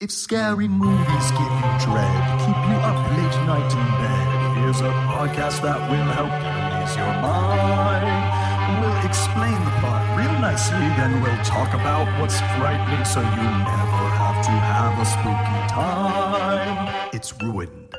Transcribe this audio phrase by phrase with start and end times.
[0.00, 4.92] If scary movies give you dread, keep you up late night in bed, here's a
[5.10, 8.80] podcast that will help you ease your mind.
[8.80, 14.04] We'll explain the plot real nicely, then we'll talk about what's frightening so you never
[14.14, 17.10] have to have a spooky time.
[17.12, 17.92] It's ruined.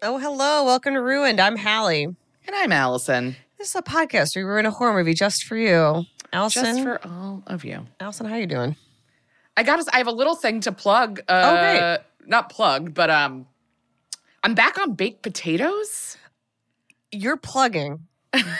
[0.00, 0.64] Oh, hello.
[0.64, 1.40] Welcome to Ruined.
[1.40, 2.04] I'm Halle.
[2.04, 2.16] And
[2.54, 3.36] I'm Alison.
[3.58, 4.34] This is a podcast.
[4.34, 6.04] We ruin a horror movie just for you.
[6.32, 7.86] Alison, Just for all of you.
[8.00, 8.76] Alison, how you doing?
[9.56, 9.78] I got.
[9.78, 9.88] us.
[9.92, 11.20] I have a little thing to plug.
[11.28, 11.98] Uh, Oh, great.
[12.28, 13.46] Not plugged, but um,
[14.42, 16.16] I'm back on baked potatoes.
[17.10, 18.06] You're plugging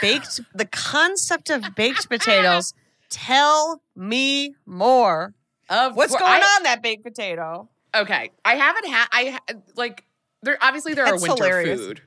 [0.01, 2.75] baked the concept of baked potatoes.
[3.09, 5.35] Tell me more.
[5.71, 7.69] Of What's going I- on that baked potato?
[7.95, 9.07] Okay, I haven't had.
[9.13, 9.39] I
[9.77, 10.05] like.
[10.43, 11.81] There obviously there are winter hilarious.
[11.81, 12.01] food.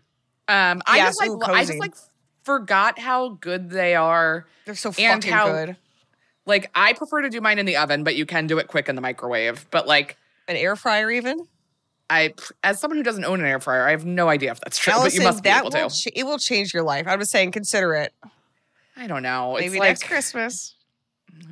[0.48, 1.30] Um, I Yeah, just like.
[1.30, 1.94] ooh, I just like
[2.44, 4.46] forgot how good they are.
[4.66, 5.78] They're so And fucking how- good.
[6.46, 8.90] Like I prefer to do mine in the oven, but you can do it quick
[8.90, 9.66] in the microwave.
[9.72, 11.48] But like An air fryer, even.
[12.08, 14.78] I, as someone who doesn't own an air fryer, I have no idea if that's
[14.78, 14.94] true.
[14.94, 15.90] Alison, but you must be that able to.
[15.90, 17.08] ch- it will change your life.
[17.08, 18.14] I'm just saying, consider it.
[18.96, 19.56] I don't know.
[19.56, 20.76] It's Maybe like, next Christmas,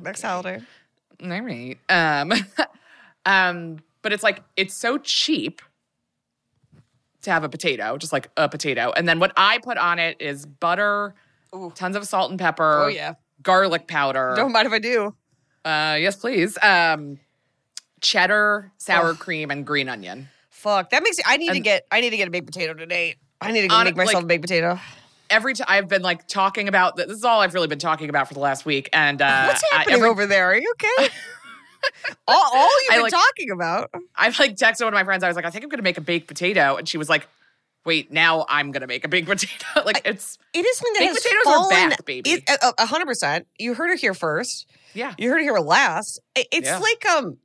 [0.00, 0.62] next holiday.
[1.22, 1.76] All right.
[1.88, 2.32] Um,
[3.26, 5.60] um, but it's like it's so cheap
[7.22, 8.92] to have a potato, just like a potato.
[8.96, 11.14] And then what I put on it is butter,
[11.54, 11.72] Ooh.
[11.74, 12.82] tons of salt and pepper.
[12.84, 13.14] Oh yeah.
[13.44, 14.34] Garlic powder.
[14.36, 15.14] Don't mind if I do.
[15.64, 16.58] Uh, yes, please.
[16.60, 17.20] Um,
[18.00, 19.14] cheddar, sour Oh.
[19.14, 20.28] cream, and green onion.
[20.50, 20.90] Fuck.
[20.90, 21.18] That makes.
[21.24, 21.86] I need to get.
[21.92, 23.16] I need to get a baked potato today.
[23.40, 24.80] I need to go On- make myself like- a baked potato.
[25.30, 28.28] Every time I've been like talking about this is all I've really been talking about
[28.28, 28.88] for the last week.
[28.92, 30.50] And uh, What's I- happening every- over there?
[30.52, 31.08] Are you okay?
[32.28, 33.90] all, all you've I been like- talking about.
[34.16, 35.24] I've like texted one of my friends.
[35.24, 37.26] I was like, I think I'm gonna make a baked potato, and she was like,
[37.84, 39.52] Wait, now I'm gonna make a baked potato.
[39.84, 41.88] like it's It is something that Baked has potatoes are fallen.
[41.90, 42.44] back, baby.
[42.48, 43.46] A- a hundred percent.
[43.58, 44.66] You heard it here first.
[44.94, 45.14] yeah.
[45.18, 46.20] You heard it here last.
[46.34, 46.78] It- it's Yeah.
[46.78, 47.38] like um,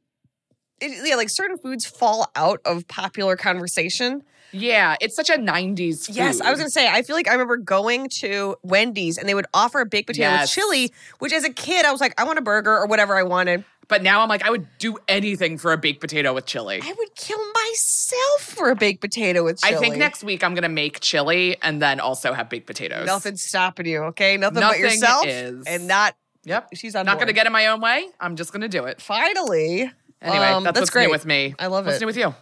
[0.82, 4.24] it, yeah, like certain foods fall out of popular conversation.
[4.52, 6.16] Yeah, it's such a 90s food.
[6.16, 6.88] Yes, I was gonna say.
[6.88, 10.30] I feel like I remember going to Wendy's and they would offer a baked potato
[10.30, 10.56] Yes.
[10.56, 10.92] with chili.
[11.20, 13.64] Which, as a kid, I was like, I want a burger or whatever I wanted.
[13.90, 16.80] But now I'm like, I would do anything for a baked potato with chili.
[16.82, 19.76] I would kill myself for a baked potato with chili.
[19.76, 23.06] I think next week I'm gonna make chili and then also have baked potatoes.
[23.08, 24.38] Nothing's stopping you, okay?
[24.38, 25.66] Nothing, Nothing but yourself is.
[25.66, 26.16] and not.
[26.46, 26.70] Yep.
[26.76, 27.22] She's on Not board.
[27.28, 28.08] gonna get in my own way.
[28.20, 29.02] I'm just gonna do it.
[29.02, 29.92] Finally.
[30.22, 31.06] Anyway, Um, that's, that's what's great.
[31.06, 31.56] new with me.
[31.60, 32.02] I love what's it.
[32.02, 32.34] new with you?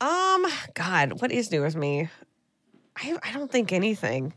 [0.00, 2.08] Um, God, what is new with me?
[2.96, 4.34] I I don't think anything.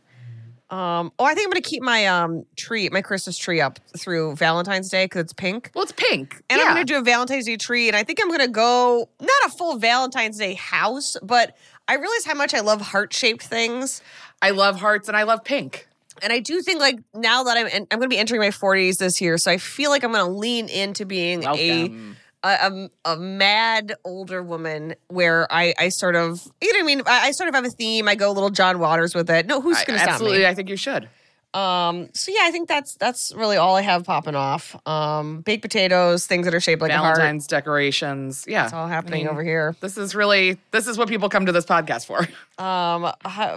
[0.69, 4.35] Um, oh, I think I'm gonna keep my um tree, my Christmas tree up through
[4.35, 5.71] Valentine's Day because it's pink.
[5.73, 6.43] Well, it's pink.
[6.49, 6.65] And yeah.
[6.65, 9.49] I'm gonna do a Valentine's Day tree, and I think I'm gonna go not a
[9.49, 11.55] full Valentine's Day house, but
[11.87, 14.01] I realize how much I love heart shaped things.
[14.41, 15.87] I love hearts and I love pink.
[16.21, 18.49] And I do think like now that I'm en- I'm going to be entering my
[18.49, 21.59] 40s this year, so I feel like I'm going to lean into being Welcome.
[21.59, 22.15] a
[22.53, 27.01] a a mad older woman where I I sort of you know what I mean
[27.05, 28.07] I, I sort of have a theme.
[28.07, 29.45] I go a little John Waters with it.
[29.45, 30.45] No, who's going to stop absolutely, me?
[30.45, 31.09] I think you should.
[31.53, 34.75] Um, so yeah, I think that's that's really all I have popping off.
[34.87, 37.17] Um, baked potatoes, things that are shaped like a heart.
[37.17, 38.45] Valentine's decorations.
[38.47, 38.65] Yeah.
[38.65, 39.75] it's all happening I mean, over here.
[39.79, 42.27] This is really this is what people come to this podcast for.
[42.59, 43.11] Um,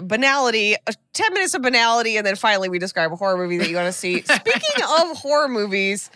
[0.07, 3.69] banality, uh, 10 minutes of banality, and then finally we describe a horror movie that
[3.69, 4.21] you want to see.
[4.23, 6.11] Speaking of horror movies,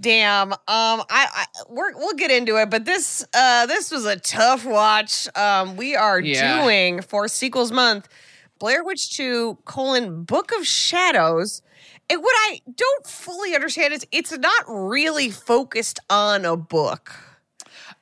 [0.00, 4.16] damn, um, I, I we're, we'll get into it, but this uh this was a
[4.16, 5.28] tough watch.
[5.36, 6.62] Um, we are Yeah.
[6.62, 8.08] doing for sequels month,
[8.58, 11.62] Blair Witch 2, colon, Book of Shadows.
[12.08, 17.12] And what I don't fully understand is it's not really focused on a book.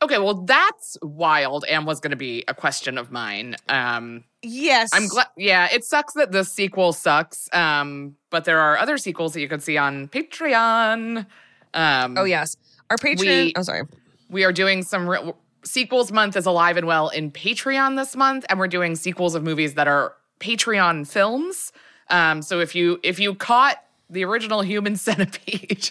[0.03, 3.57] Okay, well that's wild and was going to be a question of mine.
[3.69, 4.91] Um Yes.
[4.92, 7.48] I'm glad yeah, it sucks that the sequel sucks.
[7.54, 11.27] Um but there are other sequels that you can see on Patreon.
[11.74, 12.56] Um Oh, yes.
[12.91, 13.47] Our Patreon.
[13.47, 13.82] We- oh, sorry.
[14.30, 15.32] we are doing some re-
[15.65, 19.42] sequels month is alive and well in Patreon this month and we're doing sequels of
[19.42, 21.72] movies that are Patreon films.
[22.10, 25.91] Um so if you if you caught the original Human Centipede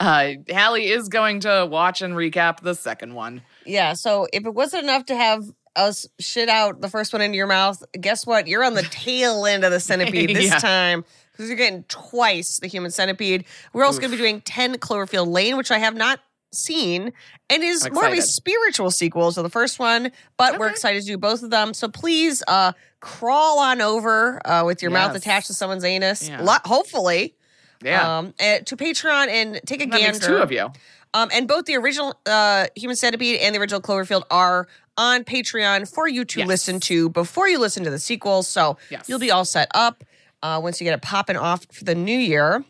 [0.00, 3.42] uh Halle is going to watch and recap the second one.
[3.64, 3.92] Yeah.
[3.94, 5.44] So if it wasn't enough to have
[5.74, 8.46] us shit out the first one into your mouth, guess what?
[8.48, 10.58] You're on the tail end of the centipede this Yeah.
[10.58, 11.04] time
[11.36, 13.44] because you're getting twice the human centipede.
[13.72, 16.20] We're also going to be doing 10 Cloverfield Lane, which I have not
[16.52, 17.12] seen
[17.50, 21.00] and is I'm more of a spiritual sequel to the first one, but we're excited
[21.02, 21.74] to do both of them.
[21.74, 26.40] So please uh, crawl on over uh, with your mouth attached to someone's anus, Yeah.
[26.40, 27.34] lo- hopefully,
[27.82, 28.18] Yeah.
[28.18, 30.18] um, eh, to Patreon and take a that gander.
[30.26, 30.70] two of you.
[31.14, 34.66] Um, and both the original uh, Human Centipede and the original Cloverfield are
[34.96, 36.48] on Patreon for you to Yes.
[36.48, 38.48] listen to before you listen to the sequels.
[38.48, 39.08] So Yes.
[39.08, 40.04] you'll be all set up
[40.42, 42.64] uh, once you get it popping off for the new year.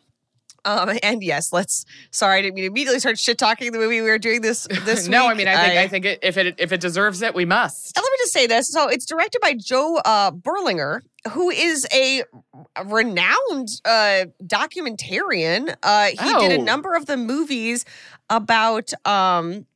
[0.64, 1.84] Um, and yes, let's.
[2.10, 4.66] Sorry, I didn't mean to immediately start shit talking the movie we were doing this
[4.84, 5.30] this no, week.
[5.30, 7.96] I mean, I think I, think it, if it if it deserves it, we must.
[7.96, 8.66] And let me just say this.
[8.72, 12.24] So it's directed by Joe uh, Berlinger, who is a
[12.84, 15.74] renowned uh, documentarian.
[15.82, 16.16] Uh, he
[16.48, 16.64] did a Oh.
[16.64, 17.84] number of the movies
[18.28, 19.66] about um,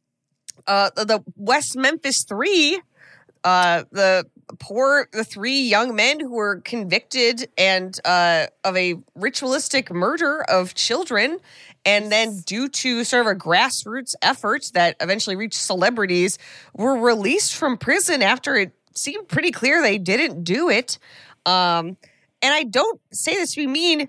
[0.67, 2.81] uh, the- the West Memphis Three,
[3.45, 4.27] uh, the
[4.59, 10.75] poor, the three young men who were convicted and uh, of a ritualistic murder of
[10.75, 11.39] children.
[11.85, 16.39] And then, due to sort of a grassroots effort that eventually reached celebrities,
[16.75, 20.99] were released from prison after it seemed pretty clear they didn't do it.
[21.47, 21.97] Um,
[22.43, 24.09] and I don't say this to be mean.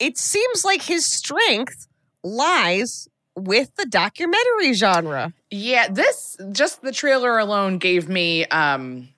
[0.00, 1.86] It seems like his strength
[2.24, 5.32] lies with the documentary genre.
[5.50, 9.08] Yeah, this just the trailer alone gave me um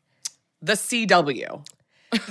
[0.67, 1.65] the CW.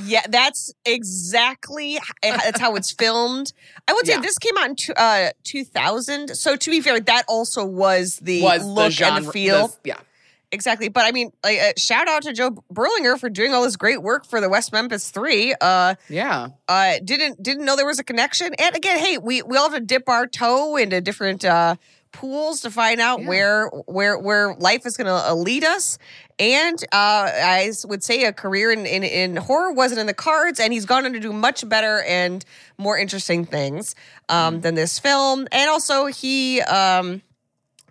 [0.04, 3.52] Yeah, that's exactly that's how it's filmed.
[3.88, 4.22] I would say Yeah.
[4.22, 6.36] this came out in two, uh, 2000.
[6.36, 9.68] So to be fair, that also was the was look the genre and the feel.
[9.68, 9.98] the- yeah.
[10.52, 10.88] Exactly.
[10.88, 14.02] But I mean, like, uh, shout out to Joe Berlinger for doing all this great
[14.02, 15.54] work for the West Memphis Three.
[15.60, 16.48] Uh, Yeah.
[16.70, 18.54] uh, didn't didn't know there was a connection.
[18.58, 21.76] And again, hey, we we all have to dip our toe into different uh,
[22.14, 23.28] pools to find out Yeah.
[23.28, 25.98] where where where life is going to uh, lead us.
[26.38, 30.60] And uh, I would say a career in, in in horror wasn't in the cards,
[30.60, 32.44] and he's gone on to do much better and
[32.78, 33.96] more interesting things
[34.28, 35.48] um, than this film.
[35.52, 36.62] And also, he.
[36.62, 37.22] Um,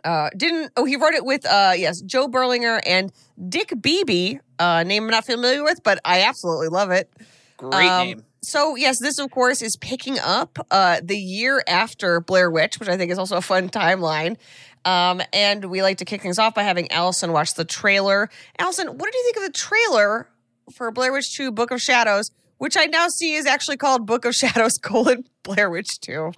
[0.04, 3.10] uh, didn't oh he wrote it with uh yes Joe Berlinger and
[3.48, 7.10] Dick Beebe uh name I'm not familiar with but I absolutely love it
[7.56, 8.24] Great um, name.
[8.42, 12.88] So yes, this of course is picking up uh, the year after Blair Witch, which
[12.88, 14.36] I think is also a fun timeline.
[14.84, 18.28] Um, and we like to kick things off by having Alison watch the trailer.
[18.58, 20.28] Alison, what did you think of the trailer
[20.72, 24.24] for Blair Witch 2 Book of Shadows, which I now see is actually called Book
[24.24, 26.32] of Shadows colon Blair Witch 2?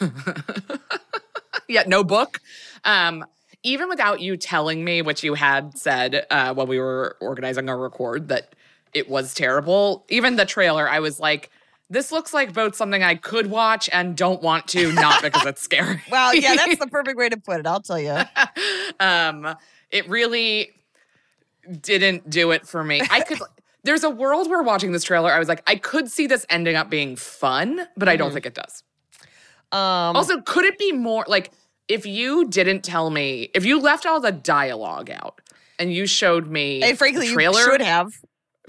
[1.68, 2.40] yeah, no book.
[2.84, 3.24] Um,
[3.62, 7.78] even without you telling me what you had said uh, when we were organizing our
[7.78, 8.54] record that
[8.94, 11.50] it was terrible, even the trailer, I was like,
[11.90, 15.62] this looks like both something I could watch and don't want to, not because it's
[15.62, 16.02] scary.
[16.10, 18.18] Well, yeah, that's the perfect way to put it, I'll tell you.
[19.00, 19.54] um,
[19.90, 20.70] it really
[21.80, 23.00] didn't do it for me.
[23.10, 23.38] I could.
[23.84, 26.76] There's a world where watching this trailer, I was like, I could see this ending
[26.76, 28.82] up being fun, but I don't think it does.
[29.72, 31.52] Um, Also, could it be more like
[31.86, 35.40] if you didn't tell me, if you left all the dialogue out
[35.78, 38.12] and you showed me and frankly, the trailer, you should have.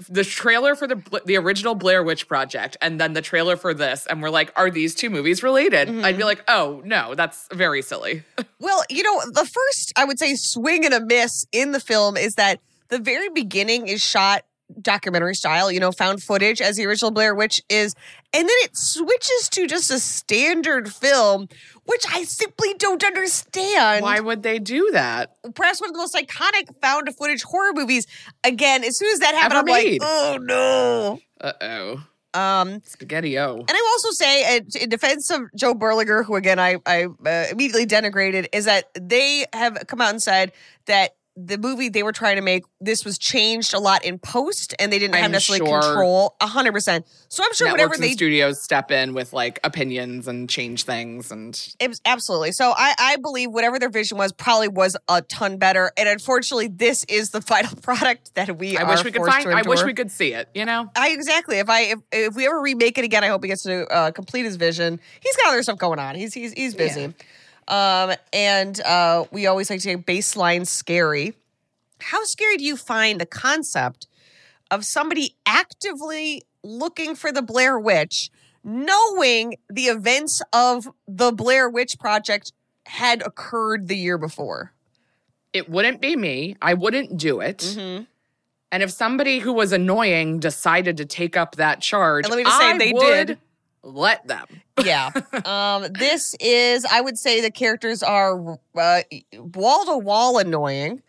[0.08, 4.06] The trailer for the the original Blair Witch Project, and then the trailer for this,
[4.06, 5.88] and we're like, are these two movies related?
[5.88, 6.04] Mm-hmm.
[6.04, 8.22] I'd be like, oh no, that's very silly.
[8.62, 12.18] Well, you know, the first, I would say, swing and a miss in the film
[12.18, 14.44] is that the very beginning is shot
[14.80, 17.94] documentary style, you know, found footage as the original Blair Witch is.
[18.32, 21.48] And then it switches to just a standard film,
[21.84, 24.02] which I simply don't understand.
[24.02, 25.34] Why would they do that?
[25.54, 28.06] Perhaps one of the most iconic found footage horror movies.
[28.44, 30.00] Again, as soon as that happened, Ever I'm made.
[30.00, 31.18] like, oh no.
[31.40, 33.56] Uh oh, Um, spaghetti o.
[33.56, 37.06] and I will also say, uh, in defense of Joe Berlinger, who again I I
[37.26, 40.52] uh, immediately denigrated, is that they have come out and said
[40.86, 44.74] that the movie they were trying to make this was changed a lot in post,
[44.78, 47.06] and they didn't have I'm necessarily sure control hundred percent.
[47.28, 51.30] So I'm sure whatever and they studios step in with like opinions and change things,
[51.30, 52.52] and Abs- Absolutely.
[52.52, 55.92] So I, I believe whatever their vision was probably was a ton better.
[55.96, 59.48] And unfortunately, this is the final product that we I wish we could find.
[59.48, 60.48] I wish we could see it.
[60.54, 61.58] You know, I exactly.
[61.58, 64.10] If I if, if we ever remake it again, I hope he gets to uh,
[64.10, 65.00] complete his vision.
[65.20, 66.16] He's got other stuff going on.
[66.16, 67.14] He's he's he's busy.
[67.68, 71.34] Um, and uh, we always like to say baseline scary.
[72.00, 74.06] How scary do you find the concept
[74.70, 78.30] of somebody actively looking for the Blair Witch,
[78.64, 82.52] knowing the events of the Blair Witch Project
[82.86, 84.72] had occurred the year before?
[85.52, 86.56] it wouldn't be me.
[86.62, 87.58] I wouldn't do it.
[87.58, 88.04] Mm-hmm.
[88.72, 92.44] And if somebody who was annoying decided to take up that charge, And let me
[92.44, 93.38] just say, I they would did.
[93.82, 94.46] Let them.
[94.84, 95.10] yeah.
[95.44, 101.02] Um, this is, I would say, the characters are wall to wall annoying.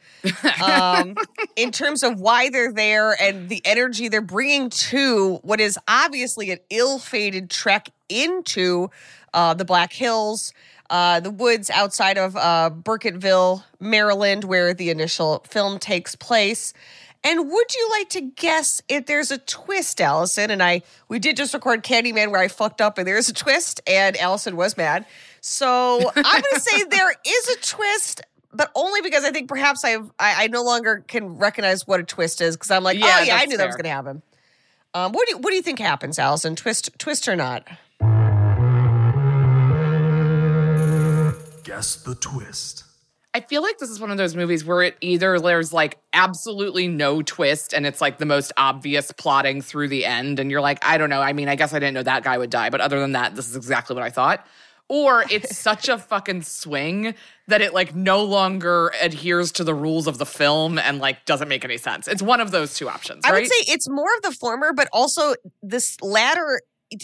[0.63, 1.15] Um,
[1.55, 6.51] in terms of why they're there and the energy they're bringing to what is obviously
[6.51, 8.89] an ill-fated trek into
[9.33, 10.53] uh, the Black Hills.
[10.91, 16.73] uh, the woods outside of uh, Burkittsville, Maryland, where the initial film takes place.
[17.23, 20.49] And would you like to guess if there's a twist, Alison?
[20.49, 23.79] And I, we did just record Candyman where I fucked up and there's a twist,
[23.85, 25.05] and Alison was mad.
[25.39, 29.83] So I'm going to say there is a twist, but only because I think perhaps
[29.85, 33.17] I've, I, I no longer can recognize what a twist is because I'm like, Yeah,
[33.19, 34.21] oh yeah, I that's knew that was going to happen.
[34.93, 36.55] Um, what do you, what do you think happens, Alison?
[36.55, 37.67] Twist, twist or not?
[41.63, 42.83] Guess the twist.
[43.33, 46.89] I feel like this is one of those movies where it either there's like absolutely
[46.89, 50.39] no twist and it's like the most obvious plotting through the end.
[50.39, 51.21] And you're like, I don't know.
[51.21, 52.69] I mean, I guess I didn't know that guy would die.
[52.69, 54.45] But other than that, this is exactly what I thought.
[54.89, 57.15] Or it's such a fucking swing
[57.47, 61.47] that it like no longer adheres to the rules of the film and like doesn't
[61.47, 62.09] make any sense.
[62.09, 64.89] It's one of those two options, I would say it's more of the former, but
[64.91, 66.59] also this latter.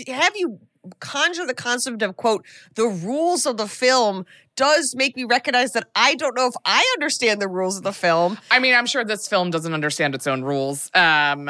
[0.08, 0.60] Have you
[1.00, 4.26] conjure the concept of quote the rules of the film
[4.56, 7.94] does make me recognize that I don't know if I understand the rules of the
[7.94, 8.40] film.
[8.50, 10.90] I mean, I'm sure this film doesn't understand its own rules.
[10.96, 11.50] Um,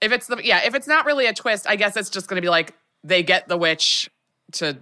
[0.00, 2.36] if it's the yeah, if it's not really a twist, I guess it's just going
[2.36, 2.74] to be like
[3.04, 4.08] they get the witch
[4.52, 4.78] to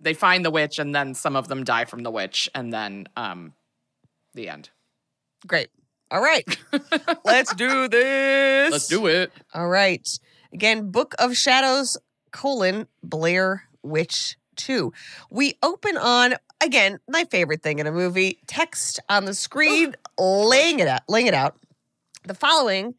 [0.00, 3.08] they find the witch and then some of them die from the witch and then
[3.16, 3.54] um
[4.34, 4.70] the end.
[5.46, 5.68] Great.
[6.10, 6.44] All right.
[7.24, 8.70] Let's do this.
[8.70, 9.32] Let's do it.
[9.54, 10.06] All right.
[10.52, 11.96] Again, Book of Shadows,
[12.32, 14.92] colon, Blair Witch 2.
[15.30, 20.80] We open on, again, my favorite thing in a movie text on the screen, laying
[20.80, 21.56] it out, laying it out.
[22.24, 22.94] The following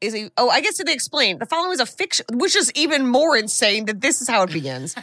[0.00, 2.70] is a, oh, I guess did they explain, the following is a fiction, which is
[2.74, 4.94] even more insane that this is how it begins.
[4.94, 5.00] the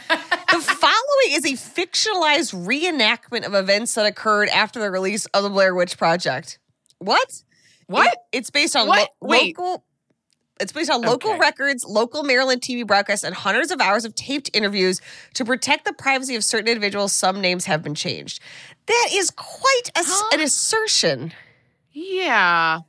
[0.60, 5.74] following is a fictionalized reenactment of events that occurred after the release of the Blair
[5.74, 6.58] Witch Project.
[6.98, 7.42] What?
[7.88, 8.06] What?
[8.12, 9.10] It- it's based on What?
[9.20, 9.58] lo- Wait.
[9.58, 9.84] local.
[10.58, 11.38] It's based on local Okay.
[11.38, 15.00] records, local Maryland TV broadcasts, and hundreds of hours of taped interviews
[15.34, 17.12] to protect the privacy of certain individuals.
[17.12, 18.40] Some names have been changed.
[18.86, 20.30] That is quite a Huh?
[20.32, 21.32] an assertion.
[21.92, 22.80] Yeah.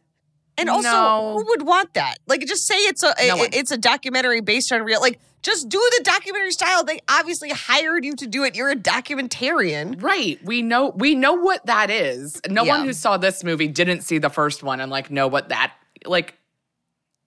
[0.58, 1.34] And also, No.
[1.38, 2.18] who would want that?
[2.26, 5.00] Like, just say it's a, No it's a documentary based on real.
[5.02, 6.84] Like, just do the documentary style.
[6.84, 8.56] They obviously hired you to do it.
[8.56, 10.02] You're a documentarian.
[10.02, 10.40] Right.
[10.44, 12.42] We know we know what that is.
[12.50, 12.78] No Yeah.
[12.78, 15.74] one who saw this movie didn't see the first one and like know what that
[16.06, 16.34] like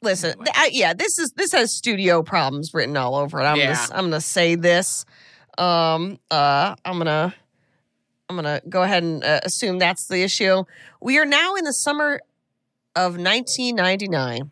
[0.03, 3.45] Listen, th- I- yeah, this is this has studio problems written all over it.
[3.45, 3.75] I'm Yeah.
[3.75, 5.05] gonna I'm gonna say this.
[5.59, 7.35] Um, uh, I'm gonna
[8.29, 10.65] I'm gonna go ahead and uh, assume that's the issue.
[11.03, 12.21] We are now in the summer
[12.97, 14.51] of 1999,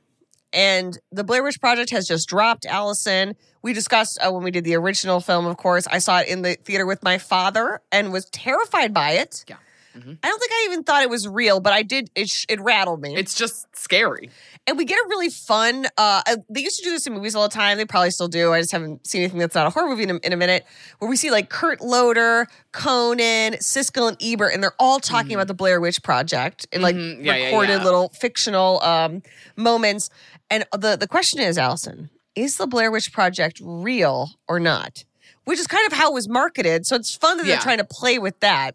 [0.52, 2.66] and the Blair Witch Project has just dropped.
[2.66, 5.46] Alison, we discussed uh, when we did the original film.
[5.46, 9.12] Of course, I saw it in the theater with my father and was terrified by
[9.12, 9.44] it.
[9.48, 9.56] Yeah.
[9.96, 10.18] Mhm.
[10.22, 12.10] I don't think I even thought it was real, but I did.
[12.14, 14.30] It sh- it rattled me it's just scary.
[14.66, 17.34] and we get a really fun uh uh, they used to do this in movies
[17.34, 19.70] all the time they probably still do i just haven't seen anything that's not a
[19.70, 20.66] horror movie in a, in a minute
[20.98, 25.46] where we see like kurt loder conan siskel and ebert and they're all talking about
[25.46, 27.24] the blair witch project in like Mhm.
[27.24, 27.84] Yeah, yeah, recorded yeah.
[27.84, 29.22] little fictional um
[29.56, 30.10] moments
[30.50, 35.04] and the the question is alison is the blair witch project real or not
[35.44, 37.84] which is kind of how it was marketed so it's fun that they're trying to
[37.84, 38.74] play with that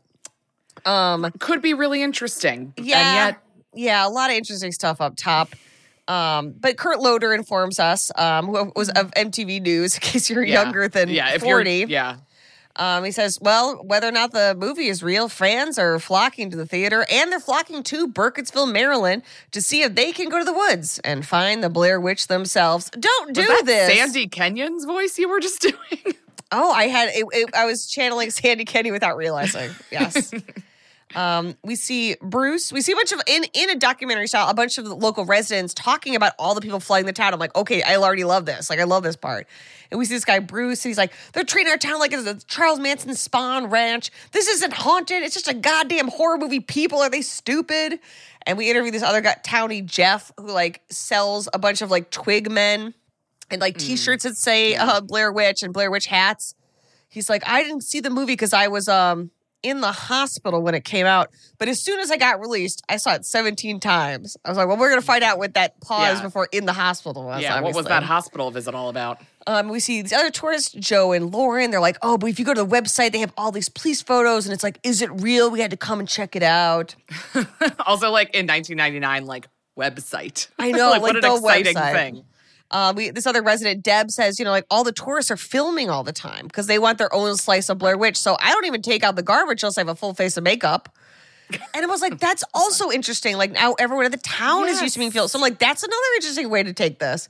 [0.85, 2.73] um Could be really interesting.
[2.77, 2.97] yeah.
[2.97, 3.43] And yet
[3.75, 5.49] yeah, a lot of interesting stuff up top.
[6.07, 10.43] Um, but Kurt Loder informs us, um, who was of MTV News, in case you're
[10.43, 10.63] yeah.
[10.63, 11.71] younger than yeah, if 40.
[11.71, 12.17] You're, yeah.
[12.75, 16.57] Um, he says, well, whether or not the movie is real, fans are flocking to
[16.57, 19.21] the theater and they're flocking to Burkittsville, Maryland
[19.51, 22.89] to see if they can go to the woods and find the Blair Witch themselves.
[22.99, 23.95] Don't do this.
[23.95, 26.15] Sandy Kenyon's voice you were just doing?
[26.51, 29.69] Oh, I had it, it, I was channeling Sandy Kenny without realizing.
[29.91, 30.33] Yes.
[31.15, 32.71] um, we see Bruce.
[32.71, 35.25] We see a bunch of in in a documentary style, a bunch of the local
[35.25, 37.33] residents talking about all the people flooding the town.
[37.33, 38.69] I'm like, okay, I already love this.
[38.69, 39.47] Like, I love this part.
[39.91, 42.25] And we see this guy Bruce, and he's like, they're treating our town like it's
[42.25, 44.11] a Charles Manson Spahn Ranch.
[44.31, 45.23] This isn't haunted.
[45.23, 46.59] It's just a goddamn horror movie.
[46.59, 47.99] People are they stupid?
[48.45, 52.09] And we interview this other guy, townie Jeff, who like sells a bunch of like
[52.09, 52.93] twig men
[53.49, 56.55] and like t-shirts that say uh, Blair Witch and Blair Witch hats.
[57.07, 59.29] He's like, I didn't see the movie because I was um
[59.63, 61.29] in the hospital when it came out.
[61.57, 64.37] But as soon as I got released, I saw it 17 times.
[64.45, 66.23] I was like, well, we're gonna find out what that pause Yeah.
[66.23, 67.41] before in the hospital was.
[67.41, 67.59] yeah.
[67.61, 69.19] What was that hospital visit all about?
[69.47, 71.71] Um, we see these other tourists, Joe and Lauren.
[71.71, 74.01] They're like, oh, but if you go to the website, they have all these police
[74.01, 75.49] photos, and it's like, is it real?
[75.51, 76.95] We had to come and check it out.
[77.85, 80.47] also, like in 1999, like website.
[80.59, 81.93] I know, like, like what an the exciting website.
[81.93, 82.23] thing.
[82.73, 85.91] Uh, we, this other resident, Deb, says, you know, like all the tourists are filming
[85.91, 88.17] all the time because they want their own slice of Blair Witch.
[88.17, 90.43] So I don't even take out the garbage unless I have a full face of
[90.43, 90.89] makeup.
[91.75, 93.37] And I was like, that's also interesting.
[93.37, 95.29] Like now everyone in the town is used to being filmed.
[95.29, 97.29] So I'm like, that's another interesting way to take this.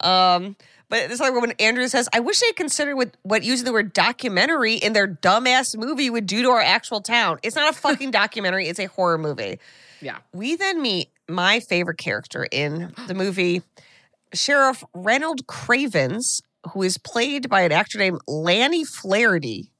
[0.00, 0.56] Um,
[0.88, 3.92] but this other woman, Andrew says, I wish they considered what, what using the word
[3.92, 7.38] documentary in their dumbass movie would do to our actual town.
[7.44, 9.60] It's not a fucking documentary, it's a horror movie.
[10.00, 10.18] Yeah.
[10.32, 13.62] We then meet my favorite character in the movie,
[14.34, 19.70] Sheriff Reynold Cravens, who is played by an actor named Lanny Flaherty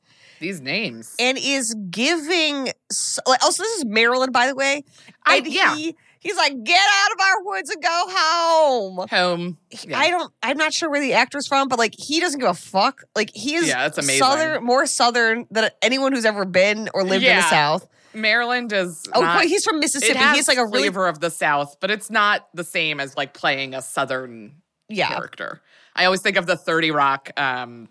[0.40, 1.14] These names.
[1.18, 2.68] and is giving.
[2.68, 4.84] Oh, oh, so, also, this is Maryland, by the way.
[5.26, 5.76] I- yeah.
[5.76, 9.06] he, he's like, get out of our woods and go home.
[9.10, 9.58] Home.
[9.86, 9.98] Yeah.
[9.98, 10.32] I don't.
[10.42, 13.04] I'm not sure where the actor's from, but like he doesn't give a fuck.
[13.14, 13.68] Like he is.
[13.68, 14.18] Yeah, that's amazing.
[14.18, 17.86] Southern, more southern than anyone who's ever been or lived in the South.
[18.14, 19.04] Maryland is.
[19.14, 20.18] Oh, not, he's from Mississippi.
[20.34, 23.34] He's like a really flavor of the South, but it's not the same as like
[23.34, 24.56] playing a Southern
[24.88, 25.08] yeah.
[25.08, 25.62] character.
[25.94, 27.88] I always think of the 30 Rock um,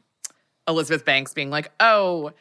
[0.68, 2.32] Elizabeth Banks being like, oh,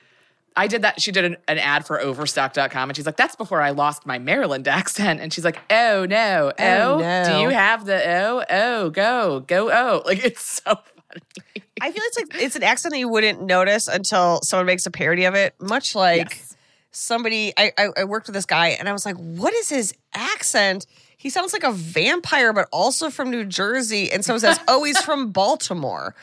[0.56, 1.00] I did that.
[1.00, 4.18] She did an, an ad for Overstock.com and she's like, that's before I lost my
[4.18, 5.20] Maryland accent.
[5.20, 7.24] And she's like, oh no, Oh, oh, no.
[7.24, 10.02] do you have the oh, oh, go, go, oh.
[10.06, 11.64] Like it's so funny.
[11.80, 14.90] I feel it's like it's an accent that you wouldn't notice until someone makes a
[14.90, 15.54] parody of it.
[15.60, 16.56] Much like Yes.
[16.90, 19.94] Somebody, I, I I worked with this guy, and I was like, "What is his
[20.14, 24.10] accent?" He sounds like a vampire, but also from New Jersey.
[24.12, 26.14] And someone says, "Oh, he's from Baltimore."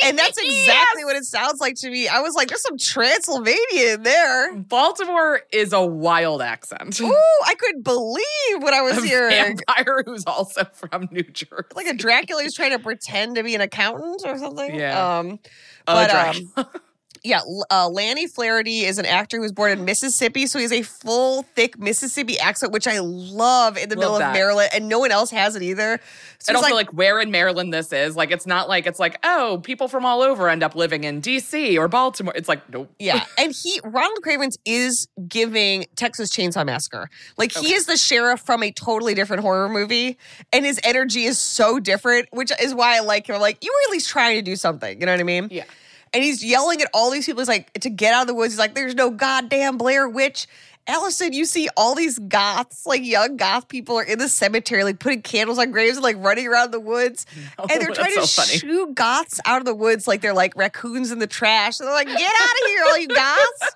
[0.00, 2.06] And that's exactly what it sounds like to me.
[2.06, 7.00] I was like, "There's some Transylvania in there." Baltimore is a wild accent.
[7.00, 7.12] Ooh,
[7.46, 8.22] I couldn't believe
[8.58, 9.30] what I was a hearing.
[9.30, 11.64] vampire who's also from New Jersey.
[11.74, 14.74] Like a Dracula who's trying to pretend to be an accountant or something.
[14.74, 15.18] Yeah.
[15.18, 15.40] Um,
[15.84, 16.70] but, Dracula.
[17.24, 20.72] Yeah, uh, Lanny Flaherty is an actor who was born in Mississippi, so he has
[20.72, 24.32] a full, thick Mississippi accent, which I love in the Love middle of.
[24.32, 26.00] Maryland, and no one else has it either.
[26.38, 28.16] So and also like, where in Maryland this is.
[28.16, 31.20] Like it's not like it's like, oh, people from all over end up living in
[31.20, 32.32] DC or Baltimore.
[32.36, 32.90] It's like, nope.
[32.98, 37.10] yeah, and he Ronald Cravens is giving Texas Chainsaw Massacre.
[37.36, 40.18] Like he is the sheriff from a totally different horror movie,
[40.52, 43.34] and his energy is so different, which is why I like him.
[43.34, 45.00] I'm like, you were at least trying to do something.
[45.00, 45.48] You know what I mean?
[45.50, 45.64] Yeah.
[46.12, 47.40] And he's yelling at all these people.
[47.40, 48.52] He's like, to get out of the woods.
[48.54, 50.46] He's like, there's no goddamn Blair Witch.
[50.86, 54.98] Alison, you see all these goths, like young goth people, are in the cemetery, like
[54.98, 57.26] putting candles on graves and like running around the woods.
[57.58, 61.10] and they're trying to so shoo goths out of the woods like they're like raccoons
[61.12, 61.78] in the trash.
[61.78, 63.74] And they're like, get out of here, all you goths.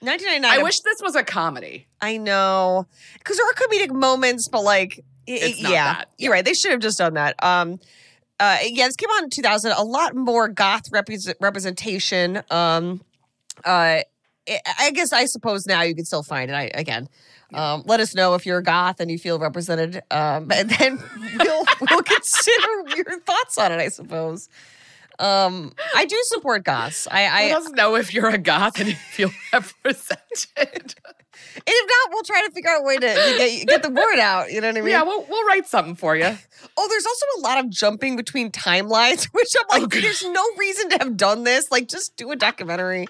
[0.00, 0.50] 1999.
[0.58, 1.86] I wish this was a comedy.
[2.00, 2.86] I know.
[3.18, 6.10] Because there are comedic moments, but like, i- It's not yeah, that.
[6.18, 6.44] you're right.
[6.44, 7.36] They should have just done that.
[7.44, 7.78] Um,
[8.40, 9.72] uh, yeah, this came out in 2000.
[9.72, 12.42] A lot more goth repres representation.
[12.50, 13.02] Um,
[13.64, 14.04] uh, I
[14.78, 16.54] I guess I suppose now you can still find it.
[16.54, 17.08] I again.
[17.52, 21.02] Um, let us know if you're a goth and you feel represented, um, and then
[21.38, 23.78] we'll we'll consider your thoughts on it.
[23.78, 24.48] I suppose.
[25.18, 27.06] Um, I do support goths.
[27.10, 30.94] I, Let us know if you're a goth and you feel represented.
[31.56, 33.90] And if not, we'll try to figure out a way to, to get get the
[33.90, 34.52] word out.
[34.52, 34.90] You know what I mean?
[34.90, 36.36] yeah, we'll, we'll write something for you.
[36.76, 40.00] Oh, there's also a lot of jumping between timelines, which I'm like, Okay.
[40.00, 41.70] there's no reason to have done this.
[41.70, 43.06] Like, just do a documentary.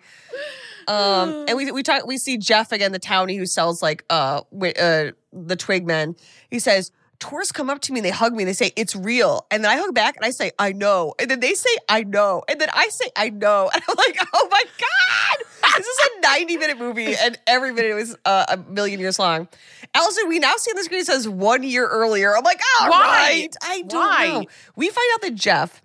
[0.88, 4.42] Um, and we we talk we see Jeff again, the townie who sells like uh,
[4.52, 6.18] uh the Twigmen.
[6.50, 6.90] He says
[7.20, 9.62] tourists come up to me and they hug me and they say it's real, and
[9.62, 12.42] then I hug back and I say I know, and then they say I know,
[12.48, 16.20] and then I say I know, and I'm like, oh my god, this is a
[16.22, 19.48] 90 minute movie, and every minute was uh, a million years long.
[19.94, 22.37] Alison, we now see on the screen it says one year earlier.
[22.37, 22.98] I'm like, all Why?
[23.00, 24.26] right, I don't Why?
[24.28, 24.46] know.
[24.76, 25.83] We find out that Jeff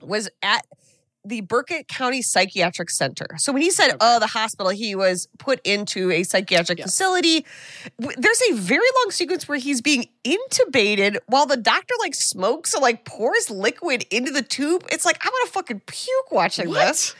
[0.00, 0.66] was at
[1.28, 3.26] the Burkett County Psychiatric Center.
[3.38, 6.88] So when he said, "Oh, the hospital," he was put into a psychiatric Yes.
[6.90, 7.44] facility.
[7.98, 12.80] There's a very long sequence where he's being intubated while the doctor like smokes or
[12.80, 14.86] like pours liquid into the tube.
[14.90, 17.14] It's like I'm gonna fucking puke watching this.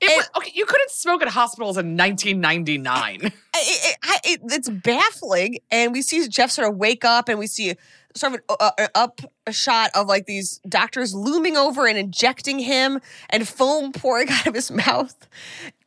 [0.00, 3.32] It was, okay, you couldn't smoke at hospitals in 1999.
[3.52, 5.58] I- I- I- it- it's baffling.
[5.72, 7.74] And we see Jeff sort of wake up, and we see
[8.18, 12.58] sort of a, a, up a shot of like these doctors looming over and injecting
[12.58, 13.00] him,
[13.30, 15.28] and foam pouring out of his mouth.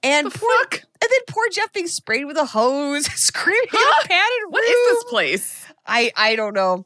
[0.03, 0.73] And poor, fuck?
[0.73, 4.63] and then poor Jeff being sprayed with a hose, screaming in a padded room.
[4.63, 5.65] is this place?
[5.85, 6.85] I I don't know.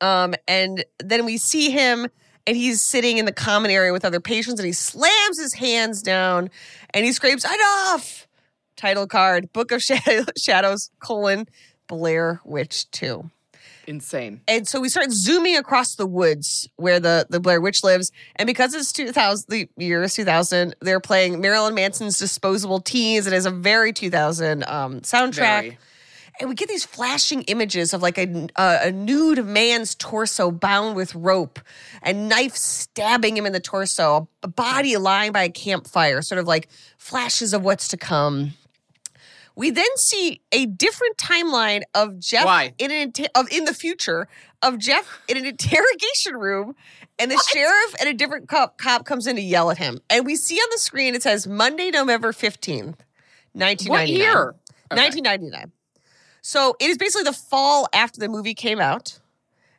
[0.00, 2.08] Um, and then we see him,
[2.46, 6.02] and he's sitting in the common area with other patients, and he slams his hands
[6.02, 6.50] down,
[6.92, 8.26] and he screams, "Enough!"
[8.76, 9.82] Title card: Book of
[10.36, 11.46] Shadows: colon
[11.86, 13.30] Blair Witch Two.
[13.86, 14.40] Insane.
[14.48, 18.12] And so we start zooming across the woods where the, the Blair Witch lives.
[18.36, 23.26] And because it's 2000, the year is 2000, they're playing Marilyn Manson's Disposable Teens.
[23.26, 25.78] It has a very 2000 um, soundtrack Very.
[26.40, 30.96] and we get these flashing images of like a, a, a nude man's torso bound
[30.96, 31.60] with rope
[32.02, 36.46] and knife stabbing him in the torso a body lying by a campfire sort of
[36.46, 36.68] like
[36.98, 38.52] flashes of what's to come
[39.56, 42.74] We then see a different timeline of Jeff Why?
[42.78, 44.26] in an inter- of in the future
[44.62, 46.74] of Jeff in an interrogation room,
[47.18, 50.00] and the sheriff and a different cop cop comes in to yell at him.
[50.10, 53.02] And we see on the screen it says Monday, November fifteenth,
[53.54, 54.54] nineteen What year?
[54.90, 55.72] 1999.
[56.42, 59.18] So it is basically the fall after the movie came out,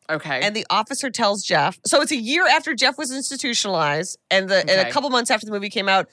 [0.10, 0.42] Okay.
[0.42, 1.78] and the officer tells Jeff.
[1.86, 5.46] So it's a year after Jeff was institutionalized, and the and a couple months after
[5.46, 6.10] the movie came out,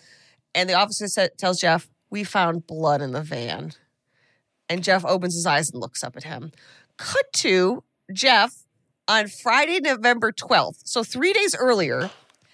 [0.54, 3.72] and the officer said, tells Jeff, "We found blood in the van,"
[4.68, 6.52] and Jeff opens his eyes and looks up at him.
[6.98, 8.64] Cut to Jeff
[9.08, 10.82] on Friday, November 12th.
[10.84, 12.10] So three days earlier,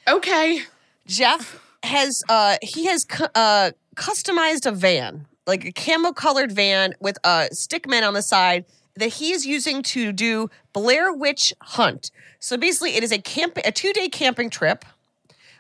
[0.07, 0.63] okay.
[1.07, 6.95] Jeff has uh he has cu- uh customized a van, like a camo colored van
[7.01, 11.53] with a stick stickman on the side that he is using to do Blair Witch
[11.61, 12.11] Hunt.
[12.39, 14.85] So basically it is a camp a 2-day camping trip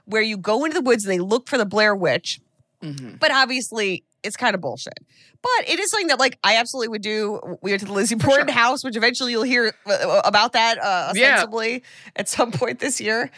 [0.04, 2.40] where you go into the woods and they look for the Blair Witch.
[2.80, 4.98] But obviously it's kind of bullshit.
[5.42, 7.58] But it is something that like I absolutely would do.
[7.62, 11.12] We went to the Lizzie Borden house, which eventually you'll hear uh, about that uh,
[11.14, 11.34] Yeah.
[11.34, 11.82] ostensibly
[12.16, 13.30] at some point this year.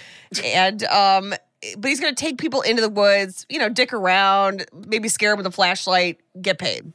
[0.44, 1.34] And um,
[1.76, 5.32] but he's going to take people into the woods, you know, dick around, maybe scare
[5.32, 6.92] them with a flashlight, get paid.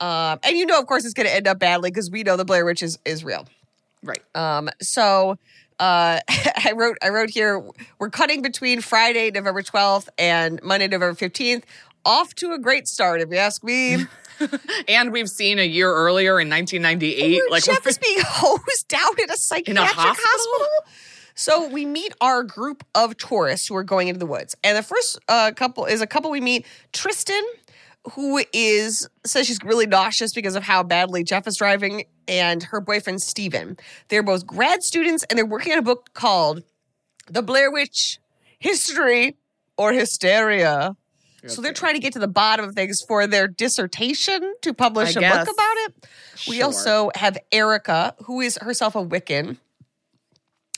[0.00, 2.36] Um, and you know, of course, it's going to end up badly because we know
[2.36, 3.46] the Blair Witch is, is real.
[4.02, 4.22] Right.
[4.34, 5.38] Um, so
[5.78, 7.62] uh, I wrote I wrote here
[7.98, 11.64] we're cutting between Friday, November 12th and Monday, November 15th.
[12.04, 14.06] Off to a great start, if you ask me.
[14.88, 19.12] And we've seen a year earlier in 1998, Where like Jeff is being hosed down
[19.22, 20.24] in a psychiatric hospital?
[20.26, 20.68] hospital.
[21.36, 24.82] So we meet our group of tourists who are going into the woods, and the
[24.82, 26.66] first uh, couple is a couple we meet.
[26.92, 27.42] Tristan,
[28.14, 32.80] who is says she's really nauseous because of how badly Jeff is driving, and her
[32.80, 33.76] boyfriend Steven.
[34.08, 36.62] They're both grad students, and they're working on a book called
[37.28, 38.18] "The Blair Witch:
[38.58, 39.36] History
[39.76, 40.96] or Hysteria."
[41.48, 45.16] So they're trying to get to the bottom of things for their dissertation to publish
[45.16, 45.44] I a guess.
[45.46, 46.06] book about it.
[46.48, 46.66] We Sure.
[46.66, 49.56] also have Erica, who is herself a Wiccan.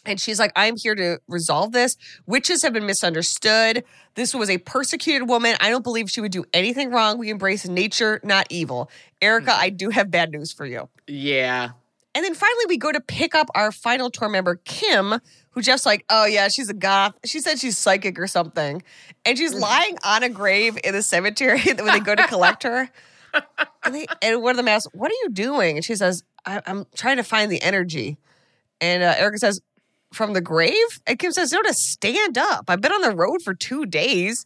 [0.06, 1.96] And she's like, I'm here to resolve this.
[2.26, 3.84] Witches have been misunderstood.
[4.14, 5.56] This was a persecuted woman.
[5.60, 7.18] I don't believe she would do anything wrong.
[7.18, 8.90] We embrace nature, not evil.
[9.22, 9.60] Erica, Hmm.
[9.62, 10.88] I do have bad news for you.
[11.06, 11.70] yeah.
[12.16, 15.14] And then finally, we go to pick up our final tour member, Kim,
[15.50, 17.12] who Jeff's like, oh, yeah, she's a goth.
[17.24, 18.84] She said she's psychic or something.
[19.24, 22.88] And she's lying on a grave in the cemetery when they go to collect her.
[23.82, 25.74] And, they, and one of them asks, what are you doing?
[25.78, 28.16] And she says, I, I'm trying to find the energy.
[28.80, 29.60] And uh, Erica says,
[30.14, 31.00] from the grave?
[31.06, 32.64] And Kim says, no, to stand up.
[32.68, 34.44] I've been on the road for two days.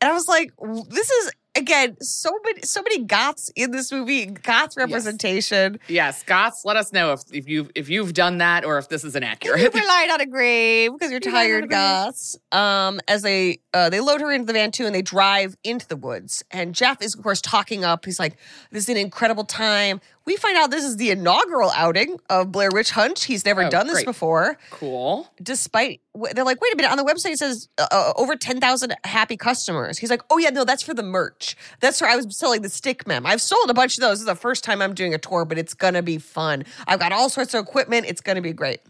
[0.00, 0.52] And I was like,
[0.88, 5.78] this is, again, so many, so many goths in this movie, goth representation.
[5.88, 9.04] Yes, Goths, let us know if, if you if you've done that or if this
[9.04, 11.70] is inaccurate You're lying on a grave because you're You're lying on a tired.
[11.70, 12.36] Goths.
[12.52, 15.86] Um, as they uh, they load her into the van too, and they drive into
[15.86, 16.44] the woods.
[16.50, 18.04] And Jeff is of course talking up.
[18.04, 18.36] He's like,
[18.70, 22.68] "This is an incredible time." We find out this is the inaugural outing of Blair
[22.70, 23.20] Witch Hunt.
[23.20, 24.04] He's never Oh, done this great.
[24.04, 24.58] before.
[24.70, 25.26] cool.
[25.42, 26.02] Despite
[26.34, 28.94] they're like, "Wait a minute!" On the website it says uh, uh, over ten thousand
[29.04, 29.96] happy customers.
[29.96, 31.56] He's like, "Oh yeah, no, that's for the merch.
[31.80, 33.24] That's where I was selling the stick mem.
[33.24, 34.18] I've sold a bunch of those.
[34.18, 36.64] This is the first time I'm doing a tour, but it's gonna be fun.
[36.86, 38.04] I've got all sorts of equipment.
[38.06, 38.80] It's gonna be great."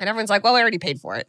[0.00, 1.28] And everyone's like, well, I already paid for it.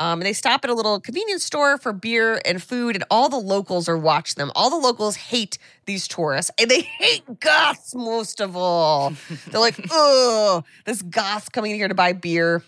[0.00, 3.28] Um, and they stop at a little convenience store for beer and food, and all
[3.28, 4.50] the locals are watching them.
[4.54, 9.12] All the locals hate these tourists, and they hate goths most of all.
[9.50, 12.62] They're like, oh, this goth coming in here to buy beer.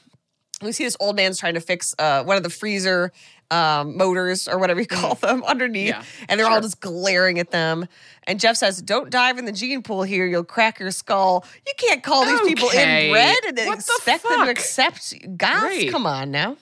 [0.61, 3.13] We see this old man's trying to fix uh, one of the freezer
[3.51, 7.51] um, motors or whatever you call them underneath, Yeah, and they're all just glaring at
[7.51, 7.89] them.
[8.27, 11.47] And Jeff says, "Don't dive in the gene pool here; you'll crack your skull.
[11.67, 13.07] You can't call these people Okay.
[13.09, 15.63] inbred and What the expect them to accept goths.
[15.63, 15.91] Right.
[15.91, 16.59] Come on now."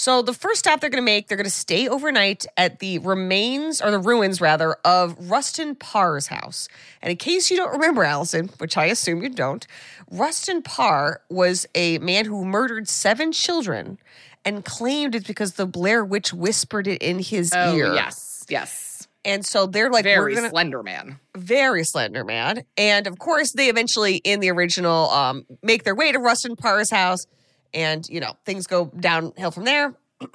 [0.00, 3.00] So the first stop they're going to make, they're going to stay overnight at the
[3.00, 6.68] remains or the ruins rather of Rustin Parr's house.
[7.02, 9.66] And in case you don't remember, Alison, which I assume you don't,
[10.10, 13.98] Rustin Parr was a man who murdered seven children
[14.42, 17.92] and claimed it's because the Blair Witch whispered it in his Oh, ear.
[17.92, 18.46] yes.
[18.48, 19.06] Yes.
[19.26, 21.20] And so they're like, Very gonna, slender man.
[21.36, 22.64] very slender man.
[22.78, 26.90] And of course, they eventually, in the original, um, make their way to Rustin Parr's
[26.90, 27.26] house,
[27.74, 29.94] and you know things go downhill from there.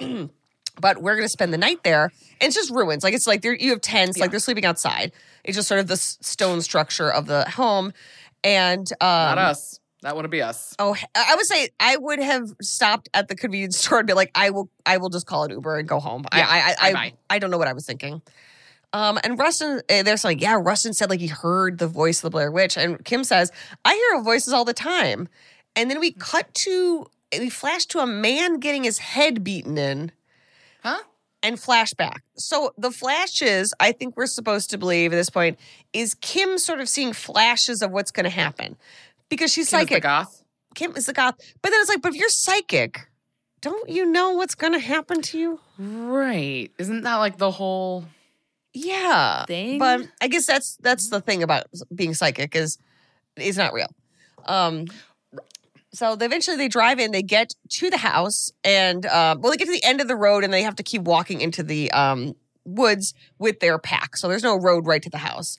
[0.80, 3.02] but we're gonna spend the night there, and it's just ruins.
[3.04, 5.12] Like it's like they're, you have tents, like they're sleeping outside.
[5.44, 7.92] It's just sort of the s- stone structure of the home,
[8.44, 9.80] and um, Not us.
[10.02, 10.74] That wouldn't be us.
[10.78, 14.30] Oh, I would say I would have stopped at the convenience store and be like,
[14.34, 16.24] I will, I will just call an Uber and go home.
[16.32, 17.12] Yeah, I, I, I, bye-bye.
[17.30, 18.22] I don't know what I was thinking.
[18.92, 22.22] Um, and Rustin, uh, they're like, yeah, Rustin said like he heard the voice of
[22.22, 23.50] the Blair Witch, and Kim says,
[23.84, 25.28] I hear voices all the time.
[25.74, 30.12] And then we cut to, we flash to a man getting his head beaten in.
[30.82, 30.98] Huh?
[31.42, 32.20] and flashback.
[32.36, 35.58] So the flashes, I think we're supposed to believe at this point,
[35.92, 38.74] is Kim sort of seeing flashes of what's going to happen
[39.28, 40.02] because she's Kim is the psychic.
[40.02, 40.42] goth.
[40.74, 43.06] Kim is the goth, but then it's like, but if you're psychic,
[43.60, 45.60] don't you know what's going to happen to you?
[45.78, 46.70] Right.
[46.78, 48.06] Isn't that like the whole
[48.72, 49.78] Yeah, thing?
[49.78, 52.78] but I guess that's that's the thing about being psychic is
[53.36, 53.88] it's not real.
[54.46, 54.86] Um,
[55.96, 59.56] so they, eventually they drive in, they get to the house, and uh, well, they
[59.56, 61.90] get to the end of the road, and they have to keep walking into the
[61.92, 64.16] um, woods with their pack.
[64.16, 65.58] So there's no road right to the house.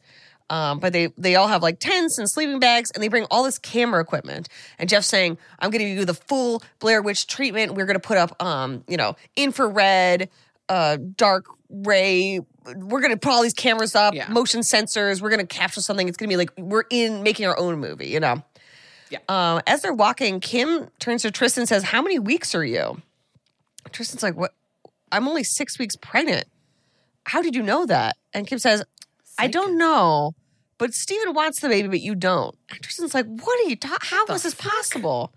[0.49, 3.43] Um, but they they all have like tents and sleeping bags, and they bring all
[3.43, 4.47] this camera equipment.
[4.79, 7.73] And Jeff's saying, "I'm going to do the full Blair Witch treatment.
[7.73, 10.29] We're going to put up, um, you know, infrared,
[10.69, 12.39] uh, dark ray.
[12.65, 14.29] We're going to put all these cameras up, Yeah.
[14.29, 15.21] motion sensors.
[15.21, 16.07] We're going to capture something.
[16.07, 18.41] It's going to be like we're in making our own movie, you know."
[19.09, 19.19] Yeah.
[19.29, 23.01] Um, as they're walking, Kim turns to Tristan and says, How many weeks are you?
[23.91, 24.53] Tristan's like, What?
[25.11, 26.45] I'm only six weeks pregnant.
[27.25, 28.17] How did you know that?
[28.33, 28.83] And Kim says,
[29.39, 30.33] I don't know,
[30.77, 32.55] but Steven wants the baby, but you don't.
[32.69, 34.09] And Tristan's like, What are you talking?
[34.09, 34.71] How is this fuck?
[34.73, 35.33] possible?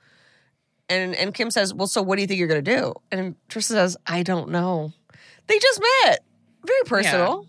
[0.89, 2.95] And and Kim says, Well, so what do you think you're gonna do?
[3.13, 4.93] And Tristan says, I don't know.
[5.47, 6.25] They just met.
[6.65, 7.47] Very personal.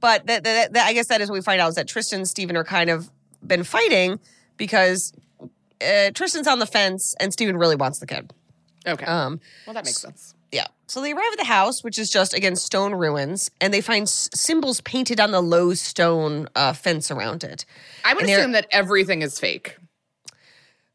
[0.00, 2.20] But that, that, that- I guess that is what we find out is that Tristan
[2.20, 3.10] and Steven are kind of
[3.44, 4.20] been fighting
[4.58, 5.12] because
[5.80, 8.32] uh, Tristan's on the fence and Steven really wants the kid.
[8.86, 9.06] Okay.
[9.06, 10.34] Um, well, that makes sense.
[10.52, 10.66] yeah.
[10.86, 14.02] So they arrive at the house, which is just again stone ruins, and they find
[14.04, 17.64] s- symbols painted on the low stone uh, fence around it.
[18.04, 19.76] I would And assume that everything is fake.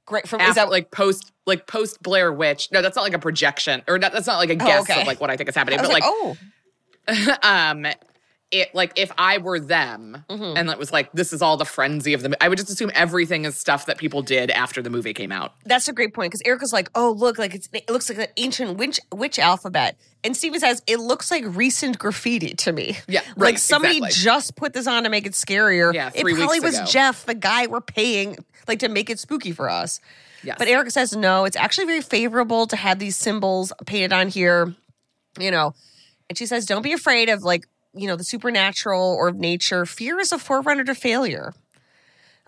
[0.06, 0.28] Great.
[0.28, 2.70] From After, is that like post like post Blair Witch?
[2.72, 5.02] No, that's not like a projection, or not, that's not like a guess Oh, okay.
[5.02, 5.80] of like what I think is happening.
[5.80, 6.38] But like, like, oh,
[7.44, 7.86] um,
[8.54, 10.58] it like if I were them, Mm-hmm.
[10.58, 12.36] and it was like this is all the frenzy of the.
[12.42, 15.54] I would just assume everything is stuff that people did after the movie came out.
[15.66, 18.28] that's a great point because Erica's like, oh look, like it's, it looks like an
[18.38, 22.98] ancient witch witch alphabet, and Steven says it looks like recent graffiti to me.
[23.08, 24.24] Yeah, like somebody exactly.
[24.24, 25.94] just put this on to make it scarier.
[25.94, 26.86] Yeah, it probably was ago.
[26.86, 28.38] Jeff, the guy we're paying
[28.68, 30.00] like to make it spooky for us.
[30.44, 30.58] Yes.
[30.60, 34.74] But Erica says no, it's actually very favorable to have these symbols painted on here,
[35.40, 35.74] you know.
[36.30, 39.86] And she says, don't be afraid of like, you know, the supernatural or of nature.
[39.86, 41.54] Fear is a forerunner to failure.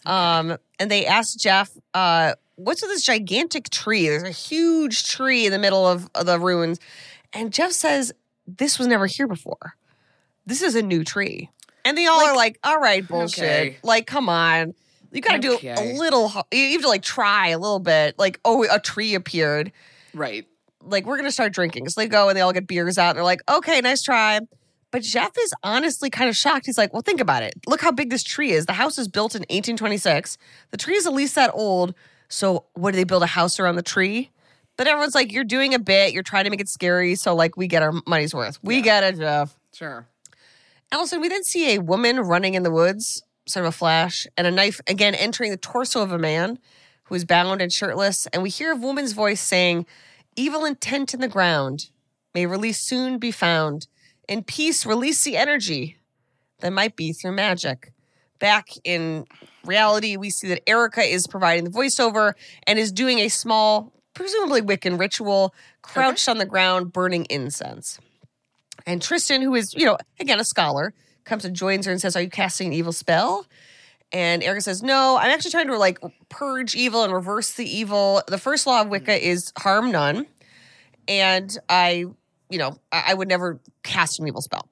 [0.05, 4.07] Um, and they asked Jeff, uh, what's with this gigantic tree?
[4.07, 6.79] There's a huge tree in the middle of, of the ruins.
[7.33, 8.11] And Jeff says,
[8.47, 9.75] this was never here before.
[10.45, 11.49] This is a new tree.
[11.83, 13.43] And they all are like, all right, bullshit.
[13.43, 13.77] Okay.
[13.83, 14.73] Like, come on.
[15.11, 18.17] You gotta do a little, you have to like try a little bit.
[18.19, 19.71] Like, oh, a tree appeared.
[20.13, 20.45] right.
[20.87, 21.89] Like, we're gonna start drinking.
[21.89, 23.09] So they go and they all get beers out.
[23.11, 24.39] And they're like, okay, nice try.
[24.91, 26.65] But Jeff is honestly kind of shocked.
[26.65, 27.53] He's like, well, think about it.
[27.67, 28.65] Look how big this tree is.
[28.65, 30.37] The house is built in 1826.
[30.71, 31.93] The tree is at least that old.
[32.29, 34.31] So, what do they build a house around the tree?
[34.77, 36.13] But everyone's like, you're doing a bit.
[36.13, 37.15] You're trying to make it scary.
[37.15, 38.59] So, like, we get our money's worth.
[38.63, 39.55] We get it, Jeff.
[39.73, 40.07] Sure.
[40.91, 44.47] Alison, we then see a woman running in the woods, sort of a flash, and
[44.47, 46.59] a knife again entering the torso of a man
[47.05, 48.27] who is bound and shirtless.
[48.27, 49.85] And we hear a woman's voice saying,
[50.35, 51.89] Evil intent in the ground
[52.33, 53.87] may release soon be found.
[54.27, 55.97] In peace, release the energy
[56.59, 57.91] that might be through magic.
[58.39, 59.25] Back in
[59.63, 62.33] reality, we see that Erica is providing the voiceover
[62.67, 67.99] and is doing a small, presumably Wiccan ritual, crouched on the ground, burning incense.
[68.85, 72.15] And Tristan, who is, you know, again, a scholar, comes and joins her and says,
[72.15, 73.45] Are you casting an evil spell?
[74.11, 78.21] And Erica says, No, I'm actually trying to like purge evil and reverse the evil.
[78.27, 79.25] The first law of Wicca hmm.
[79.25, 80.27] is harm none.
[81.07, 82.05] And I,
[82.49, 84.67] you know, I, I would never cast an evil spell.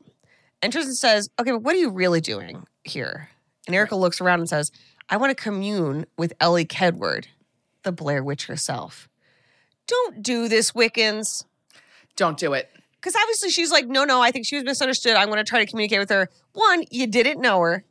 [0.61, 3.29] And Tristan says, Okay, but what are you really doing here?
[3.67, 4.71] And Erica looks around and says,
[5.09, 7.25] I want to commune with Elly Kedward,
[7.83, 9.09] the Blair Witch herself.
[9.87, 11.45] Don't do this, Wiccans.
[12.15, 12.69] Don't do it.
[12.95, 15.15] Because obviously she's like, no, no, I think she was misunderstood.
[15.15, 16.29] I'm going to try to communicate with her.
[16.53, 17.83] One, you didn't know her.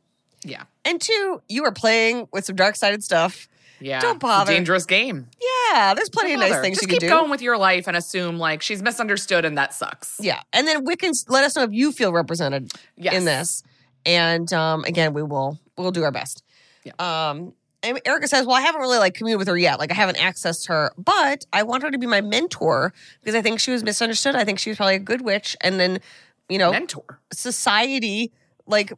[0.43, 0.63] Yeah.
[0.85, 3.47] And two, you were playing with some dark sided stuff.
[3.79, 3.99] Yeah.
[3.99, 4.51] Don't It's a bother.
[4.53, 5.27] dangerous game.
[5.71, 7.15] Yeah, there's plenty of nice things Just you keep can do.
[7.15, 10.15] going with your life and assume like she's misunderstood and that sucks.
[10.19, 10.41] yeah.
[10.53, 13.13] And then Wiccans, let us know if you feel represented Yes.
[13.15, 13.63] in this.
[14.05, 16.43] And um, again, we will we'll do our best.
[16.83, 16.93] Yeah.
[16.99, 19.79] Um, and Erica says, Well, I haven't really like communed with her yet.
[19.79, 23.41] Like I haven't accessed her, but I want her to be my mentor because I
[23.41, 24.35] think she was misunderstood.
[24.35, 25.57] I think she was probably a good witch.
[25.61, 25.99] And then,
[26.47, 27.19] you know, Mentor.
[27.33, 28.31] society
[28.67, 28.93] like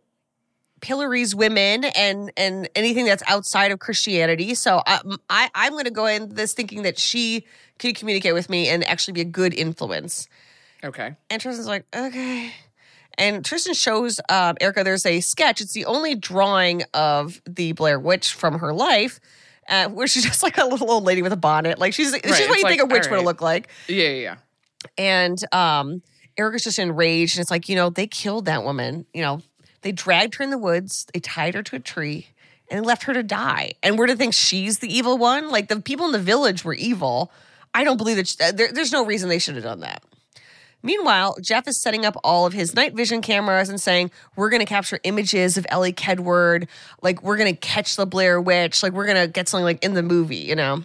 [0.85, 4.53] pillories women and and anything that's outside of Christianity.
[4.53, 4.99] So I,
[5.31, 7.45] I I'm going to go in this thinking that she
[7.79, 10.27] can communicate with me and actually be a good influence.
[10.83, 11.15] Okay.
[11.31, 12.51] And Tristan's like, okay.
[13.17, 15.59] And Tristan shows um, Erica there's a sketch.
[15.59, 19.19] It's the only drawing of the Blair Witch from her life.
[19.67, 21.79] Uh, where she's just like a little old lady with a bonnet.
[21.79, 24.21] Like she's, she's what it's you think a witch all would look like Yeah, yeah,
[24.21, 24.35] yeah.
[24.99, 26.03] and um
[26.37, 29.05] Erica's just enraged, and it's like, you know, they killed that woman.
[29.13, 29.41] You know,
[29.85, 32.29] they dragged her in the woods, they tied her to a tree,
[32.71, 33.73] and they left her to die.
[33.83, 35.51] And we're to think she's the evil one?
[35.51, 37.31] Like the people in the village were evil.
[37.71, 38.27] I don't believe that.
[38.27, 40.03] She, there, there's no reason they should have done that.
[40.81, 44.61] Meanwhile, Jeff is setting up all of his night vision cameras and saying, We're going
[44.61, 46.67] to capture images of Elly Kedward.
[47.03, 48.81] Like, we're going to catch the Blair Witch.
[48.81, 50.83] Like, we're going to get something like in the movie, you know?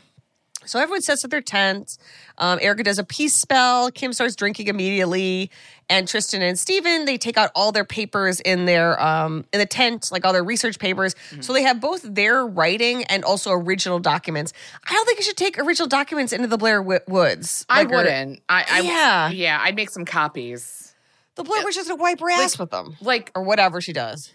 [0.67, 1.99] So everyone sets up their tents.
[2.39, 3.91] Um, Erica does a peace spell.
[3.91, 5.51] Kim starts drinking immediately,
[5.91, 9.67] and Tristan and Steven, they take out all their papers in their um, in the
[9.67, 11.15] tent, like all their research papers.
[11.41, 14.55] So they have both their writing and also original documents.
[14.89, 17.67] I don't think you should take original documents into the Blair Wi- Woods.
[17.69, 18.41] I Like, or- wouldn't.
[18.49, 19.31] I, I Yeah.
[19.31, 19.61] yeah.
[19.63, 20.95] I'd make some copies.
[21.35, 24.33] The Blair Witch is gonna wipe her ass with them, Like or whatever she does.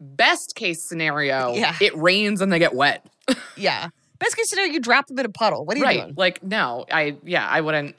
[0.00, 1.74] best case scenario, Yeah.
[1.80, 3.06] it rains and they get wet.
[3.56, 3.88] Yeah.
[4.18, 5.64] Best case scenario, you drop them in a puddle.
[5.66, 6.00] What are you right.
[6.02, 6.14] doing?
[6.16, 7.96] Like no, I yeah, I wouldn't.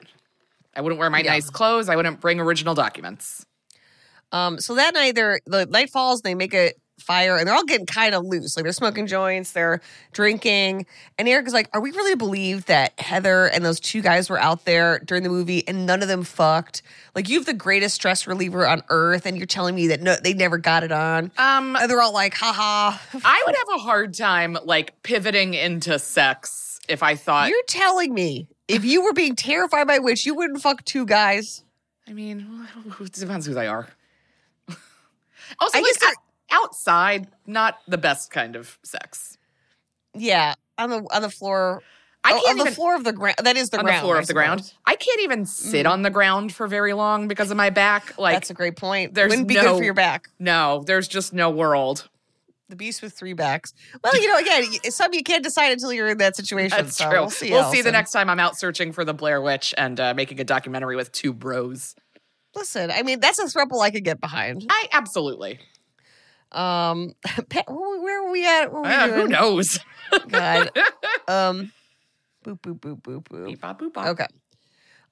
[0.77, 1.31] I wouldn't wear my Yeah.
[1.31, 1.89] nice clothes.
[1.89, 3.45] I wouldn't bring original documents.
[4.31, 6.21] Um, so that night, they're the night falls.
[6.21, 8.57] They make a fire, and they're all getting kind of loose.
[8.57, 9.79] Like they're smoking joints, they're
[10.13, 10.85] drinking.
[11.17, 14.29] And Eric is like, "Are we really to believe that Heather and those two guys
[14.29, 16.81] were out there during the movie, and none of them fucked?
[17.15, 20.15] Like you have the greatest stress reliever on earth, and you're telling me that no,
[20.21, 23.75] they never got it on." Um, And they're all like, "Ha ha." I would have
[23.75, 27.49] a hard time like pivoting into sex if I thought.
[27.49, 31.06] You're telling me if you were being terrified by a witch, you wouldn't fuck two
[31.06, 31.63] guys?
[32.08, 32.67] I mean,
[32.99, 33.88] it depends who they are.
[34.67, 36.15] also, I like, guess
[36.51, 39.38] outside, not the best kind of sex.
[40.13, 41.82] Yeah, on the on the floor.
[42.23, 43.36] I oh, can't on the floor of the ground.
[43.43, 43.99] That is the on ground.
[43.99, 44.73] the floor I of the ground.
[44.86, 45.89] I can't even sit mm.
[45.89, 48.17] on the ground for very long because of my back.
[48.17, 49.13] Like, That's a great point.
[49.13, 50.30] there's Wouldn't be good no- for your back.
[50.39, 52.10] no, there's just no world.
[52.69, 53.73] The beast with three backs.
[54.03, 56.77] Well, you know, again, some you can't decide until you're in that situation.
[56.77, 57.19] That's so true.
[57.49, 57.82] We'll see.
[57.82, 60.97] the next time I'm out searching for the Blair Witch and uh, making a documentary
[60.97, 61.95] with two bros.
[62.56, 64.65] Listen, I mean, that's a throuple I could get behind.
[64.69, 65.60] I absolutely.
[66.51, 67.13] Um,
[67.67, 68.71] where were we at?
[68.71, 69.80] Were we Uh, who knows?
[70.27, 70.71] God.
[71.30, 71.73] Um,
[72.45, 73.45] boop boop boop boop boop.
[73.47, 74.08] Beep, bop, boop, bop.
[74.08, 74.27] Okay.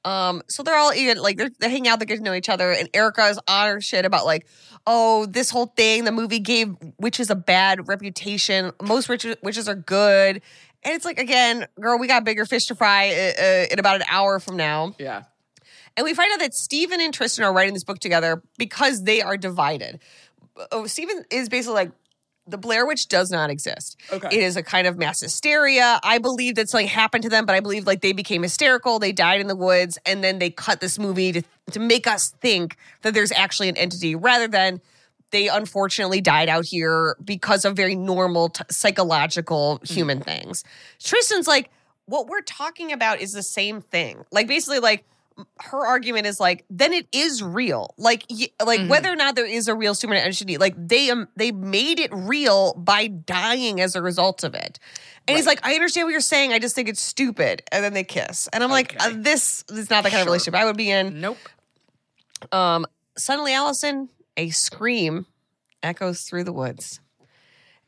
[0.06, 2.48] Um, so they're all even like they're, they're hanging out, they get to know each
[2.48, 4.48] other, and Erica is on her shit about like,
[4.86, 8.72] oh, this whole thing, the movie gave witches a bad reputation.
[8.82, 10.44] Most witches, witches are good.
[10.84, 13.96] And it's like, again, girl, we got bigger fish to fry uh, uh, in about
[13.96, 14.94] an hour from now.
[15.00, 15.24] Yeah.
[15.98, 19.24] And we find out that Stephen and Tristan are writing this book together because they
[19.24, 20.00] are divided.
[20.72, 21.92] Oh, Stephen is basically like,
[22.48, 24.00] the Blair Witch does not exist.
[24.12, 24.28] Okay.
[24.28, 26.00] It is a kind of mass hysteria.
[26.04, 29.00] I believe that something happened to them, but I believe like they became hysterical.
[29.00, 32.30] They died in the woods, and then they cut this movie to to make us
[32.42, 34.80] think that there's actually an entity, rather than
[35.32, 39.94] they unfortunately died out here because of very normal t- psychological mm-hmm.
[39.94, 40.64] human things.
[41.00, 41.72] Tristan's like,
[42.06, 44.24] what we're talking about is the same thing.
[44.32, 45.04] Like basically, like
[45.60, 47.94] her argument is like, then it is real.
[47.98, 48.26] Like,
[48.64, 48.88] like Mhm.
[48.88, 52.10] whether or not there is a real supernatural entity, like they um, they made it
[52.14, 54.80] real by dying as a result of it.
[55.28, 56.54] And he's like, I understand what you're saying.
[56.54, 57.64] I just think it's stupid.
[57.72, 59.12] And then they kiss, and I'm like, Okay.
[59.12, 61.20] uh, this is not the kind of relationship I would be in.
[61.20, 61.38] Nope.
[62.52, 62.86] Um,
[63.18, 65.26] suddenly, Alison, a scream
[65.84, 67.00] echoes through the woods.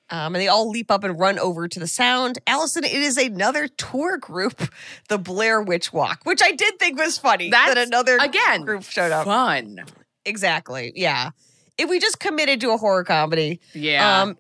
[0.09, 2.39] Um, and they all leap up and run over to the sound.
[2.47, 4.71] Alison, it is another tour group,
[5.09, 7.49] the Blair Witch Walk, which I did think was funny.
[7.49, 9.25] That's that another again group showed up.
[9.25, 9.83] Fun.
[10.25, 10.93] Exactly.
[10.95, 11.31] Yeah.
[11.77, 14.21] If we just committed to a horror comedy, Yeah.
[14.21, 14.37] um,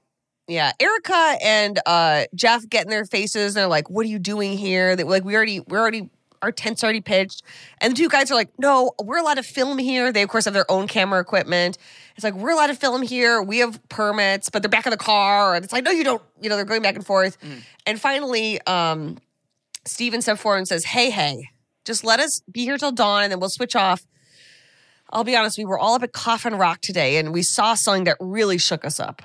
[0.47, 3.55] yeah, Erica and uh, Jeff get in their faces.
[3.55, 6.09] And they're like, "What are you doing here?" That like we already, we're already,
[6.41, 7.43] our tent's already pitched.
[7.81, 10.45] And the two guys are like, "No, we're allowed to film here." They of course
[10.45, 11.77] have their own camera equipment.
[12.15, 13.41] It's like we're allowed to film here.
[13.41, 15.55] We have permits, but they're back in the car.
[15.55, 16.21] And it's like, no, you don't.
[16.41, 17.37] You know, they're going back and forth.
[17.85, 19.17] And finally, um,
[19.85, 21.49] Steven steps forward and says, "Hey, hey,
[21.85, 24.05] just let us be here till dawn, and then we'll switch off."
[25.11, 28.03] I'll be honest, we were all up at Coffin Rock today and we saw something
[28.05, 29.21] that really shook us up.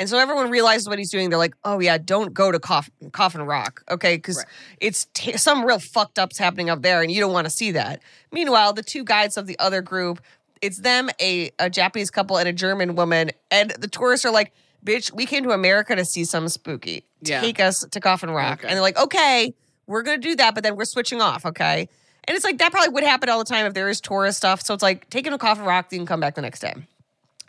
[0.00, 1.28] And so everyone realizes what he's doing.
[1.30, 4.16] They're like, oh, yeah, don't go to Coffin, Coffin Rock, okay?
[4.16, 4.46] Because Right.
[4.80, 7.70] it's t- some real fucked ups happening up there and you don't want to see
[7.72, 8.00] that.
[8.32, 10.20] Meanwhile, the two guides of the other group,
[10.62, 13.30] it's them, a, a Japanese couple, and a German woman.
[13.50, 14.52] And the tourists are like,
[14.84, 17.04] bitch, we came to America to see something spooky.
[17.22, 17.42] Yeah.
[17.42, 18.60] Take us to Coffin Rock.
[18.60, 18.68] Okay.
[18.68, 19.54] And they're like, okay,
[19.86, 21.88] we're going to do that, but then we're switching off, okay?
[22.24, 24.62] And it's like that probably would happen all the time if there is tourist stuff.
[24.62, 26.74] So it's like taking a Coffin Rock, you can come back the next day.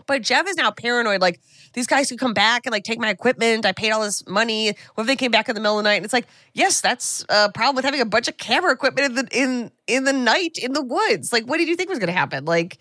[0.06, 1.22] But Jeff is now paranoid.
[1.22, 1.40] Like
[1.74, 3.66] these guys could come back and like take my equipment.
[3.66, 4.68] I paid all this money.
[4.96, 5.96] What if they came back in the middle of the night?
[5.96, 9.16] And it's like, yes, that's a problem with having a bunch of camera equipment in
[9.16, 11.32] the in in the night in the woods.
[11.32, 12.46] Like, what did you think was going to happen?
[12.46, 12.78] Like,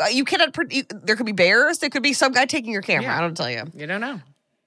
[0.00, 0.54] uh, you cannot.
[0.70, 1.78] You, there could be bears.
[1.78, 3.04] There could be some guy taking your camera.
[3.04, 3.18] Yeah.
[3.18, 3.64] I don't tell you.
[3.74, 4.20] you don't know.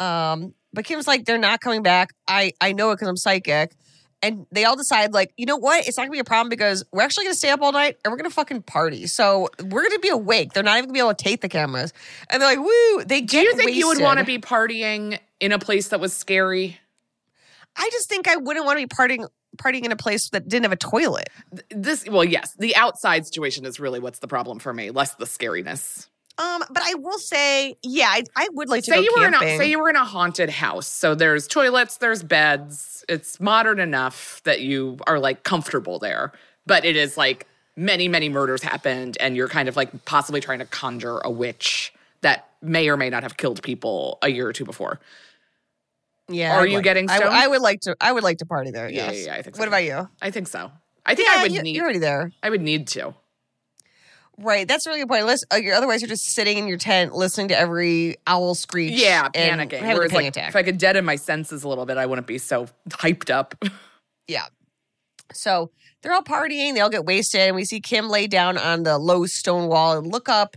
[0.04, 2.14] Um, but Kim's like, they're not coming back.
[2.28, 3.74] I I know it because I'm psychic.
[4.22, 5.88] And they all decide, like, you know what?
[5.88, 8.12] It's not gonna be a problem because we're actually gonna stay up all night and
[8.12, 9.08] we're gonna fucking party.
[9.08, 10.54] So we're gonna be awake.
[10.54, 11.94] They're not even gonna be able to take the cameras.
[12.30, 14.38] And they're like, woo, they Do you think you would want to be?
[14.38, 16.80] be partying in a place that was scary?
[17.78, 20.64] I just think I wouldn't want to be partying partying in a place that didn't
[20.64, 21.30] have a toilet.
[21.70, 25.26] This, well, yes, the outside situation is really what's the problem for me, less the
[25.26, 26.08] scariness.
[26.40, 29.28] Um, but I will say, yeah, I, I would like to say go you were
[29.28, 33.40] in a say you were in a haunted house so there's toilets there's beds it's
[33.40, 36.32] modern enough that you are like comfortable there
[36.66, 40.60] but it is like many many murders happened and you're kind of like possibly trying
[40.60, 44.54] to conjure a witch that may or may not have killed people a year or
[44.54, 45.00] two before
[46.32, 47.44] yeah, Are I'd you like- getting I, w- stoned?
[47.44, 47.96] I would like to.
[48.00, 48.88] I would like to party there.
[48.88, 49.26] Yeah, Yes.
[49.26, 49.60] yeah, yeah, I think so.
[49.62, 50.08] What about you?
[50.22, 50.72] i think so
[51.06, 52.32] i think yeah, i would you, need you're already there.
[52.44, 53.16] i would need to
[54.42, 54.68] Right.
[54.68, 55.22] That's a really good point.
[55.22, 58.94] Unless, uh, you're, otherwise, you're just sitting in your tent listening to every owl screech.
[58.94, 60.50] yeah and panicking having a panic like attack.
[60.50, 63.56] if i could deaden my senses a little bit i wouldn't be so hyped up
[64.28, 64.46] Yeah.
[65.34, 65.72] So
[66.02, 66.74] they're all partying.
[66.76, 69.98] They all get wasted, and we see Kim lay down on the low stone wall
[69.98, 70.56] and look up.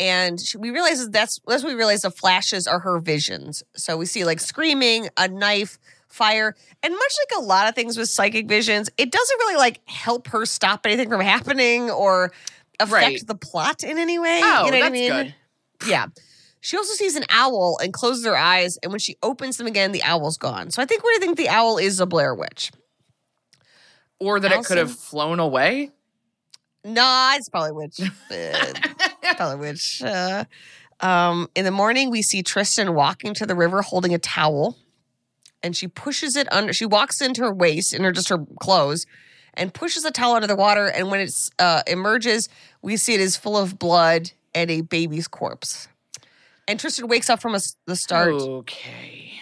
[0.00, 3.62] And she, we realize that that's that's when we realize the flashes are her visions.
[3.76, 7.96] So we see like screaming, a knife, fire, and much like a lot of things
[7.96, 12.32] with psychic visions, it doesn't really like help her stop anything from happening or
[12.80, 13.26] affect Right.
[13.26, 14.40] the plot in any way.
[14.42, 15.10] oh you know that's what I mean?
[15.10, 15.34] good
[15.88, 16.06] Yeah.
[16.60, 19.92] She also sees an owl and closes her eyes, and when she opens them again,
[19.92, 20.70] the owl's gone.
[20.70, 22.72] So I think we think the owl is a Blair Witch.
[24.18, 25.90] or that it could have flown away
[26.86, 27.98] Nah, it's probably witch.
[29.36, 30.02] Probably witch.
[30.02, 30.44] Uh,
[31.00, 34.76] um, in the morning, we see Tristan walking to the river holding a towel,
[35.62, 36.74] and she pushes it under.
[36.74, 39.06] She walks into her waist in her just her clothes,
[39.56, 40.86] and pushes the towel under the water.
[40.86, 42.48] And when it uh, emerges,
[42.82, 45.88] we see it is full of blood and a baby's corpse.
[46.66, 48.32] And Tristan wakes up from a the start.
[48.32, 49.40] okay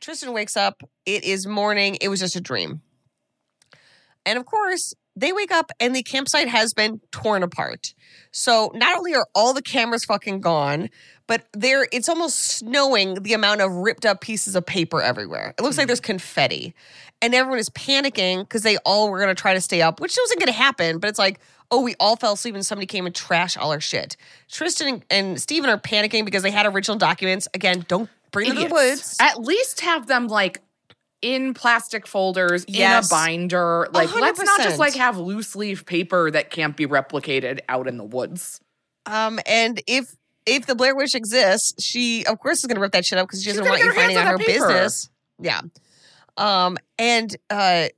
[0.00, 0.82] Tristan wakes up.
[1.06, 1.96] It is morning.
[2.02, 2.82] It was just a dream.
[4.26, 7.94] And of course, they wake up and the campsite has been torn apart.
[8.30, 10.90] So not only are all the cameras fucking gone,
[11.26, 15.54] but there it's almost snowing the amount of ripped up pieces of paper everywhere.
[15.58, 16.74] It looks like there's confetti.
[17.22, 20.40] And everyone is panicking because they all were gonna try to stay up, which wasn't
[20.40, 23.56] gonna happen, but it's like, oh, we all fell asleep and somebody came and trashed
[23.58, 24.16] all our shit.
[24.50, 27.48] Tristan and, and Steven are panicking because they had original documents.
[27.54, 29.16] Again, don't bring them to the woods.
[29.20, 30.60] At least have them like
[31.22, 33.10] in plastic folders Yes.
[33.10, 33.88] in a binder.
[33.92, 37.96] Like let's not just like have loose leaf paper that can't be replicated out in
[37.96, 38.60] the woods.
[39.06, 40.14] Um, and if
[40.46, 43.26] if the Blair Witch exists, she of course is going to rip that shit up
[43.28, 44.66] because she She's doesn't want you finding out her paper.
[44.68, 45.10] business.
[45.40, 45.60] Yeah.
[46.36, 47.88] Um, and uh,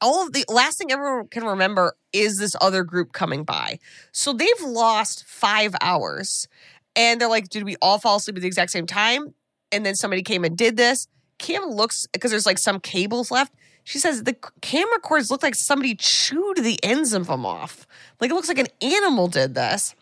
[0.00, 3.78] all of the last thing everyone can remember is this other group coming by.
[4.12, 6.48] So they've lost five hours,
[6.94, 9.34] and they're like, "Did we all fall asleep at the exact same time?"
[9.72, 11.08] And then somebody came and did this.
[11.38, 13.52] Kim looks because there's like some cables left.
[13.84, 17.86] She says the camera cords look like somebody chewed the ends of them off.
[18.20, 19.94] Like it looks like an animal did this.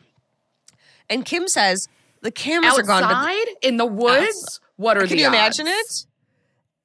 [1.11, 1.89] And Kim says
[2.23, 3.03] the cameras are gone.
[3.03, 4.61] Outside in the woods.
[4.77, 5.09] What are they?
[5.09, 6.07] can the you imagine it?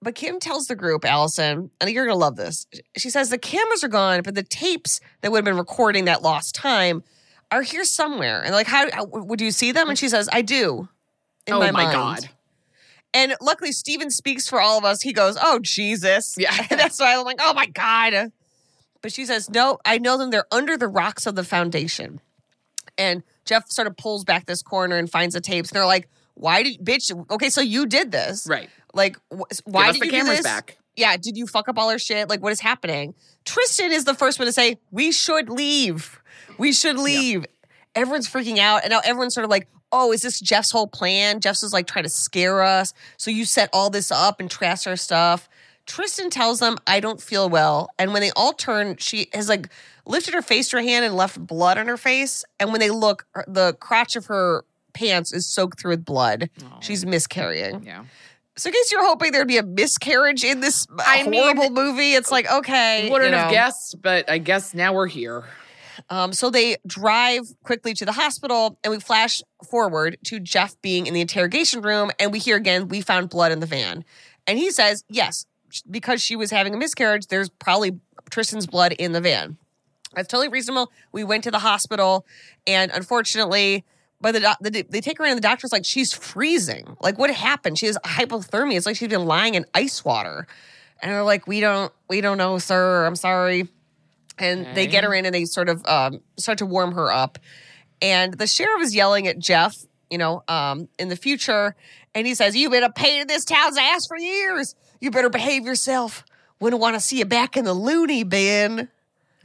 [0.02, 2.68] But Kim tells the group, Alison, and you're gonna love this.
[2.96, 6.22] She says the cameras are gone, but the tapes that would have been recording that
[6.22, 7.04] lost time
[7.52, 8.42] are here somewhere.
[8.42, 9.90] And like, how, how would you see them?
[9.90, 10.88] And she says, I do.
[11.48, 12.30] In oh my, my god.
[13.14, 15.02] And luckily, Steven speaks for all of us.
[15.02, 16.36] He goes, Oh, Jesus.
[16.38, 16.56] Yeah.
[16.70, 18.32] And that's why I'm like, Oh my God.
[19.02, 20.30] But she says, No, I know them.
[20.30, 22.22] They're under the rocks of the foundation.
[22.98, 25.72] And Jeff sort of pulls back this corner and finds the tapes.
[25.72, 27.12] And they're like, Why did, bitch?
[27.32, 28.48] Okay, so you did this.
[28.48, 28.70] Right.
[28.94, 30.44] Like, wh- why did the you do this?
[30.44, 30.78] back.
[30.96, 32.30] Yeah, did you fuck up all our shit?
[32.30, 33.16] Like, what is happening?
[33.46, 36.22] Tristan is the first one to say, we should leave.
[36.58, 37.46] We should leave.
[37.96, 38.84] Everyone's freaking out.
[38.84, 41.40] And now everyone's sort of like, oh, is this Jeff's whole plan?
[41.40, 42.94] Jeff's is like trying to scare us.
[43.18, 45.50] So you set all this up and trash our stuff.
[45.90, 47.90] Tristan tells them, I don't feel well.
[47.98, 49.70] And when they all turn, she has like
[50.06, 52.46] lifted her face to her hand and left blood on her face.
[52.60, 54.64] And when they look, the crotch of her
[54.94, 56.52] pants is soaked through with blood.
[56.80, 57.84] She's miscarrying.
[57.84, 58.06] Yeah.
[58.56, 62.14] So I guess you're hoping there'd be a miscarriage in this I mean, horrible movie.
[62.14, 63.10] It's like, okay.
[63.10, 63.52] Wouldn't you have know.
[63.52, 65.46] guessed, but I guess now we're here.
[66.10, 71.08] Um, so they drive quickly to the hospital and we flash forward to Jeff being
[71.08, 74.06] in the interrogation room and we hear again, we found blood in the van.
[74.46, 75.46] And he says, yes,
[75.90, 78.00] because she was having a miscarriage, there's probably
[78.30, 79.58] Tristan's blood in the van.
[80.16, 80.92] That's totally reasonable.
[81.12, 82.26] We went to the hospital
[82.66, 83.86] and unfortunately,
[84.22, 86.98] by the, doc- the they take her in and the doctor's like, she's freezing.
[87.00, 87.78] Like what happened?
[87.78, 88.76] She has hypothermia.
[88.76, 90.48] It's like she's been lying in ice water.
[91.02, 93.06] And they're like, we don't, we don't know, sir.
[93.06, 93.70] I'm sorry
[94.40, 97.38] and they get her in and they sort of um, start to warm her up.
[98.02, 99.78] And the sheriff is yelling at Jeff,
[100.10, 101.76] you know, um, in the future,
[102.16, 104.76] and he says, "You've been a pain in this town's ass for years.
[105.02, 106.24] You better behave yourself."
[106.60, 108.90] wouldn't want to see you back in the loony bin.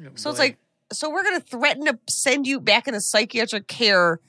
[0.01, 0.59] Oh, So it's like,
[0.93, 4.21] so we're going to threaten to send you back into psychiatric care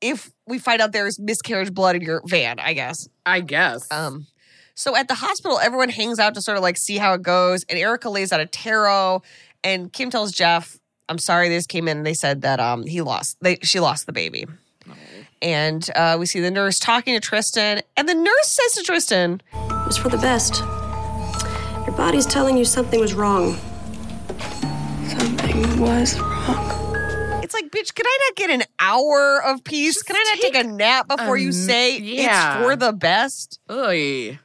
[0.00, 3.08] if we find out there's miscarriage blood in your van, I guess.
[3.24, 3.90] I guess.
[3.90, 4.26] Um,
[4.74, 7.64] so at the hospital, everyone hangs out to sort of like see how it goes.
[7.68, 9.22] And Erica lays out a tarot,
[9.62, 13.00] and Kim tells Jeff, "I'm sorry, just came in and they said that um he
[13.00, 14.46] lost, they she lost the baby."
[15.40, 19.40] And uh, we see the nurse talking to Tristan, and the nurse says to Tristan,
[19.84, 20.60] It was for the best.
[21.86, 23.58] Your body's telling you something was wrong.
[25.06, 27.42] Something was wrong.
[27.42, 30.02] "It's like, bitch, can I not get an hour of peace?
[30.02, 32.56] Can I not take, a nap before you um, say yeah.
[32.56, 34.38] it's for the best?" Ugh.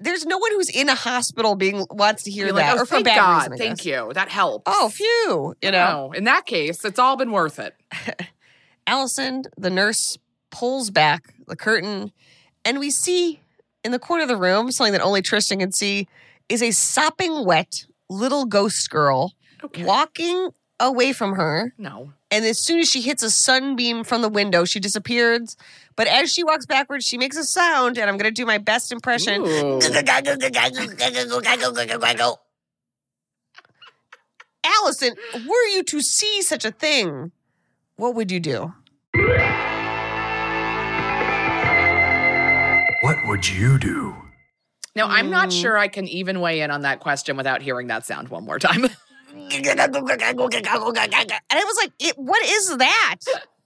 [0.00, 2.82] There's no one who's in a hospital being wants to hear You're that, like, oh,
[2.82, 3.50] or for bad God.
[3.50, 3.56] reason.
[3.56, 4.12] Thank you.
[4.12, 4.64] That helps.
[4.66, 5.54] Oh, phew!
[5.62, 6.08] You know.
[6.08, 7.74] No, in that case, it's all been worth it.
[8.86, 10.18] Alison, the nurse,
[10.50, 12.12] pulls back the curtain,
[12.66, 13.40] and we see
[13.84, 16.08] in the corner of the room something that only Tristan can see
[16.48, 19.32] is a sopping wet little ghost girl
[19.64, 19.84] Okay.
[19.84, 20.50] walking
[20.80, 21.74] away from her.
[21.78, 22.12] No.
[22.30, 25.56] And as soon as she hits a sunbeam from the window, she disappears.
[25.96, 28.58] But as she walks backwards, she makes a sound, and I'm going to do my
[28.58, 29.42] best impression.
[34.64, 35.14] Alison,
[35.46, 37.32] were you to see such a thing,
[37.96, 38.72] what would you do?
[43.08, 44.14] What would you do?
[44.94, 45.62] Now, I'm not Mm.
[45.62, 48.58] sure I can even weigh in on that question without hearing that sound one more
[48.58, 48.84] time.
[49.30, 49.88] And I
[51.64, 53.16] was like, it, what is that?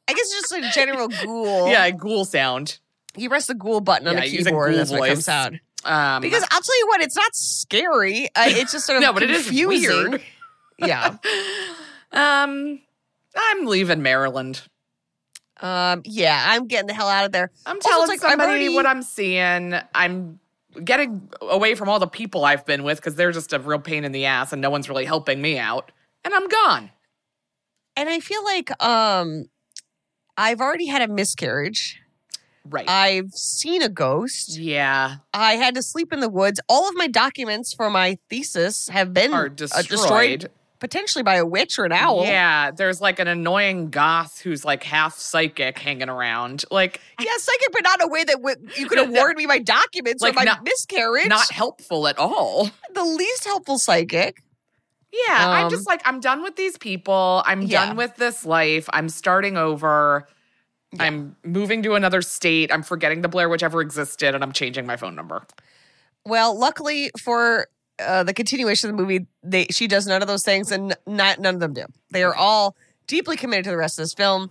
[0.08, 1.68] I guess it's just a general ghoul.
[1.68, 2.78] yeah, ghoul sound.
[3.16, 5.28] You press the ghoul button on Yeah, the use a keyboard, ghoul that's what comes
[5.28, 5.52] out.
[5.84, 8.26] Um, Because I'll tell you what, it's not scary.
[8.36, 10.10] Uh, it's just sort of No, but it is confusing.
[10.10, 10.22] weird.
[10.78, 11.16] Yeah.
[12.12, 12.80] um,
[13.36, 14.62] I'm leaving Maryland.
[15.62, 17.50] Um, yeah, I'm getting the hell out of there.
[17.64, 19.74] I'm telling like, I'm somebody already- what I'm seeing.
[19.94, 20.40] I'm
[20.84, 24.04] getting away from all the people I've been with because they're just a real pain
[24.04, 25.92] in the ass and no one's really helping me out.
[26.24, 26.90] And I'm gone.
[27.96, 29.46] And I feel like um
[30.36, 32.00] I've already had a miscarriage.
[32.64, 32.88] Right.
[32.88, 34.56] I've seen a ghost.
[34.56, 35.16] yeah.
[35.34, 36.60] I had to sleep in the woods.
[36.68, 40.48] All of my documents for my thesis have been Are uh, destroyed.
[40.82, 42.24] Potentially by a witch or an owl.
[42.26, 42.72] Yeah.
[42.72, 46.64] There's like an annoying goth who's like half psychic hanging around.
[46.72, 49.20] Like, Yeah, psychic, but not in a way that w- you could have No, no.
[49.20, 51.28] warned me my documents Like or my not- miscarriage.
[51.28, 52.68] not helpful at all.
[52.94, 54.42] the least helpful psychic.
[55.12, 57.44] Yeah, I'm Um, just like I'm done with these people.
[57.46, 57.86] I'm Yeah.
[57.86, 58.88] done with this life.
[58.92, 60.26] I'm starting over.
[60.98, 62.72] I'm moving to another state.
[62.72, 65.46] I'm forgetting the Blair Witch ever existed, and I'm changing my phone number.
[66.26, 67.68] Well, luckily for
[67.98, 71.38] uh, the continuation of the movie, they she does none of those things, and not
[71.38, 71.84] none of them do.
[72.10, 72.76] They are all
[73.06, 74.50] deeply committed to the rest of this film.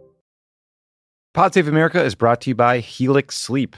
[1.33, 3.77] Pod Save America is brought to you by Helix Sleep.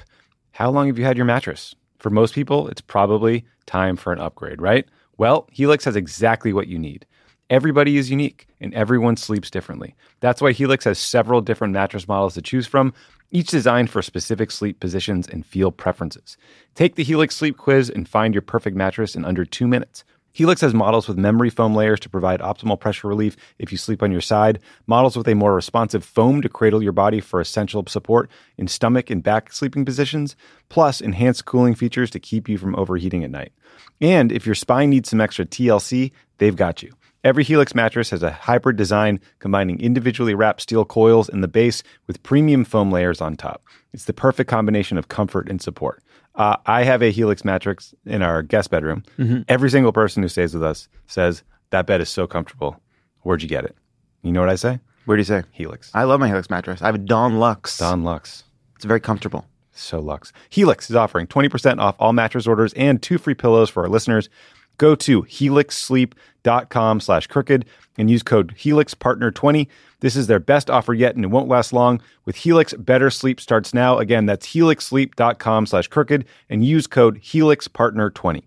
[0.54, 1.76] How long have you had your mattress?
[2.00, 4.88] For most people, it's probably time for an upgrade, right?
[5.20, 7.06] Well, Helix has exactly what you need.
[7.52, 9.94] Everybody is unique and everyone sleeps differently.
[10.20, 12.92] That's why Helix has several different mattress models to choose from,
[13.30, 16.38] each designed for specific sleep positions and feel preferences.
[16.74, 20.04] Take the Helix Sleep Quiz and find your perfect mattress in under two minutes.
[20.36, 24.02] Helix has models with memory foam layers to provide optimal pressure relief if you sleep
[24.02, 24.58] on your side,
[24.88, 29.12] models with a more responsive foam to cradle your body for essential support in stomach
[29.12, 30.36] and back sleeping positions,
[30.70, 33.54] plus enhanced cooling features to keep you from overheating at night.
[34.02, 36.92] And if your spine needs some extra TLC, they've got you.
[37.24, 41.84] Every Helix mattress has a hybrid design combining individually wrapped steel coils in the base
[42.08, 43.64] with premium foam layers on top.
[43.94, 46.04] It's the perfect combination of comfort and support.
[46.36, 49.04] Uh, I have a Helix mattress in our guest bedroom.
[49.48, 52.80] Every single person who stays with us says, That bed is so comfortable.
[53.22, 53.76] Where'd you get it?
[54.24, 54.80] You know what I say?
[55.06, 55.44] Where do you say?
[55.52, 55.92] Helix.
[55.94, 56.82] I love my Helix mattress.
[56.82, 57.78] I have a Dawn Luxe.
[57.78, 58.44] Dawn Luxe.
[58.76, 59.46] It's very comfortable.
[59.76, 60.32] So Lux.
[60.50, 64.30] Helix is offering 20% off all mattress orders and two free pillows for our listeners.
[64.78, 67.66] Go to helixsleep.com slash crooked
[67.98, 69.68] and use code HelixPartner20.
[70.00, 72.02] This is their best offer yet and it won't last long.
[72.26, 74.00] With Helix, better sleep starts now.
[74.00, 78.44] Again, that's helixsleep.com slash crooked and use code HelixPartner20.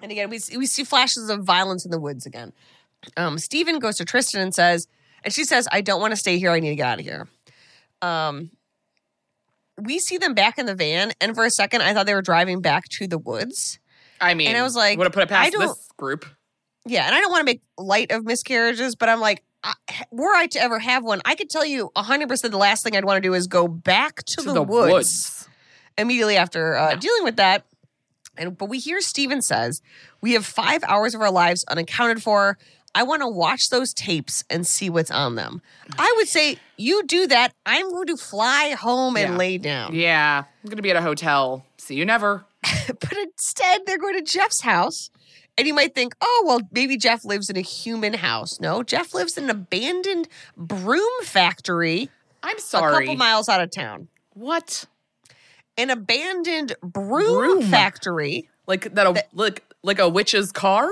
[0.00, 2.52] And again, we we see flashes of violence in the woods again.
[3.16, 4.86] Um, Stephen goes to Tristan and says,
[5.24, 6.52] and she says, "I don't want to stay here.
[6.52, 7.26] I need to get out of here."
[8.00, 8.50] Um,
[9.78, 12.22] we see them back in the van, and for a second, I thought they were
[12.22, 13.78] driving back to the woods.
[14.20, 16.26] I mean, And I was like, would have put it past this group.
[16.84, 19.74] Yeah, and I don't want to make light of miscarriages, but I'm like, I,
[20.10, 23.04] were I to ever have one, I could tell you 100% the last thing I'd
[23.04, 25.48] want to do is go back to, To the, the woods, woods.
[25.96, 27.64] immediately after uh, dealing with that.
[28.36, 29.82] And but we hear Steven says,
[30.20, 32.56] "We have 5 hours of our lives unaccounted for.
[32.98, 35.62] I want to watch those tapes and see what's on them."
[35.98, 39.36] I would say you do that, I'm going to fly home and Yeah.
[39.38, 39.94] lay down.
[39.94, 41.64] Yeah, I'm gonna be at a hotel.
[41.78, 42.44] See you never.
[42.88, 45.10] but instead they're going to Jeff's house.
[45.56, 48.60] And you might think, oh, well, maybe Jeff lives in a human house.
[48.60, 52.10] No, Jeff lives in an abandoned broom factory
[52.44, 52.94] I'm sorry.
[52.94, 54.06] a couple miles out of town.
[54.34, 54.84] what?
[55.76, 57.24] An abandoned broom,
[57.58, 57.62] Broom.
[57.62, 59.06] factory, Like that?
[59.06, 60.90] A, like like a witch's car?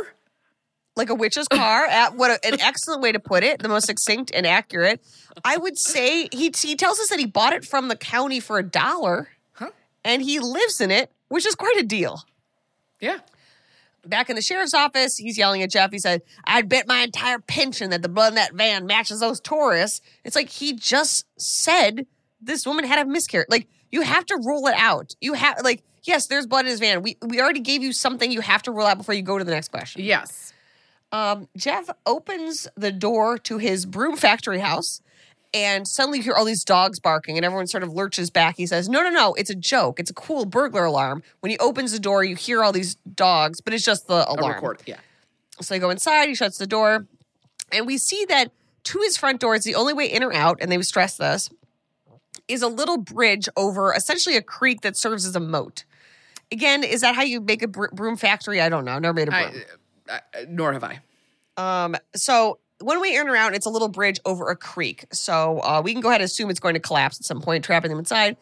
[0.97, 1.84] Like a witch's car.
[1.86, 5.01] At what a- an excellent way to put it, the most succinct and accurate.
[5.44, 8.59] I would say he he tells us that he bought it from the county for
[8.59, 9.70] a dollar, Huh?
[10.05, 12.22] and he lives in it, which is quite a deal.
[13.01, 13.18] Yeah.
[14.07, 15.90] back in the sheriff's office, he's yelling at Jeff.
[15.90, 19.40] He said, I'd bet my entire pension that the blood in that van matches those
[19.40, 20.01] tourists.
[20.24, 22.07] It's like he just said
[22.40, 23.49] this woman had a miscarriage.
[23.51, 25.16] Like, you have to rule it out.
[25.20, 27.03] You have, like, yes, there's blood in his van.
[27.03, 29.44] We, we already gave you something you have to rule out before you go to
[29.44, 30.03] the next question.
[30.05, 30.53] Yes.
[31.16, 35.00] Um, Jeff opens the door to his broom factory house.
[35.54, 38.56] And suddenly you hear all these dogs barking, and everyone sort of lurches back.
[38.58, 39.98] He says, No, no, no, it's a joke.
[39.98, 41.22] It's a cool burglar alarm.
[41.40, 44.34] When he opens the door, you hear all these dogs, but it's just the A
[44.34, 44.52] alarm.
[44.52, 44.82] record.
[44.84, 44.98] Yeah.
[45.62, 47.06] So they go inside, he shuts the door,
[47.72, 48.52] and we see that
[48.84, 51.16] to his front door, it's the only way in or out, and they would stress
[51.16, 51.48] this,
[52.48, 55.84] is a little bridge over essentially a creek that serves as a moat.
[56.52, 58.60] Again, is that how you make a broom factory?
[58.60, 58.98] I don't know.
[58.98, 59.42] Never made a broom.
[59.42, 59.64] I, I,
[60.48, 61.00] nor have I.
[61.57, 65.07] Um, so when we turn around, it's a little bridge over a creek.
[65.12, 67.64] So uh, we can go ahead and assume it's going to collapse at some point,
[67.64, 68.36] trapping them inside.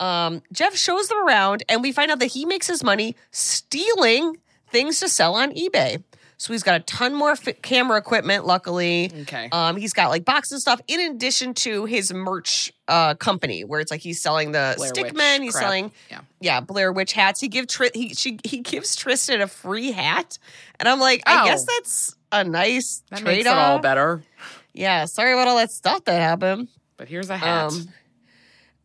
[0.00, 4.36] Um, Jeff shows them around, and we find out that he makes his money stealing
[4.68, 6.02] things to sell on eBay.
[6.38, 9.10] So he's got a ton more fi- camera equipment, luckily.
[9.22, 9.48] Okay.
[9.52, 13.80] Um, he's got like boxes and stuff in addition to his merch uh, company, where
[13.80, 15.64] it's like he's selling the Blair stick Witch men, he's crap.
[15.64, 16.20] selling Yeah.
[16.40, 17.40] yeah, Blair Witch hats.
[17.40, 20.38] He give Tri- he she he gives Tristan a free hat,
[20.78, 21.44] and I'm like, I Oh.
[21.46, 24.22] guess that's a nice That trade makes it all better.
[24.74, 26.68] Yeah, sorry about all that stuff that happened.
[26.98, 27.72] But here's a hat.
[27.72, 27.88] Um,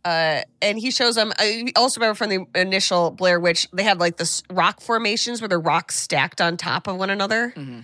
[0.06, 1.32] uh, and he shows them.
[1.38, 5.48] I also remember from the initial Blair Witch, they had like this rock formations where
[5.48, 7.54] the rocks stacked on top of one another.
[7.56, 7.80] Mm-hmm.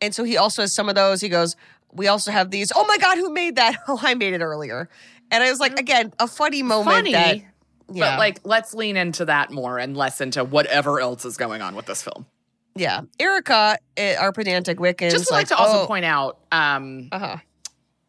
[0.00, 1.20] And so he also has some of those.
[1.20, 1.56] He goes,
[1.92, 2.72] "We also have these.
[2.74, 3.76] Oh my god, who made that?
[3.88, 4.88] Oh, I made it earlier."
[5.30, 6.96] And I was like, again, a funny moment.
[6.96, 11.24] Funny, that, yeah, But like, let's lean into that more and less into whatever else
[11.24, 12.26] is going on with this film.
[12.74, 17.10] yeah, Erica, eh, our pedantic Wiccan, Just would like, to also oh, point out, um,
[17.12, 17.36] Uh-huh.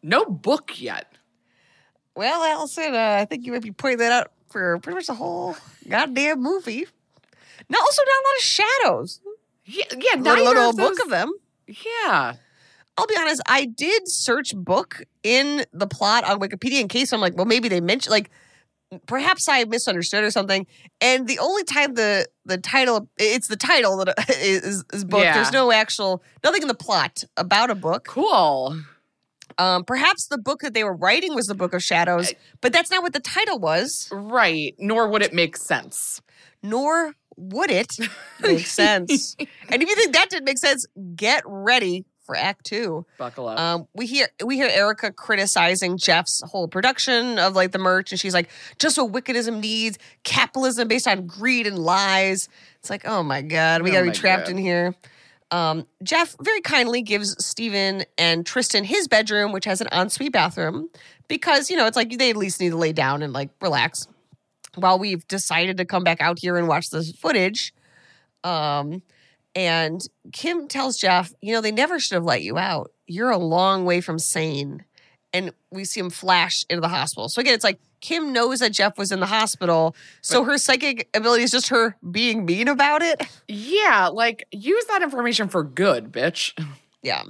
[0.02, 1.11] no book yet.
[2.14, 5.14] Well, Alison, uh, I think you might be pointing that out for pretty much the
[5.14, 5.56] whole
[5.88, 6.86] goddamn movie.
[7.68, 9.20] Not also not a lot of shadows.
[9.64, 11.32] Yeah, yeah, Let neither alone a of book of them.
[11.66, 12.34] Yeah.
[12.98, 17.20] I'll be honest, I did search book in the plot on Wikipedia in case I'm
[17.20, 18.30] like, well, maybe they mentioned like
[19.06, 20.66] perhaps I misunderstood or something.
[21.00, 25.22] And the only time the the title it's the title that is, is book.
[25.22, 25.34] Yeah.
[25.34, 28.04] There's no actual nothing in the plot about a book.
[28.04, 28.76] Cool.
[29.58, 32.90] Um, perhaps the book that they were writing was the Book of Shadows, but that's
[32.90, 34.08] not what the title was.
[34.12, 34.74] Right.
[34.78, 36.20] Nor would it make sense.
[36.62, 37.96] Nor would it
[38.40, 39.36] make sense.
[39.38, 40.86] and if you think that didn't make sense,
[41.16, 43.04] get ready for Act Two.
[43.18, 43.58] Buckle up.
[43.58, 48.20] Um, we hear we hear Erica criticizing Jeff's whole production of like the merch, and
[48.20, 48.48] she's like,
[48.78, 52.48] "Just what wickedism needs: capitalism based on greed and lies."
[52.78, 54.52] It's like, oh my god, we Oh gotta be trapped God.
[54.52, 54.94] in here.
[55.52, 60.88] Um, Jeff very kindly gives Steven and Tristan his bedroom, which has an ensuite bathroom,
[61.28, 64.08] because you know it's like they at least need to lay down and like relax.
[64.74, 67.74] While we've decided to come back out here and watch this footage,
[68.42, 69.02] um,
[69.54, 70.00] and
[70.32, 72.90] Kim tells Jeff, you know, they never should have let you out.
[73.06, 74.84] You're a long way from sane.
[75.34, 77.28] And we see him flash into the hospital.
[77.28, 79.96] So again, it's like Kim knows that Jeff was in the hospital.
[80.20, 83.22] So her psychic ability is just her being mean about it.
[83.48, 86.52] yeah, like use that information for good, bitch.
[87.02, 87.22] Yeah.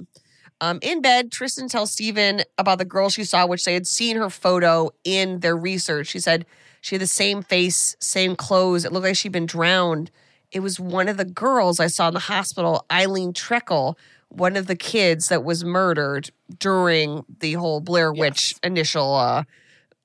[0.61, 4.17] Um, in bed, Tristan tells Steven about the girl she saw, which they had seen
[4.17, 6.07] her photo in their research.
[6.07, 6.45] She said
[6.81, 8.85] she had the same face, same clothes.
[8.85, 10.11] It looked like she'd been drowned.
[10.51, 13.97] It was one of the girls I saw in the hospital, Eileen Treacle,
[14.29, 19.43] one of the kids that was murdered during the whole Blair Witch initial, uh,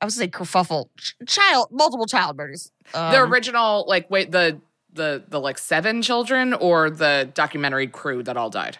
[0.00, 2.70] I would say kerfuffle, ch- child, multiple child murders.
[2.94, 4.60] Um, the original, like, wait, the
[4.92, 8.78] the the like seven children or the documentary crew that all died.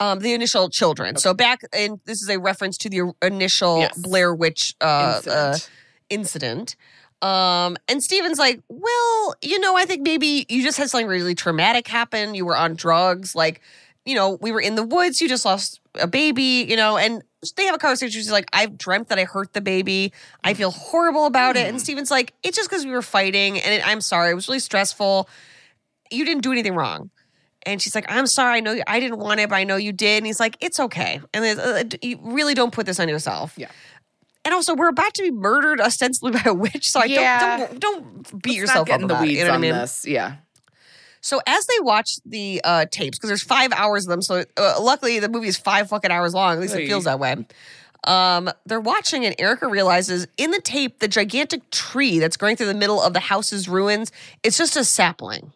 [0.00, 1.16] um, the initial children.
[1.16, 3.96] So back, and this is a reference to the initial Yes.
[3.98, 5.36] Blair Witch uh, Incident.
[5.36, 5.58] uh,
[6.08, 6.76] incident.
[7.22, 11.34] Um, and Steven's like, well, you know, I think maybe you just had something really
[11.34, 12.34] traumatic happen.
[12.34, 13.34] You were on drugs.
[13.34, 13.60] Like,
[14.06, 15.20] you know, we were in the woods.
[15.20, 17.22] You just lost a baby, you know, and
[17.56, 18.20] they have a conversation.
[18.20, 20.12] She's like, I've dreamt that I hurt the baby.
[20.44, 21.66] I feel horrible about it.
[21.68, 23.58] And Steven's like, it's just because we were fighting.
[23.60, 24.30] And it, I'm sorry.
[24.30, 25.28] It was really stressful.
[26.10, 27.10] You didn't do anything wrong.
[27.66, 28.58] And she's like, I'm sorry.
[28.58, 30.18] I know you, I didn't want it, but I know you did.
[30.18, 31.20] And he's like, it's okay.
[31.34, 33.54] And uh, you really don't put this on yourself.
[33.56, 33.70] Yeah.
[34.44, 37.58] And also, we're about to be murdered ostensibly by a witch, so I Yeah.
[37.58, 39.54] don't, don't don't beat Let's yourself up in the about it, weeds you know what
[39.56, 39.74] on I mean?
[39.74, 40.06] this.
[40.06, 40.36] Yeah.
[41.20, 44.78] So as they watch the uh, tapes, because there's five hours of them, so uh,
[44.80, 46.54] luckily the movie is five fucking hours long.
[46.54, 47.44] At least it feels that way.
[48.04, 52.68] Um, they're watching, and Erica realizes in the tape the gigantic tree that's growing through
[52.68, 54.10] the middle of the house's ruins.
[54.42, 55.52] It's just a sapling.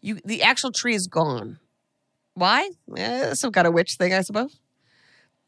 [0.00, 1.58] You, the actual tree is gone.
[2.34, 2.70] Why?
[2.96, 4.60] Eh, some kind of witch thing, I suppose.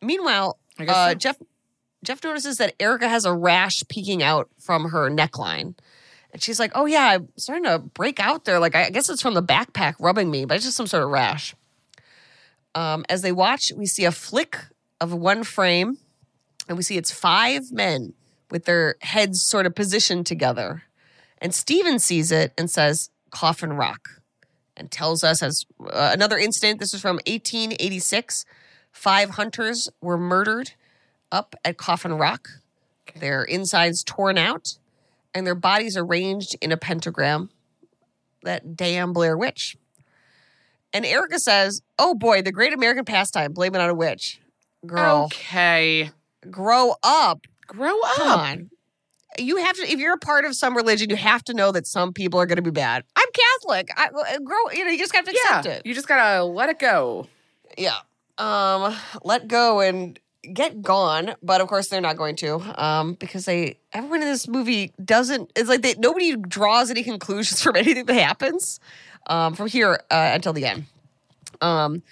[0.02, 1.14] Meanwhile, I guess uh, so.
[1.14, 1.36] Jeff
[2.02, 5.76] Jeff notices that Erica has a rash peeking out from her neckline.
[6.32, 8.58] And she's like, Oh, yeah, I'm starting to break out there.
[8.58, 11.10] Like, I guess it's from the backpack rubbing me, but it's just some sort of
[11.10, 11.54] rash.
[12.74, 14.58] Um, as they watch, we see a flick
[15.00, 15.98] of one frame,
[16.68, 18.12] and we see it's five men
[18.50, 20.84] with their heads sort of positioned together.
[21.38, 24.08] And Steven sees it and says, Coffin Rock,
[24.76, 26.80] and tells us as uh, another incident.
[26.80, 28.44] This is from 1886.
[28.92, 30.72] Five hunters were murdered
[31.30, 32.48] up at Coffin Rock.
[33.14, 34.78] Their insides torn out
[35.38, 37.48] and their bodies arranged in a pentagram.
[38.42, 39.76] That damn Blair Witch.
[40.92, 44.40] And Erica says, Oh boy, the great American pastime, blame it on a witch.
[44.86, 46.10] Girl, Okay.
[46.50, 47.46] grow up.
[47.66, 48.14] Grow up.
[48.16, 48.70] Come on.
[49.38, 51.86] You have to, if you're a part of some religion, you have to know that
[51.86, 53.04] some people are going to be bad.
[53.14, 53.28] I'm
[53.60, 53.88] Catholic.
[53.96, 55.58] I uh, grow, you know, you just have to Yeah.
[55.58, 55.82] accept it.
[55.86, 57.26] You just gotta let it go.
[57.76, 57.98] Yeah.
[58.38, 60.18] Um, let go and
[60.54, 61.34] get gone.
[61.42, 62.60] But of course they're not going to.
[62.82, 67.62] Um, because they everyone in this movie doesn't it's like they nobody draws any conclusions
[67.62, 68.80] from anything that happens.
[69.26, 70.84] Um, from here uh, until the end.
[71.60, 72.02] Um,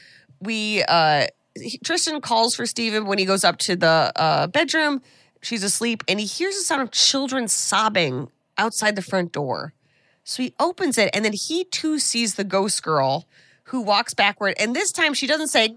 [0.41, 5.03] we uh he- Tristan calls for Steven when he goes up to the uh bedroom.
[5.43, 8.29] She's asleep and he hears the sound of children sobbing
[8.59, 9.73] outside the front door.
[10.25, 13.27] So he opens it, and then he too sees the ghost girl
[13.65, 14.55] who walks backward.
[14.59, 15.77] And this time she doesn't say,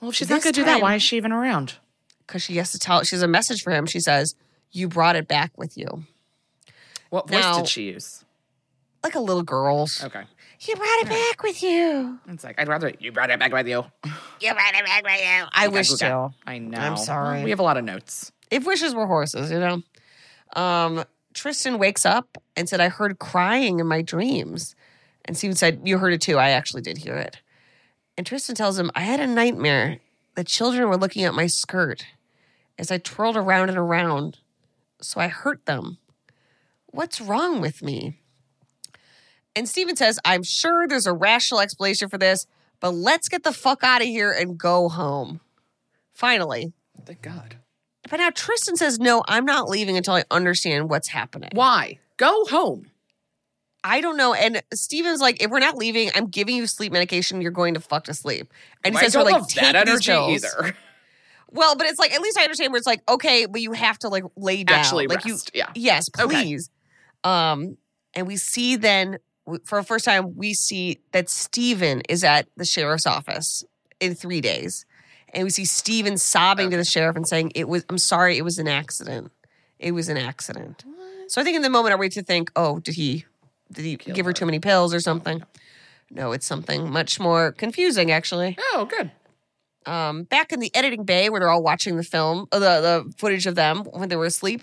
[0.00, 1.74] Well, if she's not gonna do that, why is she even around?
[2.26, 3.86] Because she has to tell, she has a message for him.
[3.86, 4.34] She says,
[4.70, 6.04] You brought it back with you.
[7.10, 8.24] What voice Now- did she use?
[9.02, 10.02] Like a little girl's.
[10.02, 10.24] Okay.
[10.60, 12.18] You brought it back with you.
[12.26, 13.84] It's like I'd rather you brought it back with you.
[14.40, 15.46] You brought it back with you.
[15.52, 15.90] I wish.
[16.46, 16.78] I know.
[16.78, 17.42] I'm sorry.
[17.42, 18.30] We have a lot of notes.
[18.52, 19.82] If wishes were horses, you know?
[20.54, 24.76] Um, Tristan wakes up and said, I heard crying in my dreams.
[25.24, 26.38] And Steven said, You heard it too.
[26.38, 27.36] I actually did hear it.
[28.18, 30.00] And Tristan tells him, I had a nightmare.
[30.34, 32.04] The children were looking at my skirt
[32.76, 34.38] as I twirled around and around.
[35.00, 35.98] So I hurt them.
[36.86, 38.18] What's wrong with me?
[39.54, 42.46] And Steven says, I'm sure there's a rational explanation for this,
[42.80, 45.40] but let's get the fuck out of here and go home.
[46.12, 46.72] Finally.
[47.04, 47.58] Thank God.
[48.10, 51.50] But now Tristan says, No, I'm not leaving until I understand what's happening.
[51.52, 52.00] Why?
[52.16, 52.90] Go home.
[53.84, 54.34] I don't know.
[54.34, 57.40] And Steven's like, If we're not leaving, I'm giving you sleep medication.
[57.40, 58.52] You're going to fuck to sleep.
[58.84, 60.44] And he I says, her, don't like, love take that these energy pills.
[60.62, 60.76] either.
[61.50, 63.98] Well, but it's like, at least I understand where it's like, okay, but you have
[64.00, 64.80] to like lay down.
[64.80, 65.70] Actually like rest, you, yeah.
[65.74, 66.26] Yes, Okay.
[66.28, 66.68] please.
[67.24, 67.78] Um,
[68.12, 69.16] and we see then,
[69.64, 73.64] for the first time, we see that Steven is at the sheriff's office
[73.98, 74.84] in three days.
[75.32, 78.42] And we see Steven sobbing to the sheriff and saying, It was, I'm sorry, it
[78.42, 79.32] was an accident.
[79.78, 80.84] It was an accident.
[81.28, 83.24] So I think in the moment, I wait to think, oh, did he,
[83.72, 85.42] did he give her too many pills or something?
[86.10, 88.56] No, it's something much more confusing, actually.
[88.72, 89.10] Oh, good.
[89.86, 93.12] Um, back in the editing bay where they're all watching the film, uh, the the
[93.16, 94.62] footage of them when they were asleep,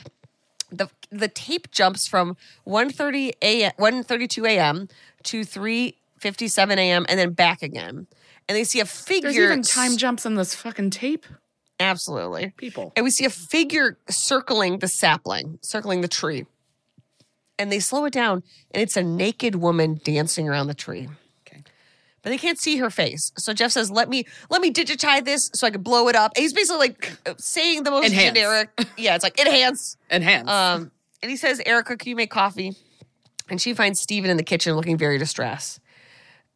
[0.71, 2.35] the the tape jumps from
[2.67, 3.71] 1.30 a.m.
[3.79, 4.87] 1.32 a.m.
[5.23, 7.05] to 3.57 a.m.
[7.09, 8.07] and then back again.
[8.47, 9.31] And they see a figure.
[9.31, 11.25] There's even time jumps in this fucking tape.
[11.79, 12.53] Absolutely.
[12.57, 12.93] People.
[12.95, 16.45] And we see a figure circling the sapling, circling the tree.
[17.57, 21.07] And they slow it down, and it's a naked woman dancing around the tree.
[21.47, 21.63] Okay.
[22.21, 23.31] But they can't see her face.
[23.37, 26.33] So Jeff says, "Let me let me digitize this so I can blow it up."
[26.35, 28.37] And he's basically like saying the most Enhance.
[28.37, 28.69] generic.
[28.97, 29.95] Yeah, it's like enhance.
[30.11, 30.49] Enhance.
[30.49, 30.91] Um,
[31.21, 32.75] and he says, "Erica, can you make coffee?"
[33.49, 35.79] And she finds Steven in the kitchen looking very distressed.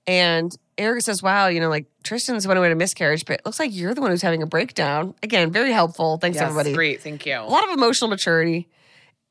[0.07, 3.59] And Erica says, Wow, you know, like Tristan's went away to miscarriage, but it looks
[3.59, 5.13] like you're the one who's having a breakdown.
[5.21, 6.17] Again, very helpful.
[6.17, 6.73] Thanks, yes, everybody.
[6.73, 7.01] great.
[7.03, 7.37] Thank you.
[7.37, 8.67] A lot of emotional maturity.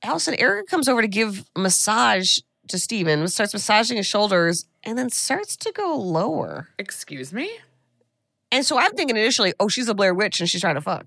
[0.02, 2.38] Alison, Erica comes over to give a massage
[2.68, 6.68] to Steven, starts massaging his shoulders, and then starts to go lower.
[6.78, 7.50] Excuse me?
[8.52, 11.06] And so I'm thinking initially, oh, she's a Blair Witch and she's trying to fuck.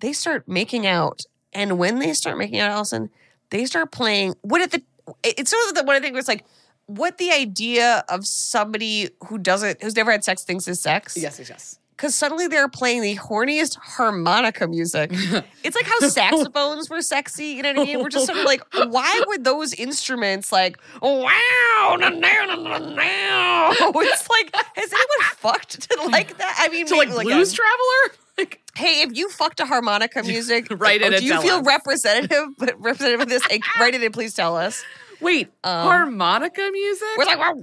[0.00, 1.22] They start making out,
[1.52, 3.10] And when they start making out, Alison,
[3.50, 4.82] they start playing what at the
[5.22, 6.44] it's sort of the one I think was like
[6.86, 11.16] what the idea of somebody who doesn't who's never had sex thinks is sex.
[11.16, 11.78] Yes, yes, yes.
[11.96, 15.10] Because suddenly they're playing the horniest harmonica music.
[15.62, 18.00] it's like how saxophones were sexy, you know what I mean?
[18.00, 23.74] We're just sort of like, why would those instruments like, wow, na, na, na, na.
[23.96, 26.56] It's like, has anyone fucked to like that?
[26.58, 28.18] I mean, To like maybe, Blues again, Traveler?
[28.38, 31.66] Like, Hey, if you fucked a harmonica music, Write it do you feel us.
[31.66, 32.46] representative?
[32.58, 34.82] But representative of this, like, write it and please tell us.
[35.20, 37.06] Wait, Um, harmonica music?
[37.16, 37.56] We're like, Like,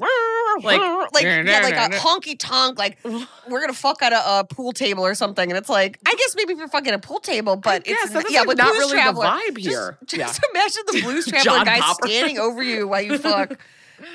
[0.64, 4.72] like, like, yeah, like a honky tonk, like we're gonna fuck at a, a pool
[4.72, 7.56] table or something, and it's like, I guess maybe if you're fucking a pool table,
[7.56, 9.97] but guess, it's yeah, like but not really the Traveler, vibe just- here.
[10.06, 10.49] Just, Yeah.
[10.54, 12.08] imagine the Blues Traveler guy Popper.
[12.08, 13.58] standing over you while you fuck.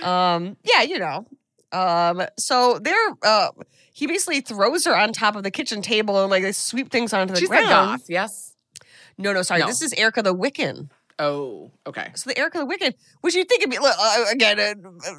[0.03, 1.27] um, yeah, you know.
[1.73, 3.49] Um, so they're uh,
[3.93, 7.13] he basically throws her on top of the kitchen table and like they sweep things
[7.13, 8.03] onto the She's the ground.
[8.09, 8.55] yes?
[9.19, 9.67] No, no, sorry, No.
[9.67, 10.91] this is Erica the Wiccan.
[11.19, 12.11] Oh, okay.
[12.15, 14.75] So the Erica the Wicked, which you think would be look, uh, again, uh,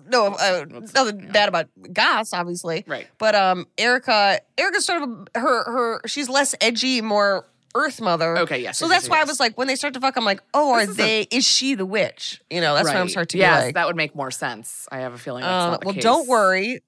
[0.08, 3.08] no, uh, nothing bad about Goss, obviously, Right.
[3.18, 6.02] But um, Erica, Erica's sort of a- her her.
[6.08, 8.38] She's less edgy, more Earth Mother.
[8.40, 10.18] Okay, yes, So yes, that's yes, why I was like, when they start to fuck,
[10.18, 11.22] I'm like, oh, are is a- they?
[11.32, 12.42] is she the witch?
[12.52, 13.74] You know, that's what I'm starting to yes, like.
[13.76, 14.88] that would make more sense.
[14.92, 16.04] I have a feeling that's Uh, well, case.
[16.04, 16.82] don't worry,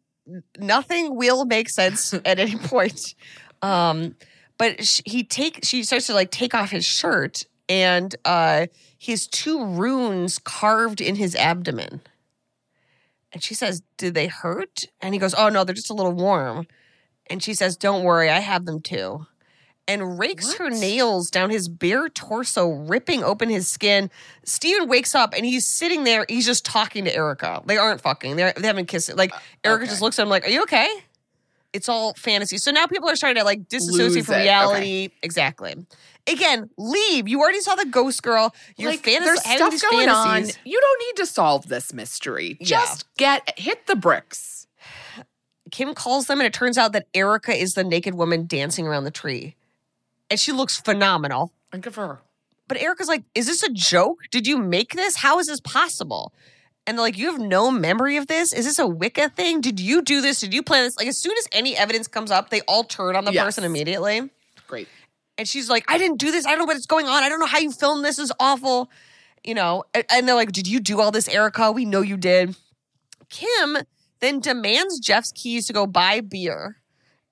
[0.60, 3.16] nothing will make sense at any point.
[3.62, 4.16] Um,
[4.58, 8.68] but sh- he take she starts to like take off his shirt, and uh,
[9.00, 12.02] he has two runes carved in his abdomen.
[13.32, 16.12] And she says, "Did they hurt?" And he goes, "Oh no, they're just a little
[16.12, 16.68] warm."
[17.28, 19.26] And she says, "Don't worry, I have them too."
[19.88, 24.12] And rakes her nails down his bare torso, ripping open his skin.
[24.44, 26.26] Steven wakes up and he's sitting there.
[26.28, 27.64] He's just talking to Erica.
[27.66, 28.36] They aren't fucking.
[28.36, 29.16] They're, they haven't kissed.
[29.16, 29.92] Like uh, Erica okay.
[29.92, 30.90] just looks at him like, "Are you okay?"
[31.72, 32.58] It's all fantasy.
[32.58, 34.40] So now people are starting to like disassociate Lose from it.
[34.40, 35.10] reality.
[35.24, 35.76] Exactly.
[36.28, 37.28] Again, leave.
[37.28, 38.54] You already saw the ghost girl.
[38.78, 40.56] You're like, fantas- there's stuff going fantasies.
[40.58, 40.62] on.
[40.66, 42.58] You don't need to solve this mystery.
[42.60, 42.66] Yeah.
[42.68, 44.68] Just get hit the bricks.
[45.72, 49.04] Kim calls them, and it turns out that Erica is the naked woman dancing around
[49.04, 49.56] the tree.
[50.30, 51.52] And she looks phenomenal.
[51.72, 52.20] And good for her.
[52.68, 54.20] But Erica's like, Is this a joke?
[54.32, 55.16] Did you make this?
[55.18, 56.34] How is this possible?
[56.86, 58.54] And they're like, You have no memory of this?
[58.54, 59.62] Is this a Wicca thing?
[59.62, 60.40] Did you do this?
[60.40, 60.98] Did you plan this?
[60.98, 63.44] Like, as soon as any evidence comes up, they all turn on the Yes.
[63.46, 64.30] person immediately.
[64.68, 64.88] Great.
[65.40, 66.46] And she's like, I didn't do this.
[66.46, 67.24] I don't know what's going on.
[67.24, 68.18] I don't know how you filmed this.
[68.18, 68.92] This is awful.
[69.44, 71.72] You know, and, and they're like, Did you do all this, Erica?
[71.72, 72.58] We know you did.
[73.30, 73.78] Kim
[74.20, 76.76] then demands Jeff's keys to go buy beer.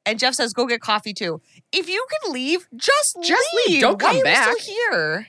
[0.05, 1.41] And Jeff says, Go get coffee too.
[1.73, 3.73] If you can leave, just, Just leave.
[3.73, 3.81] leave.
[3.81, 4.57] Don't Why come back.
[4.57, 5.27] still here?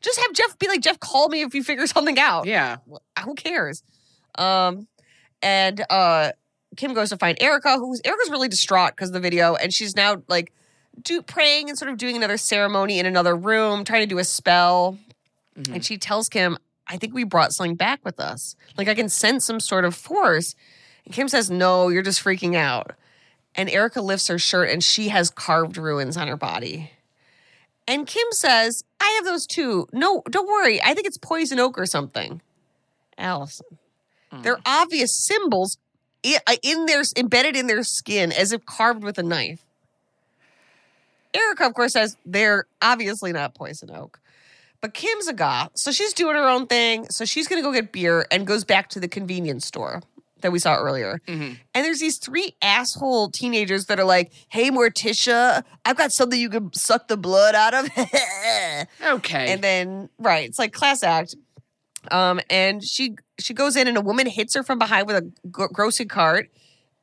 [0.00, 2.46] Just have Jeff be like, Jeff, call me if you figure something out.
[2.46, 2.78] Yeah.
[3.24, 3.84] Who cares?
[4.36, 4.88] Um,
[5.40, 6.32] and uh,
[6.76, 9.94] Kim goes to find Erica, who's Erica's really distraught because of the video, and she's
[9.94, 10.52] now like
[11.02, 14.24] do praying and sort of doing another ceremony in another room, trying to do a
[14.24, 14.98] spell.
[15.56, 15.74] Mm-hmm.
[15.74, 18.56] And she tells Kim, I think we brought something back with us.
[18.76, 20.54] Like I can sense some sort of force.
[21.04, 22.92] And Kim says, No, you're just freaking out.
[23.54, 26.92] And Erica lifts her shirt and she has carved runes on her body.
[27.86, 29.88] And Kim says, I have those too.
[29.92, 30.80] No, don't worry.
[30.82, 32.40] I think it's poison oak or something.
[33.16, 33.66] Alison.
[34.42, 35.78] They're obvious symbols
[36.22, 39.64] in their embedded in their skin as if carved with a knife.
[41.34, 44.20] Erica, of course, says they're obviously not poison oak.
[44.80, 47.08] But Kim's a goth, so she's doing her own thing.
[47.10, 50.02] So she's gonna go get beer and goes back to the convenience store
[50.40, 51.20] that we saw earlier.
[51.26, 56.48] And there's these three asshole teenagers that are like, "Hey, Morticia, I've got something you
[56.48, 57.88] can suck the blood out of."
[59.04, 59.52] Okay.
[59.52, 61.34] and then right, it's like class act.
[62.12, 65.32] Um, and she she goes in, and a woman hits her from behind with a
[65.50, 66.50] grocery cart.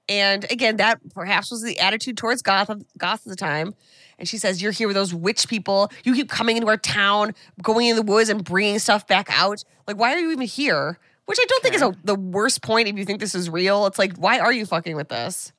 [0.07, 3.76] And again, that perhaps was the attitude towards goth goth at the time.
[4.18, 5.91] And she says, "You're here with those witch people.
[6.03, 9.63] You keep coming into our town, going in the woods, and bringing stuff back out.
[9.88, 12.88] Like, why are you even here?" Which I don't think is a, the worst point
[12.88, 13.88] if you think this is real.
[13.88, 15.51] It's like, why are you fucking with us?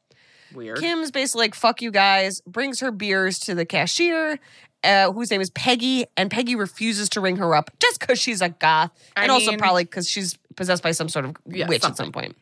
[0.55, 0.79] Weird.
[0.79, 4.39] Kim's basically like, fuck you guys, brings her beers to the cashier,
[4.85, 8.41] uh, whose name is Peggy, and Peggy refuses to ring her up just because she's
[8.41, 11.85] a goth, I and also probably because she's possessed by some sort of Yeah, witch
[11.85, 12.37] at some point.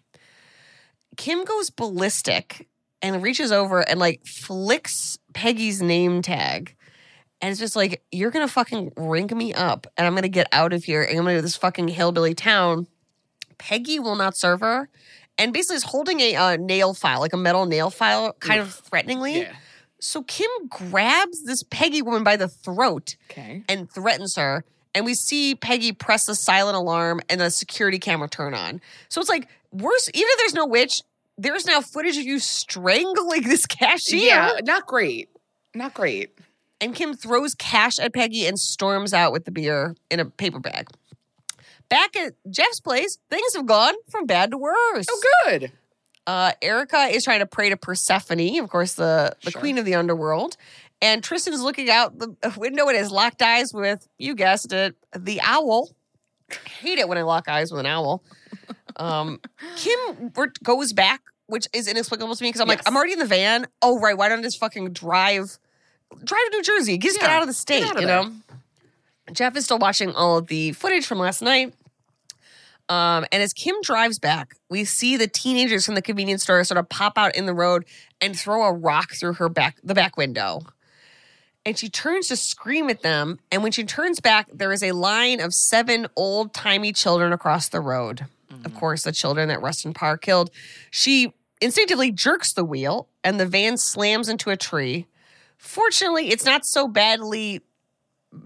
[1.16, 2.68] Kim goes ballistic
[3.04, 6.74] and reaches over and like flicks Peggy's name tag.
[7.40, 10.72] And it's just like, you're gonna fucking ring me up and I'm gonna get out
[10.72, 12.86] of here and I'm gonna go to this fucking hillbilly town.
[13.58, 14.88] Peggy will not serve her.
[15.36, 18.72] And basically is holding a uh, nail file, like a metal nail file, kind of
[18.72, 19.40] threateningly.
[19.42, 19.52] Yeah.
[20.00, 23.64] So Kim grabs this Peggy woman by the throat Okay.
[23.68, 24.64] and threatens her.
[24.94, 28.80] And we see Peggy press the silent alarm and the security camera turn on.
[29.08, 31.02] So it's like, worse, even if there's no witch,
[31.38, 34.20] there's now footage of you strangling this cashier.
[34.26, 35.28] Yeah, not great.
[35.74, 36.30] Not great.
[36.80, 40.58] And Kim throws cash at Peggy and storms out with the beer in a paper
[40.60, 40.88] bag.
[41.88, 45.06] Back at Jeff's place, things have gone from bad to worse.
[45.10, 45.72] Oh, good.
[46.26, 49.60] Uh, Erica is trying to pray to Persephone, of course, the, the Sure.
[49.60, 50.56] queen of the underworld.
[51.02, 55.40] And Tristan's looking out the window and has locked eyes with, you guessed it, the
[55.42, 55.90] owl.
[56.80, 58.22] hate it when I lock eyes with an owl.
[58.96, 59.40] Um,
[59.76, 60.32] Kim
[60.62, 63.66] goes back, which is inexplicable to me because I'm like, I'm already in the van.
[63.82, 64.16] Oh, right.
[64.16, 65.58] Why don't I just fucking drive,
[66.10, 66.98] drive to New Jersey?
[66.98, 68.22] Just get out of the state, of you there.
[68.24, 68.32] know?
[69.32, 71.74] Jeff is still watching all of the footage from last night.
[72.88, 76.78] Um, and as Kim drives back, we see the teenagers from the convenience store sort
[76.78, 77.86] of pop out in the road
[78.20, 80.60] and throw a rock through her back the back window.
[81.64, 83.38] And she turns to scream at them.
[83.50, 87.70] And when she turns back, there is a line of seven old timey children across
[87.70, 88.26] the road.
[88.64, 90.50] Of course, the children that Rustin Parr killed.
[90.90, 95.06] She instinctively jerks the wheel, and the van slams into a tree.
[95.58, 97.62] Fortunately, it's not so badly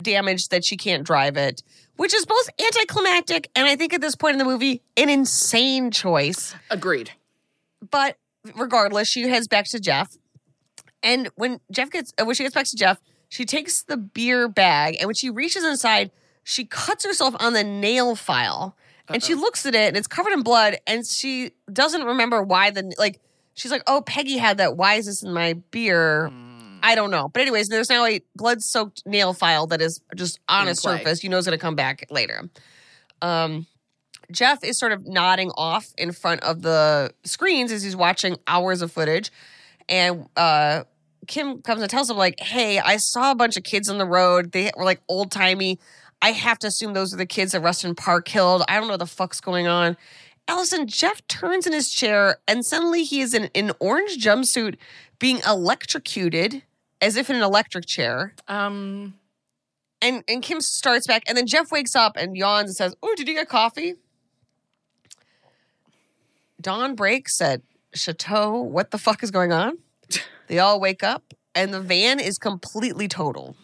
[0.03, 1.63] damaged that she can't drive it,
[1.97, 5.91] which is both anticlimactic and I think at this point in the movie, an insane
[5.91, 6.55] choice.
[6.71, 7.11] Agreed.
[7.91, 8.17] But
[8.55, 10.17] regardless, she heads back to Jeff.
[11.03, 14.49] And when Jeff gets uh, when she gets back to Jeff, she takes the beer
[14.49, 16.11] bag and when she reaches inside,
[16.45, 18.77] she cuts herself on the nail file.
[19.09, 22.71] And she looks at it and it's covered in blood and she doesn't remember why
[22.71, 23.21] the like
[23.55, 24.77] she's like, "Oh, Peggy had that.
[24.77, 26.31] Why is this in my beer?"
[26.81, 27.29] I don't know.
[27.29, 31.25] But anyways, there's now a blood-soaked nail file that is just on a surface.
[31.25, 32.49] You know it's going to come back later.
[33.21, 33.67] Um
[34.31, 38.83] Jeff is sort of nodding off in front of the screens as he's watching hours
[38.83, 39.31] of footage.
[39.89, 40.85] And uh,
[41.27, 44.05] Kim comes and tells him, like, hey, I saw a bunch of kids on the
[44.05, 44.53] road.
[44.53, 45.79] They were like old timey.
[46.21, 48.63] I have to assume those are the kids that Rustin Parr killed.
[48.69, 49.97] I don't know what the fuck's going on.
[50.49, 54.77] Alison, Jeff turns in his chair and suddenly he is in an orange jumpsuit
[55.19, 56.63] being electrocuted
[57.01, 58.35] as if in an electric chair.
[58.49, 59.15] Um,
[60.01, 63.15] And and Kim starts back, and then Jeff wakes up and yawns and says, "Oh,
[63.17, 63.95] did you get coffee?"
[66.61, 67.63] Dawn breaks at
[67.95, 68.61] Chateau.
[68.61, 69.79] What the fuck is going on?
[70.49, 73.55] They all wake up, and the van is completely total.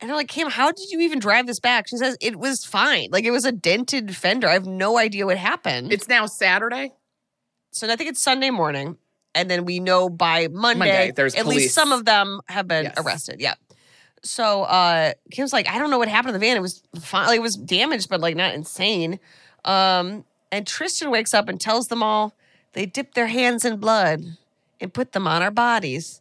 [0.00, 1.88] And they're like, Kim, how did you even drive this back?
[1.88, 3.08] She says it was fine.
[3.10, 4.48] Like it was a dented fender.
[4.48, 5.92] I have no idea what happened.
[5.92, 6.92] it's now Saturday.
[7.72, 8.96] so I think it's Sunday morning.
[9.34, 11.56] And then we know by Monday, Monday, there's at police.
[11.56, 12.94] least some of them have been Yes.
[12.98, 13.40] arrested.
[13.40, 13.54] Yeah.
[14.22, 16.56] So uh Kim's like, I don't know what happened to the van.
[16.56, 17.26] It was fine.
[17.26, 19.18] Like, it was damaged, but like not insane.
[19.64, 22.34] Um, and Tristan wakes up and tells them all
[22.72, 24.22] they dipped their hands in blood
[24.80, 26.20] and put them on our bodies.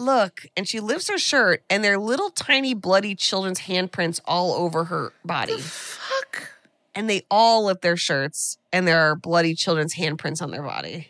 [0.00, 4.54] Look, and she lifts her shirt, and there are little tiny bloody children's handprints all
[4.54, 5.56] over her body.
[5.56, 6.50] The Fuck.
[6.94, 11.08] And they all lift their shirts, and there are bloody children's handprints on their body.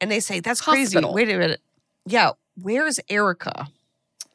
[0.00, 0.98] And they say, That's crazy.
[1.02, 1.60] Wait a minute.
[2.06, 3.66] Yeah, where's Erica?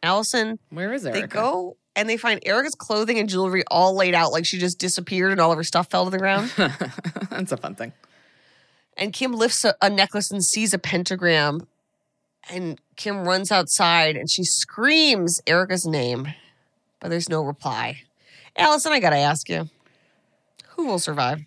[0.03, 1.21] Alison, Where is Erica?
[1.21, 4.77] they go and they find Erica's clothing and jewelry all laid out like she just
[4.79, 6.51] disappeared and all of her stuff fell to the ground.
[7.29, 7.91] That's a fun thing.
[8.97, 11.67] and Kim lifts a, a necklace and sees a pentagram.
[12.49, 16.27] And Kim runs outside and she screams Erica's name,
[16.99, 18.01] but there's no reply.
[18.57, 19.69] Alison, I gotta ask you,
[20.69, 21.45] who will survive?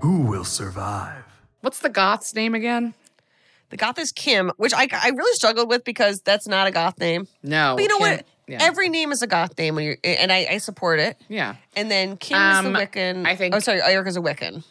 [0.00, 1.24] Who will survive?
[1.60, 2.94] What's the goth's name again?
[3.70, 6.98] The goth is Kim, which I, I really struggled with because that's not a goth
[6.98, 7.26] name.
[7.42, 7.74] No.
[7.76, 8.26] But you know Kim- what?
[8.46, 8.58] Yeah.
[8.60, 11.16] Every name is a goth name when you're, and I, I support it.
[11.28, 11.56] yeah.
[11.74, 13.26] And then Kim Um, is the Wiccan.
[13.26, 14.62] I think- Oh, sorry, Erica's a Wiccan.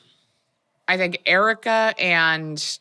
[0.87, 2.79] I think Erica and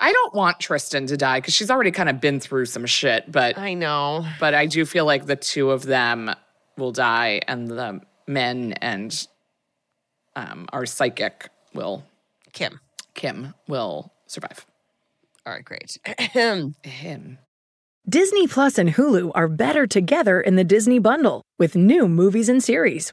[0.00, 3.30] I don't want Tristan to die because she's already kind of been through some shit,
[3.30, 4.26] but I know.
[4.40, 6.30] but I do feel like the two of them
[6.76, 9.26] will die and the men and
[10.36, 12.04] um our psychic will
[12.52, 12.80] Kim.
[13.14, 14.66] Kim will survive.
[15.46, 15.98] All right, great.
[16.18, 17.38] Him.
[18.08, 22.62] Disney Plus and Hulu are better together in the Disney Bundle with new movies and
[22.62, 23.12] series.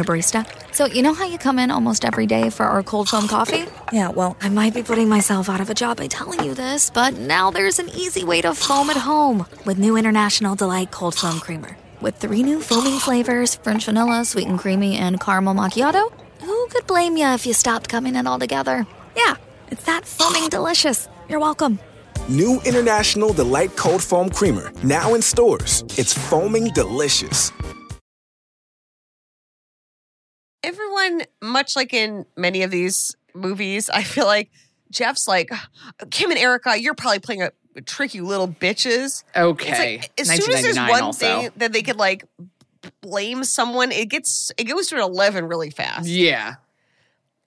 [0.00, 0.46] your barista.
[0.74, 3.66] So, you know how you come in almost every day for our cold foam coffee?
[3.92, 6.90] Yeah, well, I might be putting myself out of a job by telling you this,
[6.90, 11.14] but now there's an easy way to foam at home with new International Delight Cold
[11.14, 11.76] Foam Creamer.
[12.00, 16.86] With three new foaming flavors French vanilla, sweet and creamy, and caramel macchiato, who could
[16.86, 18.86] blame you if you stopped coming in altogether?
[19.14, 19.34] Yeah,
[19.70, 21.08] it's that foaming delicious.
[21.28, 21.78] You're welcome.
[22.28, 25.84] New International Delight Cold Foam Creamer, now in stores.
[25.98, 27.52] It's foaming delicious.
[30.62, 34.50] Everyone, much like in many of these movies, I feel like
[34.90, 35.50] Jeff's like,
[36.10, 37.52] Kim and Erica, you're probably playing a
[37.86, 39.24] tricky little bitches.
[39.36, 40.00] Okay.
[40.16, 41.26] It's like, as soon as there's one also.
[41.26, 42.24] thing that they could like
[43.00, 46.08] blame someone, it gets it goes to an eleven really fast.
[46.08, 46.56] Yeah.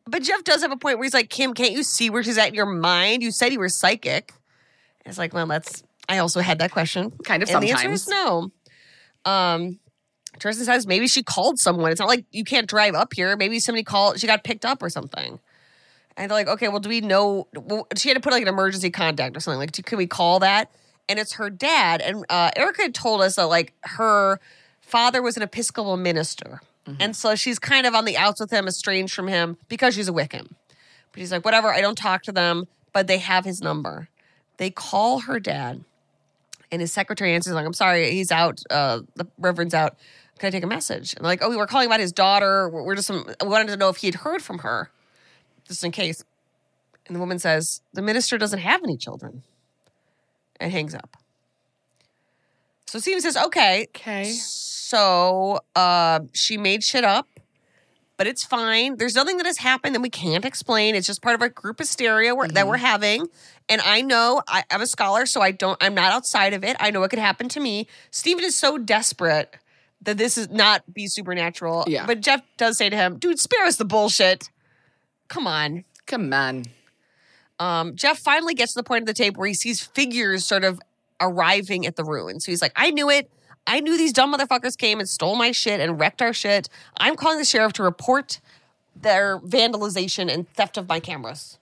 [0.06, 2.38] But Jeff does have a point where he's like, Kim, can't you see where she's
[2.38, 3.24] at in your mind?
[3.24, 4.34] You said you were psychic.
[5.06, 7.12] It's like, well, that's I also had that question.
[7.24, 8.02] Kind of and the answer sometimes.
[8.02, 8.52] is no.
[9.26, 9.80] Um
[10.40, 11.92] Tristan says maybe she called someone.
[11.92, 13.36] It's not like you can't drive up here.
[13.38, 15.40] Maybe somebody called, she got picked up or something.
[16.16, 17.48] And they're like, okay, well, do we know?
[17.56, 19.60] Well, she had to put like an emergency contact or something.
[19.60, 20.72] Like, do- can we call that?
[21.10, 22.02] And it's her dad.
[22.02, 24.40] And uh, Erica had told us that like her
[24.82, 26.62] father was an Episcopal minister.
[27.00, 30.10] And so she's kind of on the outs with him, estranged from him because she's
[30.10, 30.50] a Wiccan.
[30.50, 34.10] But he's like, whatever, I don't talk to them, but they have his number.
[34.58, 35.86] They call her dad,
[36.72, 38.62] and his secretary answers like, I'm sorry, he's out.
[38.70, 39.96] Uh, the reverend's out.
[40.44, 41.14] Can I take a message?
[41.14, 42.68] And like, oh, we were calling about his daughter.
[42.68, 44.92] We're we're just some, we wanted to know if he had heard from her,
[45.66, 46.22] just in case.
[47.08, 49.44] And the woman says, the minister doesn't have any children,
[50.60, 51.16] and hangs up.
[52.88, 53.88] So Stephen says, okay.
[53.96, 54.26] Okay.
[54.34, 57.30] So uh, she made shit up,
[58.18, 58.98] but it's fine.
[58.98, 60.94] There's nothing that has happened that we can't explain.
[60.94, 63.28] It's just part of our group hysteria we're, that we're having.
[63.70, 65.82] And I know I, I'm a scholar, so I don't.
[65.82, 66.76] I'm not outside of it.
[66.82, 67.88] I know it could happen to me.
[68.12, 69.56] Stephen is so desperate
[70.04, 71.86] that this is not be supernatural.
[71.88, 72.06] Yeah.
[72.06, 74.50] But Jeff does say to him, "Dude, spare us the bullshit.
[75.28, 76.66] Come on." Come on.
[77.60, 80.64] Um, Jeff finally gets to the point of the tape where he sees figures sort
[80.64, 80.82] of
[81.22, 82.46] arriving at the ruins.
[82.46, 83.30] So he's like, I knew it.
[83.66, 86.68] I knew these dumb motherfuckers came and stole my shit and wrecked our shit.
[86.98, 88.42] I'm calling the sheriff to report
[88.96, 91.58] their vandalization and theft of my cameras.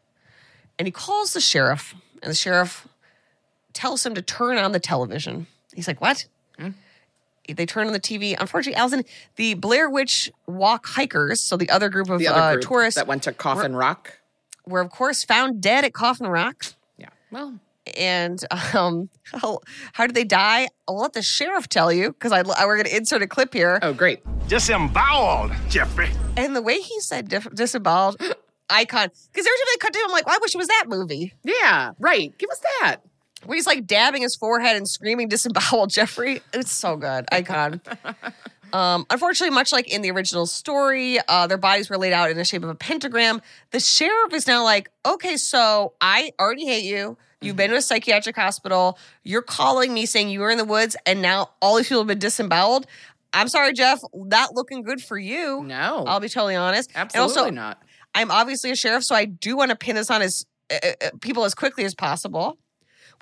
[0.79, 2.87] And he calls the sheriff, and the sheriff
[3.73, 5.45] tells him to turn on the television.
[5.75, 6.25] He's like, What?
[7.47, 8.35] They turn on the TV.
[8.39, 9.03] Unfortunately, Alison,
[9.35, 12.95] the Blair Witch Walk hikers, so the other group of The other uh, group tourists
[12.97, 14.19] that went to Coffin Rock.
[14.65, 16.65] were of course found dead at Coffin Rock.
[16.97, 17.09] Yeah.
[17.31, 17.59] Well,
[17.97, 18.39] And
[18.73, 19.59] um, how,
[19.93, 20.67] how did they die?
[20.87, 23.53] I'll let the sheriff tell you because I, I we're going to insert a clip
[23.53, 23.79] here.
[23.81, 24.21] Oh, great.
[24.47, 26.09] Disemboweled, Jeffrey.
[26.37, 28.17] And the way he said dif- disemboweled,
[28.69, 29.09] icon.
[29.09, 30.85] Because every time they cut to him, I'm like, well, I wish it was that
[30.87, 31.33] movie.
[31.43, 32.37] Yeah, right.
[32.37, 32.97] Give us that.
[33.45, 36.41] Where he's like dabbing his forehead and screaming disemboweled Jeffrey.
[36.53, 37.25] It's so good.
[37.31, 37.81] Icon.
[38.73, 42.37] Um, unfortunately, much like in the original story, uh, their bodies were laid out in
[42.37, 43.41] the shape of a pentagram.
[43.71, 47.17] The sheriff is now like, okay, so I already hate you.
[47.41, 48.99] You've been to a psychiatric hospital.
[49.23, 52.07] You're calling me saying you were in the woods, and now all these people have
[52.07, 52.85] been disemboweled.
[53.33, 53.99] I'm sorry, Jeff.
[54.13, 55.63] Not looking good for you.
[55.63, 56.05] No.
[56.07, 56.91] I'll be totally honest.
[56.93, 57.81] Absolutely also, not.
[58.13, 61.09] I'm obviously a sheriff, so I do want to pin this on as uh, uh,
[61.21, 62.57] people as quickly as possible.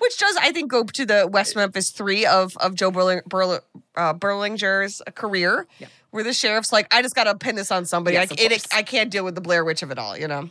[0.00, 3.60] Which does, I think, go to the West Memphis Three of of Joe Burling, Burl,
[3.96, 5.66] uh, Berlinger's career,
[6.10, 8.14] where the sheriff's like, I just got to pin this on somebody.
[8.16, 8.66] Yes, I, it.
[8.72, 10.50] I can't deal with the Blair Witch of it all, you know.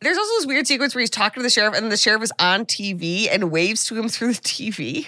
[0.00, 2.32] There's also this weird sequence where he's talking to the sheriff, and the sheriff is
[2.38, 5.06] on TV and waves to him through the TV,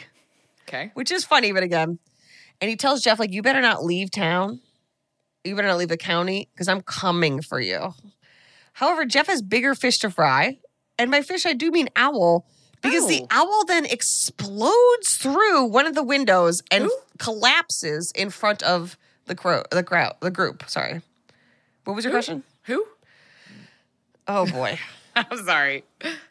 [0.69, 0.91] Okay.
[0.95, 1.99] which is funny, but again,
[2.61, 4.61] and he tells Jeff like, "You better not leave town.
[5.45, 7.95] You better not leave the county because I'm coming for you."
[8.75, 10.59] However, Jeff has bigger fish to fry,
[10.99, 12.47] and by fish I do mean owl,
[12.83, 13.27] because the Oh.
[13.31, 19.63] owl then explodes through one of the windows and collapses in front of the crow,
[19.71, 20.65] the crowd, the group.
[20.69, 21.03] Sorry,
[21.85, 22.43] what was your question?
[22.65, 22.85] Who?
[24.27, 24.79] Oh boy,
[25.17, 25.85] I'm sorry.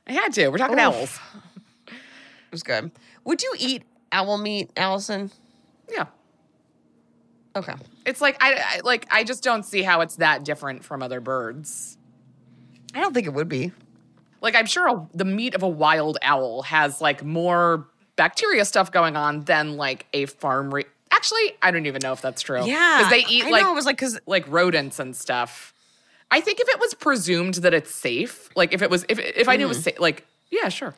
[0.08, 0.50] I had to.
[0.50, 0.82] We're talking Oof.
[0.82, 1.20] owls.
[1.88, 2.91] it was good.
[3.26, 5.32] Would you eat owl meat, Alison?
[5.91, 6.06] Yeah.
[7.56, 7.74] Okay.
[8.06, 11.20] It's like I, I like I just don't see how it's that different from other
[11.20, 11.98] birds.
[12.93, 13.72] I don't think it would be.
[14.48, 18.94] Like I'm sure a, the meat of a wild owl has like more bacteria stuff
[18.94, 20.74] going on than like a farm.
[20.74, 22.65] Ra- Actually, I don't even know if that's true.
[22.65, 25.74] Yeah, because they eat I like know, it was like because like rodents and stuff.
[26.32, 29.49] I think if it was presumed that it's safe, like if it was if if
[29.49, 29.84] I knew it was hmm.
[29.84, 30.95] safe, like yeah, sure.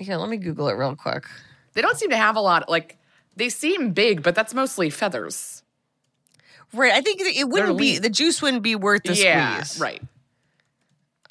[0.00, 0.16] yeah.
[0.16, 1.26] Let me Google it real quick.
[1.74, 2.68] They don't seem to have a lot.
[2.68, 2.98] Like
[3.36, 5.62] they seem big, but that's mostly feathers.
[6.72, 6.92] Right.
[6.92, 9.80] I think it it wouldn't be the juice wouldn't be worth the yeah, squeeze.
[9.80, 10.02] right.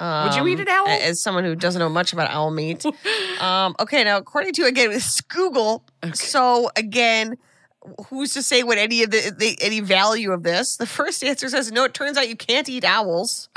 [0.02, 0.88] Would you eat Um, an owl?
[0.88, 2.84] As someone who doesn't know much about owl meat.
[3.40, 5.84] um, okay, now according to again it's Google.
[6.14, 7.38] So again,
[8.08, 10.78] who's to say what any of the, the any value of this?
[10.78, 11.84] The first answer says no.
[11.84, 13.50] It turns out you can't eat owls.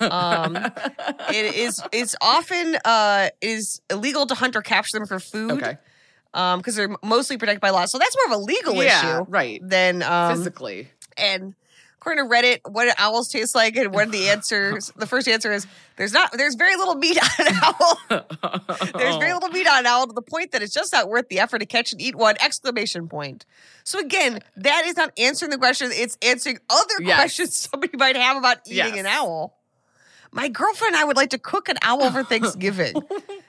[0.00, 0.56] um,
[1.28, 5.52] it is it's often uh is illegal to hunt or capture them for food.
[5.52, 5.78] Okay.
[6.34, 7.86] Um, because they're mostly protected by law.
[7.86, 9.60] So that's more of a legal Yeah, issue, right.
[9.62, 10.88] Than um, Physically.
[11.16, 11.54] and
[12.08, 15.28] according to Reddit, what do owls taste like, and one of the answers, the first
[15.28, 15.66] answer is
[15.96, 17.98] there's not, there's very little meat on an owl.
[18.94, 21.28] there's very little meat on an owl to the point that it's just not worth
[21.28, 22.36] the effort to catch and eat one!
[22.40, 23.44] Exclamation point.
[23.84, 27.16] So again, that is not answering the question; it's answering other Yes.
[27.18, 28.98] questions somebody might have about eating Yes.
[28.98, 29.54] an owl.
[30.30, 32.94] My girlfriend and I would like to cook an owl for Thanksgiving.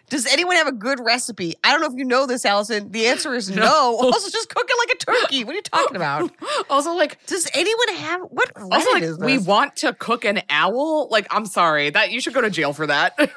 [0.10, 1.56] Does anyone have a good recipe?
[1.64, 2.91] I don't know if you know this, Alison.
[2.91, 3.64] The answer is no.
[3.64, 3.98] No.
[4.02, 5.44] Also, just cook it like a turkey.
[5.44, 6.31] What are you talking about?
[6.69, 8.52] Also, like, Does anyone have what?
[8.56, 11.07] also, like, we want to cook an owl.
[11.10, 13.15] Like, I'm sorry that you should go to jail for that.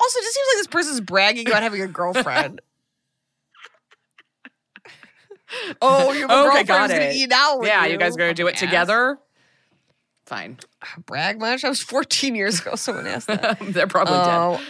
[0.00, 2.60] Also, it just seems like this person's bragging about having a girlfriend.
[5.82, 7.92] oh, you have a okay, girlfriend who's gonna eat an owl with yeah, you.
[7.92, 9.18] you guys are gonna do it together.
[10.26, 10.58] Fine,
[11.06, 11.64] Brag much?
[11.64, 12.76] I was 14 years ago.
[12.76, 13.58] Someone asked that.
[13.60, 14.56] they're probably Oh.
[14.58, 14.66] dead.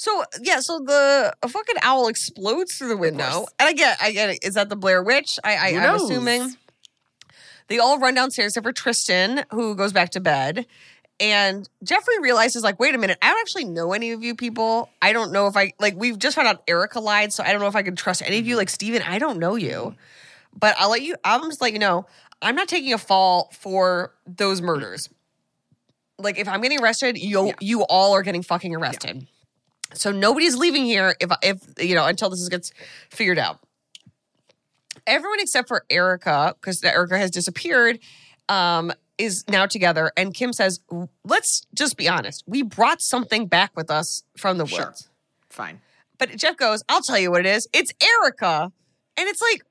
[0.00, 4.12] So yeah, so the a fucking owl explodes through the window, and I get, I
[4.12, 4.38] get it.
[4.42, 5.38] Is that the Blair Witch?
[5.44, 6.04] I, I I'm knows?
[6.04, 6.56] assuming.
[7.68, 10.64] They all run downstairs except for Tristan, who goes back to bed.
[11.20, 14.88] And Jeffrey realizes, like, wait a minute, I don't actually know any of you people.
[15.02, 15.96] I don't know if I like.
[15.98, 18.36] We've just found out Erica lied, so I don't know if I can trust any
[18.38, 18.48] of Mm-hmm.
[18.48, 18.56] you.
[18.56, 19.94] Like Steven, I don't know you,
[20.58, 21.14] but I'll let you.
[21.24, 22.06] I'm just let you know.
[22.40, 25.10] I'm not taking a fall for those murders.
[26.18, 29.26] Like, if I'm getting arrested, you you all are getting fucking arrested.
[29.94, 32.72] So nobody's leaving here if if you know until this gets
[33.10, 33.58] figured out.
[35.06, 37.98] Everyone except for Erica, because Erica has disappeared,
[38.48, 40.12] um, is now together.
[40.16, 40.80] And Kim says,
[41.24, 42.44] "Let's just be honest.
[42.46, 44.86] We brought something back with us from the Sure.
[44.86, 45.08] woods."
[45.48, 45.80] Fine.
[46.18, 47.66] But Jeff goes, "I'll tell you what it is.
[47.72, 48.70] It's Erica,"
[49.16, 49.62] and it's like,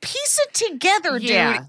[0.00, 1.64] piece it together, Yeah.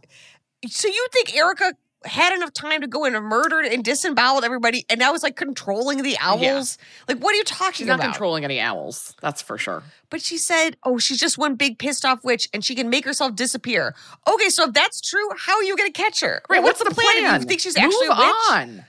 [0.62, 0.72] dude.
[0.72, 1.74] So you think Erica
[2.06, 5.36] had enough time to go in and murdered and disemboweled everybody, and now is like
[5.36, 6.78] controlling the owls?
[7.08, 8.12] Like, what are you talking She's not about?
[8.12, 9.16] controlling any owls.
[9.22, 9.84] That's for sure.
[10.10, 13.04] But she said, oh, she's just one big pissed off witch and she can make
[13.04, 13.96] herself disappear.
[14.32, 16.42] Okay, so if that's true, how are you going to catch her?
[16.50, 16.62] Right.
[16.64, 17.36] What's, the the plan?
[17.36, 18.36] If you think she's actually Move a witch?
[18.52, 18.86] on.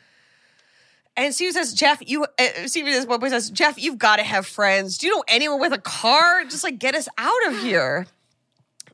[1.17, 4.23] And Steven says, Jeff, you, uh, Steven is one point says, Jeff, you've got to
[4.23, 4.99] have friends.
[4.99, 6.45] Do you know anyone with a car?
[6.45, 8.07] Just like get us out of here.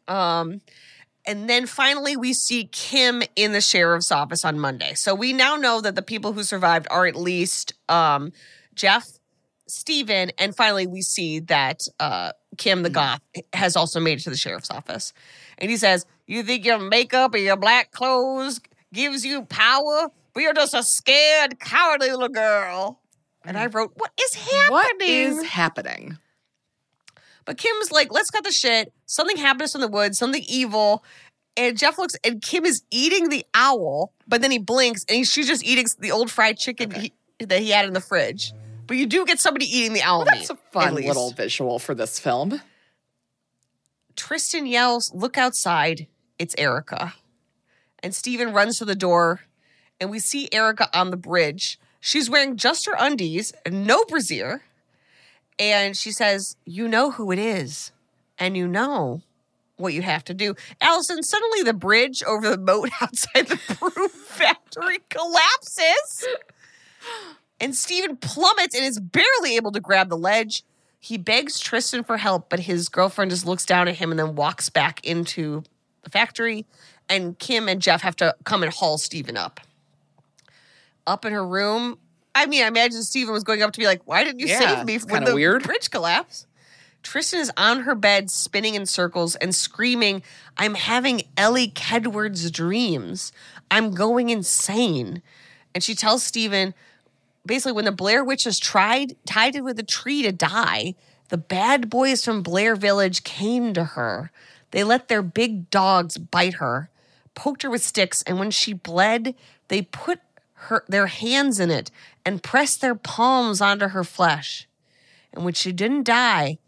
[0.08, 0.62] Um,
[1.26, 4.94] and then finally, we see Kim in the sheriff's office on Monday.
[4.94, 8.32] So we now know that the people who survived are at least um,
[8.74, 9.08] Jeff,
[9.66, 13.20] Steven, and finally we see that uh, Kim the goth
[13.54, 15.14] has also made it to the sheriff's office.
[15.56, 18.60] And he says, You think your makeup and your black clothes
[18.92, 20.08] gives you power?
[20.34, 23.00] But you're just a scared, cowardly little girl.
[23.46, 24.70] And I wrote, What is happening?
[24.70, 26.18] What is happening?
[27.44, 28.92] But Kim's like, let's cut the shit.
[29.06, 31.04] Something happened to us in the woods, something evil.
[31.56, 35.24] And Jeff looks, and Kim is eating the owl, but then he blinks and he,
[35.24, 38.52] she's just eating the old fried chicken he, that he had in the fridge.
[38.86, 40.58] But you do get somebody eating the owl Well, that's meat.
[40.58, 42.60] a fun little visual for this film.
[44.16, 46.06] Tristan yells, Look outside.
[46.38, 47.14] It's Erica.
[48.02, 49.40] And Steven runs to the door,
[50.00, 51.78] and we see Erica on the bridge.
[52.00, 54.62] She's wearing just her undies, and no brassiere.
[55.58, 57.92] And she says, You know who it is,
[58.38, 59.22] and you know
[59.76, 60.54] what you have to do.
[60.80, 66.26] Alison, suddenly the bridge over the moat outside the brew factory collapses.
[67.60, 70.64] And Steven plummets and is barely able to grab the ledge.
[70.98, 74.34] He begs Tristan for help, but his girlfriend just looks down at him and then
[74.34, 75.62] walks back into
[76.02, 76.66] the factory.
[77.08, 79.60] And Kim and Jeff have to come and haul Steven up.
[81.06, 81.98] Up in her room.
[82.34, 84.76] I mean, I imagine Steven was going up to be like, Why didn't you Yeah,
[84.76, 85.62] save me when the weird.
[85.62, 86.46] bridge collapsed?
[87.02, 90.22] Tristan is on her bed, spinning in circles and screaming,
[90.56, 93.30] I'm having Elly Kedward's dreams.
[93.70, 95.20] I'm going insane.
[95.74, 96.72] And she tells Steven,
[97.44, 100.94] basically, when the Blair witches tried, tied it with a tree to die,
[101.28, 104.30] the bad boys from Blair Village came to her.
[104.70, 106.88] They let their big dogs bite her,
[107.34, 109.34] poked her with sticks, and when she bled,
[109.68, 110.20] they put
[110.64, 111.90] her their hands in it
[112.24, 114.68] and pressed their palms onto her flesh.
[115.32, 116.58] And when she didn't die,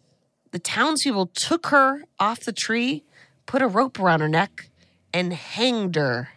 [0.51, 3.05] the townspeople took her off the tree,
[3.47, 4.71] put a rope around her neck,
[5.13, 6.31] and hanged her.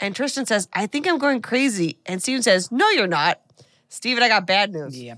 [0.00, 1.98] And Tristan says, I think I'm going crazy.
[2.06, 3.40] And Steven says, No, you're not.
[3.88, 5.00] Steven, I got bad news.
[5.00, 5.16] Yeah.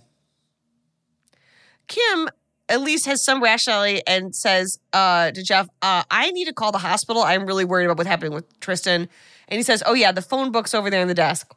[1.86, 2.28] Kim
[2.68, 6.72] at least has some rationality and says uh, to Jeff, uh, I need to call
[6.72, 7.22] the hospital.
[7.22, 9.08] I'm really worried about what's happening with Tristan.
[9.48, 11.54] And he says, Oh, yeah, the phone book's over there in the desk.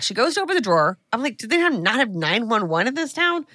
[0.00, 0.98] She goes to open the drawer.
[1.12, 3.46] I'm like, Did they have, not have 911 in this town?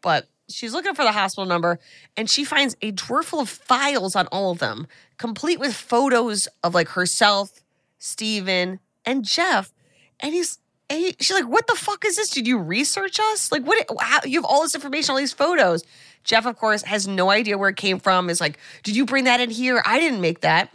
[0.00, 1.78] But she's looking for the hospital number
[2.16, 4.86] and she finds a drawer full of files on all of them,
[5.18, 7.62] complete with photos of like herself,
[7.98, 9.72] Steven, and Jeff.
[10.20, 10.58] And he's,
[10.90, 12.30] and he, she's like, what the fuck is this?
[12.30, 13.50] Did you research us?
[13.50, 13.84] Like, what?
[13.98, 15.84] How, you have all this information, all these photos.
[16.24, 18.30] Jeff, of course, has no idea where it came from.
[18.30, 19.82] Is like, did you bring that in here?
[19.84, 20.72] I didn't make that.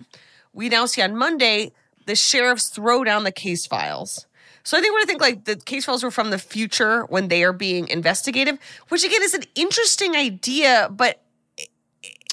[0.53, 1.71] We now see on Monday
[2.07, 4.25] the sheriffs throw down the case files.
[4.63, 7.27] So I think we're gonna think like the case files were from the future when
[7.27, 8.57] they are being investigative,
[8.89, 11.21] which again is an interesting idea, but
[11.57, 11.69] it,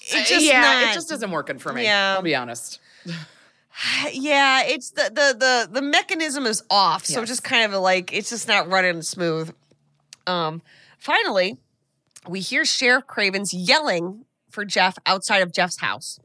[0.09, 1.85] it just yeah, not, it just isn't working for me.
[1.85, 2.15] Yeah.
[2.17, 2.81] I'll be honest.
[4.13, 7.23] yeah, it's the the the the mechanism is off, so Yes.
[7.23, 9.55] it's just kind of like it's just not running smooth.
[10.27, 10.63] Um,
[10.99, 11.59] finally,
[12.29, 16.19] we hear Sheriff Cravens yelling for Jeff outside of Jeff's house,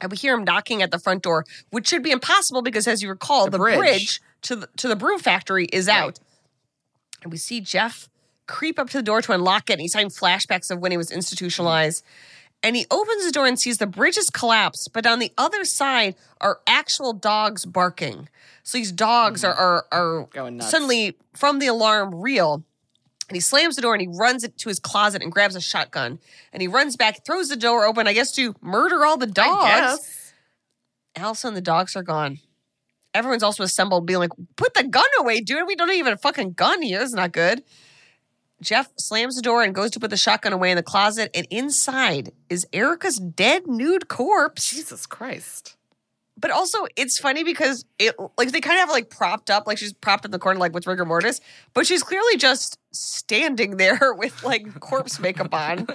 [0.00, 3.02] and we hear him knocking at the front door, which should be impossible because, as
[3.02, 3.78] you recall, the, The bridge.
[3.78, 4.20] bridge.
[4.42, 6.18] to the to the broom factory is out,
[7.22, 8.08] and we see Jeff
[8.46, 9.74] creep up to the door to unlock it.
[9.74, 12.04] And he's having flashbacks of when he was institutionalized.
[12.62, 15.64] And he opens the door and sees the bridge has collapsed, but on the other
[15.64, 18.28] side are actual dogs barking.
[18.64, 19.58] So these dogs mm-hmm.
[19.58, 20.70] are are, are nuts.
[20.70, 22.62] suddenly from the alarm real.
[23.30, 25.60] And he slams the door and he runs it to his closet and grabs a
[25.60, 26.18] shotgun.
[26.52, 29.64] And he runs back, throws the door open, I guess to murder all the dogs.
[29.64, 30.32] guess.
[31.14, 32.40] And all of a sudden the dogs are gone.
[33.14, 35.68] Everyone's also assembled, being like, put the gun away, dude.
[35.68, 37.00] We don't even have a fucking gun here.
[37.02, 37.62] It's not good.
[38.60, 41.46] Jeff slams the door and goes to put the shotgun away in the closet, and
[41.50, 44.70] inside is Erica's dead nude corpse.
[44.70, 45.76] Jesus Christ.
[46.40, 49.76] But also, it's funny because it like they kind of have like propped up, like
[49.78, 51.40] she's propped in the corner, like with rigor mortis,
[51.74, 55.86] but she's clearly just standing there with like corpse makeup on.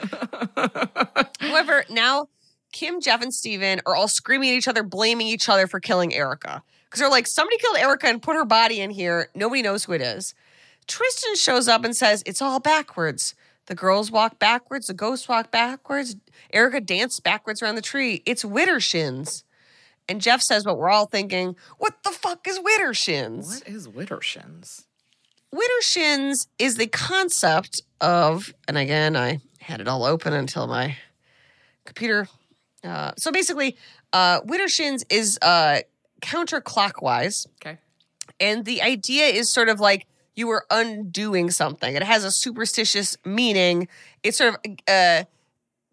[1.39, 2.27] However, now
[2.75, 6.13] Kim, Jeff, and Steven are all screaming at each other, blaming each other for killing
[6.13, 6.61] Erica.
[6.83, 9.29] Because they're like, somebody killed Erica and put her body in here.
[9.33, 10.35] Nobody knows who it is.
[10.85, 13.33] Tristan shows up and says, It's all backwards.
[13.67, 16.17] The girls walk backwards, the ghosts walk backwards.
[16.51, 18.21] Erica danced backwards around the tree.
[18.25, 19.43] It's Widdershins.
[20.07, 23.47] And Jeff says what we're all thinking What the fuck is Widdershins?
[23.47, 24.85] What is Widdershins?
[25.53, 30.97] Widdershins is the concept of, and again, I had it all open until my
[31.85, 32.27] computer.
[32.83, 33.77] Uh, so basically,
[34.13, 35.79] uh, Widdershins is uh,
[36.21, 37.47] counterclockwise.
[37.61, 37.79] Okay.
[38.39, 41.95] And the idea is sort of like you are undoing something.
[41.95, 43.87] It has a superstitious meaning.
[44.23, 45.23] It's sort of uh,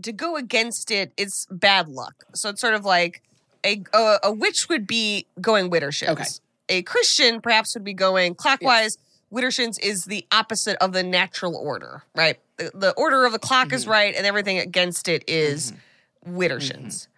[0.02, 1.12] to go against it.
[1.16, 2.24] It's bad luck.
[2.34, 3.22] So it's sort of like
[3.64, 6.08] a a, a witch would be going widdershins.
[6.10, 6.24] Okay.
[6.68, 8.98] A Christian perhaps would be going clockwise.
[9.32, 12.38] Widdershins is the opposite of the natural order, right?
[12.58, 13.90] The, the order of the clock is mm-hmm.
[13.90, 16.38] right, and everything against it is mm-hmm.
[16.38, 17.08] Widdershins.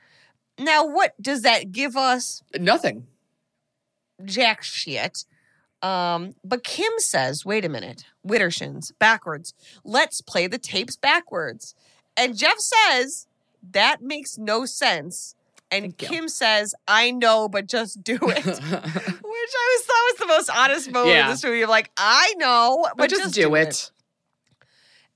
[0.58, 0.64] Mm-hmm.
[0.64, 2.42] Now, what does that give us?
[2.56, 3.06] Nothing.
[4.24, 5.24] jack shit.
[5.82, 9.52] Um, but Kim says, wait a minute, Widdershins, backwards.
[9.84, 11.74] Let's play the tapes backwards.
[12.16, 13.26] And Jeff says,
[13.72, 15.34] that makes no sense.
[15.74, 18.44] And Kim says, I know, but just do it.
[18.44, 21.26] Which I was thought was the most honest moment Yeah.
[21.26, 21.62] of this movie.
[21.62, 23.90] of like, I know, but, But just do it.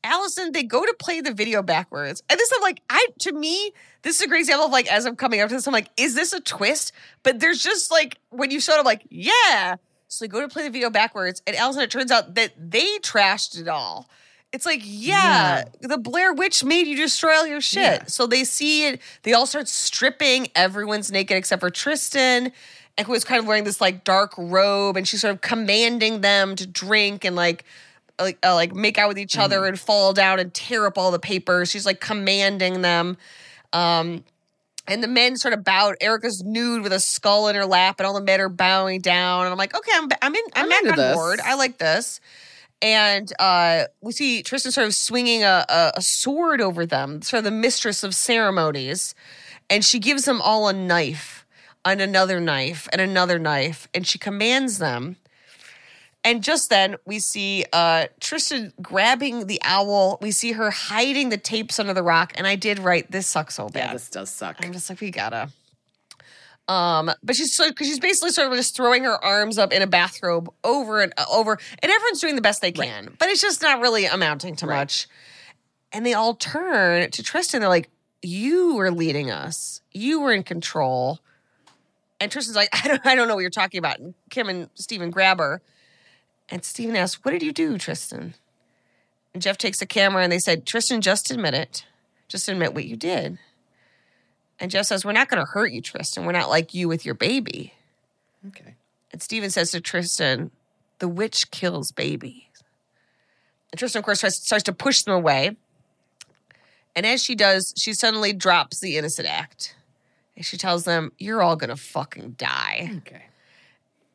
[0.05, 2.22] Alison, they go to play the video backwards.
[2.30, 3.72] And this I'm like, I to me,
[4.02, 5.90] this is a great example of like as I'm coming up to this, I'm like,
[5.97, 6.93] is this a twist?
[7.24, 9.76] But there's just like when you showed up, like, yeah.
[10.06, 12.98] So they go to play the video backwards, and Alison, it turns out that they
[13.01, 14.09] trashed it all.
[14.53, 17.83] It's like, yeah, the Blair Witch made you destroy all your shit.
[17.83, 18.05] Yeah.
[18.07, 20.49] So they see it, they all start stripping.
[20.55, 22.53] Everyone's naked except for Tristan.
[22.97, 26.23] And who is kind of wearing this like dark robe, and she's sort of commanding
[26.23, 27.65] them to drink and like
[28.20, 31.11] like uh, like make out with each other and fall down and tear up all
[31.11, 31.70] the papers.
[31.70, 33.16] She's like commanding them.
[33.73, 34.25] Um,
[34.89, 35.97] and the men sort of bowed.
[36.01, 39.45] Erica's nude with a skull in her lap, and all the men are bowing down.
[39.45, 41.15] And I'm like, okay, I'm I'm in I'm, I'm back on this.
[41.15, 41.41] board.
[41.45, 42.20] I like this.
[42.80, 47.38] And uh, we see Tristan sort of swinging a, a, a sword over them, sort
[47.38, 49.14] of the mistress of ceremonies.
[49.68, 51.44] And she gives them all a knife,
[51.84, 53.88] and another knife, and another knife.
[53.92, 55.16] And she commands them.
[56.24, 60.18] And just then we see uh, Tristan grabbing the owl.
[60.20, 62.32] We see her hiding the tapes under the rock.
[62.34, 63.86] And I did write, this sucks so bad.
[63.86, 64.56] Yeah, this does suck.
[64.60, 65.50] I'm just like, we gotta.
[66.69, 69.81] Um, but she's so because she's basically sort of just throwing her arms up in
[69.81, 73.40] a bathrobe over and uh, over, and everyone's doing the best they can, but it's
[73.40, 75.09] just not really amounting to much.
[75.93, 77.61] And they all turn to Tristan.
[77.61, 77.89] They're like,
[78.20, 79.81] "You were leading us.
[79.93, 81.20] You were in control."
[82.20, 84.69] And Tristan's like, "I don't, I don't know what you're talking about." And Kim and
[84.74, 85.62] Stephen grab her,
[86.51, 88.35] and Stephen asks, "What did you do, Tristan?"
[89.32, 91.86] And Jeff takes the camera, and they said, "Tristan, just admit it.
[92.28, 93.39] Just admit what you did."
[94.60, 96.24] And Jeff says, We're not going to hurt you, Tristan.
[96.24, 97.74] We're not like you with your baby.
[98.48, 98.74] Okay.
[99.12, 100.51] And Steven says to Tristan,
[100.98, 102.43] The witch kills babies.
[103.72, 105.56] And Tristan, of course, tries, starts to push them away.
[106.97, 109.76] And as she does, she suddenly drops the innocent act.
[110.36, 112.90] And she tells them, You're all going to fucking die.
[112.98, 113.22] Okay.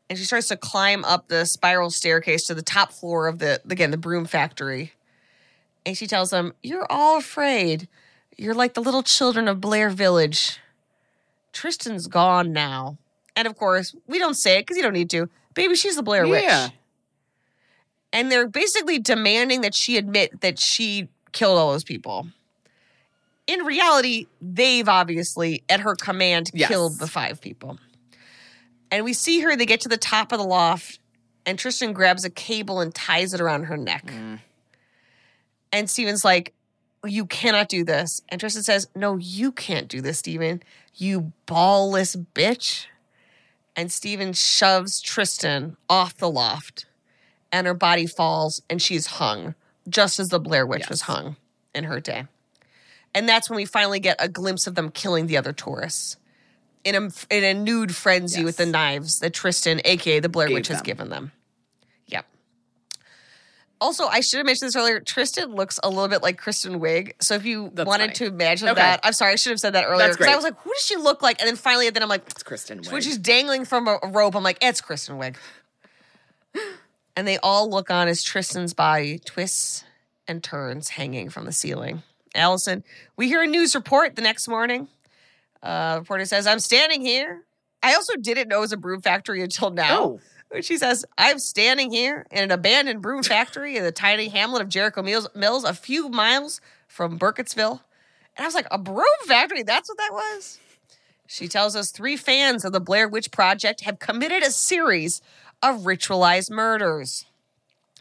[0.10, 3.62] And she starts to climb up the spiral staircase to the top floor of the,
[3.70, 4.94] again, the broom factory.
[5.86, 7.88] And she tells them, You're all afraid.
[8.38, 10.60] You're like the little children of Blair Village.
[11.52, 12.98] Tristan's gone now.
[13.36, 15.30] And of course, we don't say it because you don't need to.
[15.54, 16.44] Baby, she's the Blair Witch.
[16.44, 16.70] Yeah.
[18.12, 22.28] And they're basically demanding that she admit that she killed all those people.
[23.48, 26.70] In reality, they've obviously, at her command, Yes.
[26.70, 27.78] killed the five people.
[28.92, 31.00] And we see her, they get to the top of the loft,
[31.46, 34.06] and Tristan grabs a cable and ties it around her neck.
[34.06, 34.40] Mm.
[35.72, 36.54] And Steven's like,
[37.06, 38.22] You cannot do this.
[38.30, 40.64] And Tristan says, No, you can't do this, Steven.
[40.96, 42.86] You ballless bitch.
[43.76, 46.86] And Steven shoves Tristan off the loft,
[47.52, 49.56] and her body falls, and she's hung,
[49.90, 51.38] just as the Blair Witch was hung
[51.74, 52.26] in her day.
[53.16, 56.18] And that's when we finally get a glimpse of them killing the other tourists
[56.84, 60.56] in a, in a nude frenzy with the knives that Tristan, aka the Blair Gave
[60.56, 61.32] Witch, has given them.
[63.84, 65.00] Also, I should have mentioned this earlier.
[65.02, 67.12] Tristan looks a little bit like Kristen Wiig.
[67.22, 68.14] So if you That's wanted funny.
[68.16, 68.80] to imagine Okay.
[68.82, 70.06] that, I'm sorry, I should have said that earlier.
[70.08, 71.40] That's 'cause I was like, who does she look like?
[71.42, 73.04] And then finally, then I'm like, It's Kristen when Wiig.
[73.04, 75.36] she's dangling from a, rope, I'm like, it's Kristen Wiig.
[77.16, 79.84] and they all look on as Tristan's body twists
[80.28, 82.04] and turns hanging from the ceiling.
[82.36, 82.84] Alison,
[83.18, 84.88] we hear a news report the next morning.
[85.62, 87.44] Uh, reporter says, I'm standing here.
[87.84, 90.00] I also didn't know it was a broom factory until now.
[90.02, 90.20] Oh.
[90.62, 94.70] She says, I'm standing here in an abandoned broom factory in the tiny hamlet of
[94.70, 97.82] Jericho Mills, Mills a few miles from Burkittsville.
[98.36, 99.64] And I was like, a broom factory?
[99.64, 100.60] That's what that was?
[101.28, 105.22] She tells us three fans of the Blair Witch Project have committed a series
[105.64, 107.26] of ritualized murders.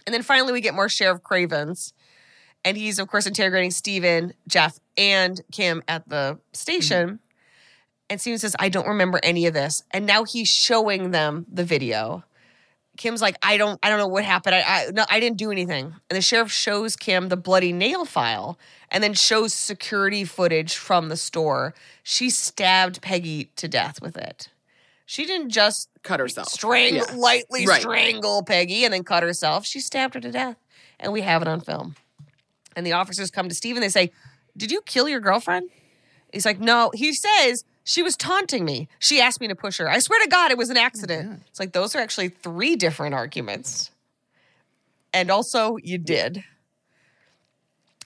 [0.06, 1.94] And then finally, we get more Sheriff Cravens.
[2.64, 7.06] And he's, of course, interrogating Steven, Jeff, and Kim at the station.
[7.06, 7.16] Mm-hmm.
[8.10, 9.84] And Steven says, I don't remember any of this.
[9.90, 12.24] And now he's showing them the video.
[12.98, 14.54] Kim's like, I don't, I don't know what happened.
[14.54, 15.86] I, I, no, I didn't do anything.
[16.10, 18.58] And the sheriff shows Kim the bloody nail file,
[18.90, 21.74] and then shows security footage from the store.
[22.02, 24.48] She stabbed Peggy to death with it.
[25.06, 26.48] She didn't just Cut herself.
[26.48, 27.14] strangle, Yeah.
[27.16, 27.80] lightly Right.
[27.80, 29.64] strangle Peggy and then cut herself.
[29.66, 30.56] She stabbed her to death,
[31.00, 31.96] and we have it on film.
[32.76, 34.10] And the officers come to Steve and they say,
[34.56, 35.70] "Did you kill your girlfriend?"
[36.32, 38.88] He's like, "No." He says she was taunting me.
[38.98, 39.88] She asked me to push her.
[39.88, 41.42] I swear to God, it was an accident.
[41.48, 43.90] It's like those are actually three different arguments.
[45.12, 46.44] And also, you did.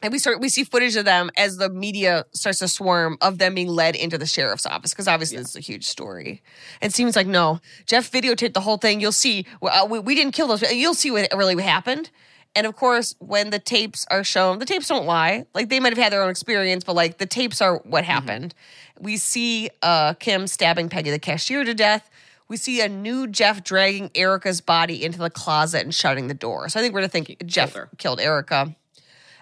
[0.03, 3.39] And we start we see footage of them as the media starts to swarm of
[3.39, 6.43] them being led into the sheriff's office because obviously it's a huge story.
[6.83, 9.01] And seems like, no, Jeff videotaped the whole thing.
[9.01, 9.47] You'll see.
[9.61, 10.63] Well, uh, we, we didn't kill those.
[10.71, 12.11] You'll see what really happened.
[12.57, 15.45] And of course, when the tapes are shown, the tapes don't lie.
[15.55, 18.55] Like they might have had their own experience, but like the tapes are what happened.
[18.99, 22.09] We see uh, Kim stabbing Peggy the cashier to death.
[22.49, 26.71] We see a new Jeff dragging Erica's body into the closet and shutting the door.
[26.71, 27.91] So I think we're to think Jeff her.
[27.99, 28.75] killed Erica.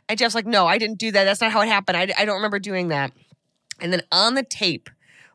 [0.08, 1.24] And Jeff's like, no, I didn't do that.
[1.24, 1.96] That's not how it happened.
[1.96, 3.12] I, I don't remember doing that.
[3.80, 4.90] And then on the tape,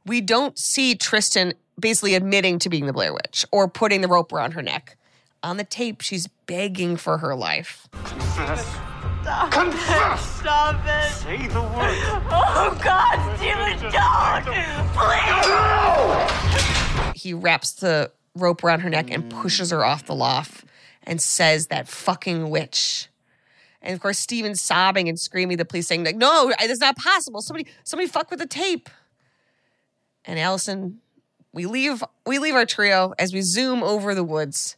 [0.06, 4.34] we don't see Tristan basically admitting to being the Blair Witch or putting the rope
[4.34, 4.98] around her neck.
[5.42, 7.88] On the tape, she's begging for her life.
[7.92, 8.66] Confess.
[9.22, 10.40] Stop Confess!
[10.40, 11.12] Stop it!
[11.12, 12.24] Say the word.
[12.32, 14.46] Oh God, Steven, don't!
[17.14, 17.22] Please!
[17.22, 20.66] He wraps the rope around her neck and pushes her off the loft
[21.04, 23.08] and says that fucking witch.
[23.82, 26.98] And of course, Steven's sobbing and screaming at the police, saying, like, no, it's not
[26.98, 27.42] possible.
[27.42, 28.90] Somebody, somebody fuck with the tape.
[30.26, 31.00] And Alison,
[31.54, 34.76] we leave we leave our trio as we zoom over the woods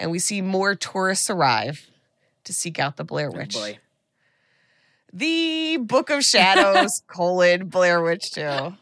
[0.00, 1.86] and we see more tourists arrive
[2.44, 3.54] to seek out the Blair Witch.
[3.54, 3.78] boy.
[5.12, 8.74] The Book of Shadows, colon, Blair Witch 2.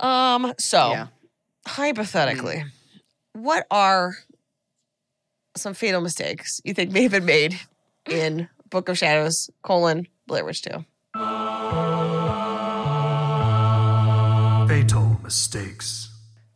[0.00, 1.06] Um, so Yeah.
[1.66, 2.64] hypothetically,
[3.32, 4.16] what are
[5.56, 7.60] some fatal mistakes you think may have been made
[8.08, 10.84] in Book of Shadows, colon, Blair Witch 2?
[14.68, 15.63] Fatal mistakes.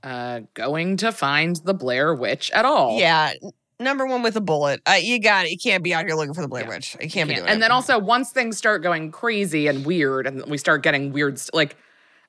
[0.02, 2.98] Uh, going to find the Blair Witch at all.
[2.98, 3.32] Yeah,
[3.80, 4.80] number one with a bullet.
[4.86, 5.50] Uh, you got it.
[5.50, 6.96] You can't be out here looking for the Blair Witch.
[7.00, 7.60] You can't be doing and it.
[7.60, 11.54] then also once things start going crazy and weird and we start getting weird st-
[11.54, 11.76] like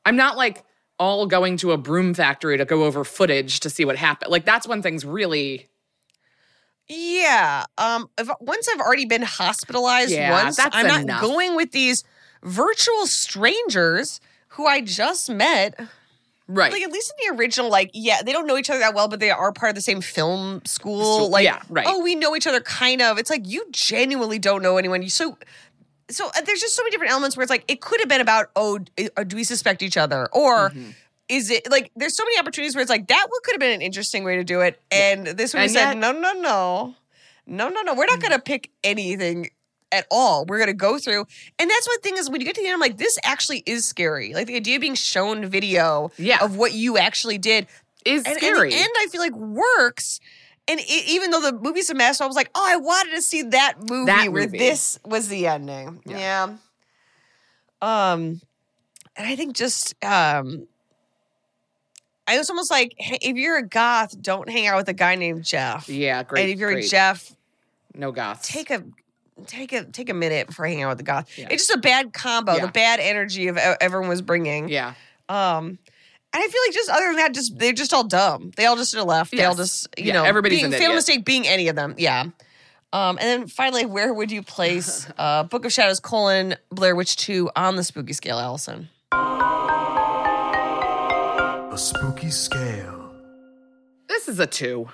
[0.05, 0.63] i'm not like
[0.97, 4.45] all going to a broom factory to go over footage to see what happened like
[4.45, 5.67] that's when things really
[6.87, 7.65] Yeah.
[7.77, 8.09] Um.
[8.17, 11.21] If, once I've already been hospitalized Yeah, once, that's I'm not enough.
[11.21, 12.03] going with these
[12.43, 14.19] virtual strangers
[14.49, 15.79] who I just met.
[16.49, 18.93] Right Like at least in the original, like yeah, they don't know each other that
[18.93, 21.29] well, but they are part of the same film school.
[21.29, 21.85] Like yeah, right.
[21.87, 23.17] Oh, we know each other kind of.
[23.17, 25.01] It's like you genuinely don't know anyone.
[25.01, 25.37] You so.
[26.11, 28.19] So uh, there's just so many different elements where it's like it could have been
[28.19, 28.79] about oh
[29.15, 30.89] uh, do we suspect each other or Mm-hmm.
[31.29, 33.73] is it like there's so many opportunities where it's like that would could have been
[33.75, 36.41] an interesting way to do it and this one And said yet- no no no
[36.41, 36.95] no
[37.45, 39.51] no no no we're not gonna pick anything
[39.91, 40.45] at all.
[40.45, 41.25] We're gonna go through,
[41.57, 43.63] and that's what thing is when you get to the end, I'm like, this actually
[43.65, 44.33] is scary.
[44.33, 46.43] Like the idea of being shown video Yeah.
[46.43, 47.67] of what you actually did
[48.05, 48.71] Is and, scary.
[48.71, 50.19] And the end, I feel like works.
[50.67, 53.21] And it, even though the movie's a mess, I was like, oh, I wanted to
[53.23, 54.59] see that movie That where movie.
[54.59, 56.01] this was the ending.
[56.05, 56.57] Yeah.
[57.81, 58.41] Um,
[59.15, 60.67] and I think just um,
[62.27, 65.15] I was almost like, hey, if you're a goth, don't hang out with a guy
[65.15, 65.89] named Jeff.
[65.89, 66.43] yeah, great.
[66.43, 66.85] and if you're great.
[66.85, 67.35] a Jeff,
[67.95, 68.43] no goth.
[68.43, 68.83] take a
[69.47, 71.37] take a take a minute before hanging out with the goth.
[71.37, 71.47] Yeah.
[71.51, 72.55] It's just a bad combo.
[72.55, 72.65] Yeah.
[72.67, 74.69] The bad energy of e- everyone was bringing.
[74.69, 74.93] yeah.
[75.29, 75.77] Um,
[76.31, 78.51] and I feel like just other than that, just they're just all dumb.
[78.55, 79.31] They all just should have left.
[79.31, 81.95] They all just you Yeah, know everybody's being, an fatal mistake being any of them.
[81.97, 82.25] Yeah.
[82.91, 87.15] Um, and then finally, where would you place uh, Book of Shadows colon Blair Witch
[87.17, 88.89] Two on the spooky scale, Alison?
[91.71, 93.08] A spooky scale.
[94.09, 94.89] This is a two.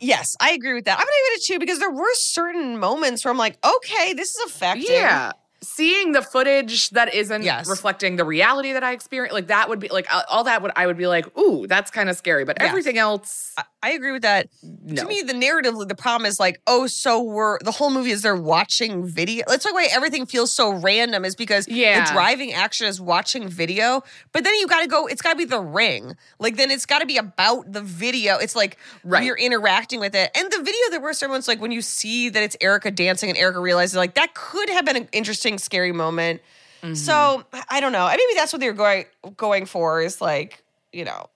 [0.00, 0.98] Yes, I agree with that.
[0.98, 4.12] I'm gonna give it a two because there were certain moments where I'm like, okay,
[4.14, 4.90] this is effective.
[4.90, 5.32] Yeah.
[5.60, 7.68] Seeing the footage that isn't Yes.
[7.68, 10.86] reflecting the reality that I experienced, like that would be like all- that would I
[10.86, 12.44] would be like, ooh, that's kind of scary.
[12.44, 12.68] But Yes.
[12.68, 14.48] everything else, I, I agree with that.
[14.62, 15.02] no.
[15.02, 18.22] To me, the narrative, the problem is like, oh, so we're the whole movie is
[18.22, 19.44] they're watching video.
[19.48, 22.04] That's like why everything feels so random is because Yeah.
[22.04, 24.02] the driving action is watching video.
[24.32, 25.06] But then you got to go.
[25.06, 26.16] It's got to be the ring.
[26.38, 28.36] Like then it's got to be about the video.
[28.38, 29.24] It's like Right.
[29.24, 30.30] you're interacting with it.
[30.36, 33.28] And the video there were some ones like when you see that it's Erica dancing
[33.28, 36.42] and Erica realizes like that could have been an interesting, scary moment.
[36.82, 36.94] Mm-hmm.
[36.94, 38.06] So I- don't know.
[38.08, 39.06] Maybe that's what they're going
[39.38, 40.02] going for.
[40.02, 40.62] Is like
[40.92, 41.30] you know.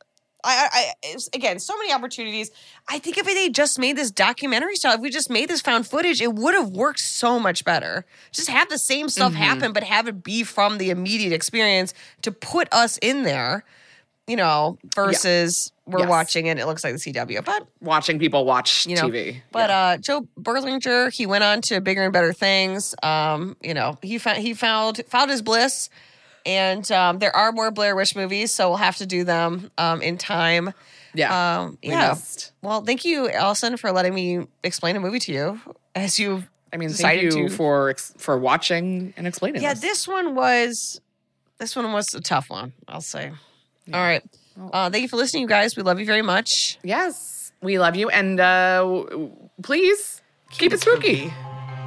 [0.45, 2.51] I, I, again, so many opportunities.
[2.89, 5.87] I think if they just made this documentary style, if we just made this found
[5.87, 8.05] footage, it would have worked so much better.
[8.33, 9.41] Just have the same stuff Mm-hmm.
[9.41, 13.65] happen, but have it be from the immediate experience to put us in there,
[14.27, 16.09] you know, versus we're Yes.
[16.09, 17.45] watching and it looks like the CW.
[17.45, 19.43] But watching people watch you know, TV.
[19.51, 22.95] but uh, Joe Berlinger, he went on to bigger and better things.
[23.03, 25.91] Um, you know, he found he found found his bliss,
[26.47, 30.01] and um, there are more Blair Witch movies, so we'll have to do them um,
[30.03, 30.73] in time.
[31.15, 31.61] yeah.
[31.63, 32.11] Um, yeah.
[32.11, 32.53] missed.
[32.63, 35.61] Well, thank you, Alison, for letting me explain a movie to you
[35.95, 36.45] as you.
[36.73, 39.63] I mean, thank you to- for ex- for watching and explaining.
[39.63, 39.83] Yeah, this.
[39.83, 41.01] this one was
[41.59, 42.73] this one was a tough one.
[42.89, 43.33] I'll say.
[43.93, 44.23] All right.
[44.73, 45.77] Uh, thank you for listening, you guys.
[45.77, 46.79] We love you very much.
[46.83, 49.05] Yes, we love you, and uh,
[49.63, 51.33] please keep, it spooky.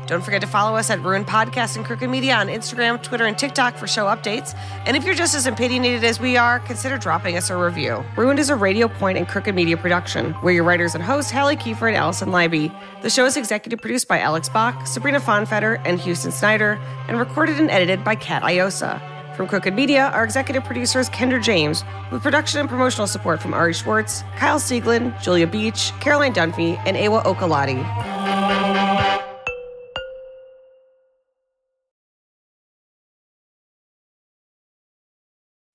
[0.07, 3.37] Don't forget to follow us at Ruin Podcast and Crooked Media on Instagram, Twitter, and
[3.37, 4.55] TikTok for show updates.
[4.85, 8.03] And if you're just as opinionated as we are, consider dropping us a review.
[8.15, 10.35] Ruined is a Radio Point and Crooked Media production.
[10.43, 12.71] We're your writers and hosts, Halle Kiefer and Alison Leiby.
[13.01, 17.59] The show is executive produced by Alex Bach, Sabrina Fonfetter, and Houston Snyder, and recorded
[17.59, 19.01] and edited by Kat Iosa.
[19.35, 23.53] From Crooked Media, our executive producer is Kendra James, with production and promotional support from
[23.53, 27.83] Ari Schwartz, Kyle Sieglin, Julia Beach, Caroline Dunphy, and Awa Okalati.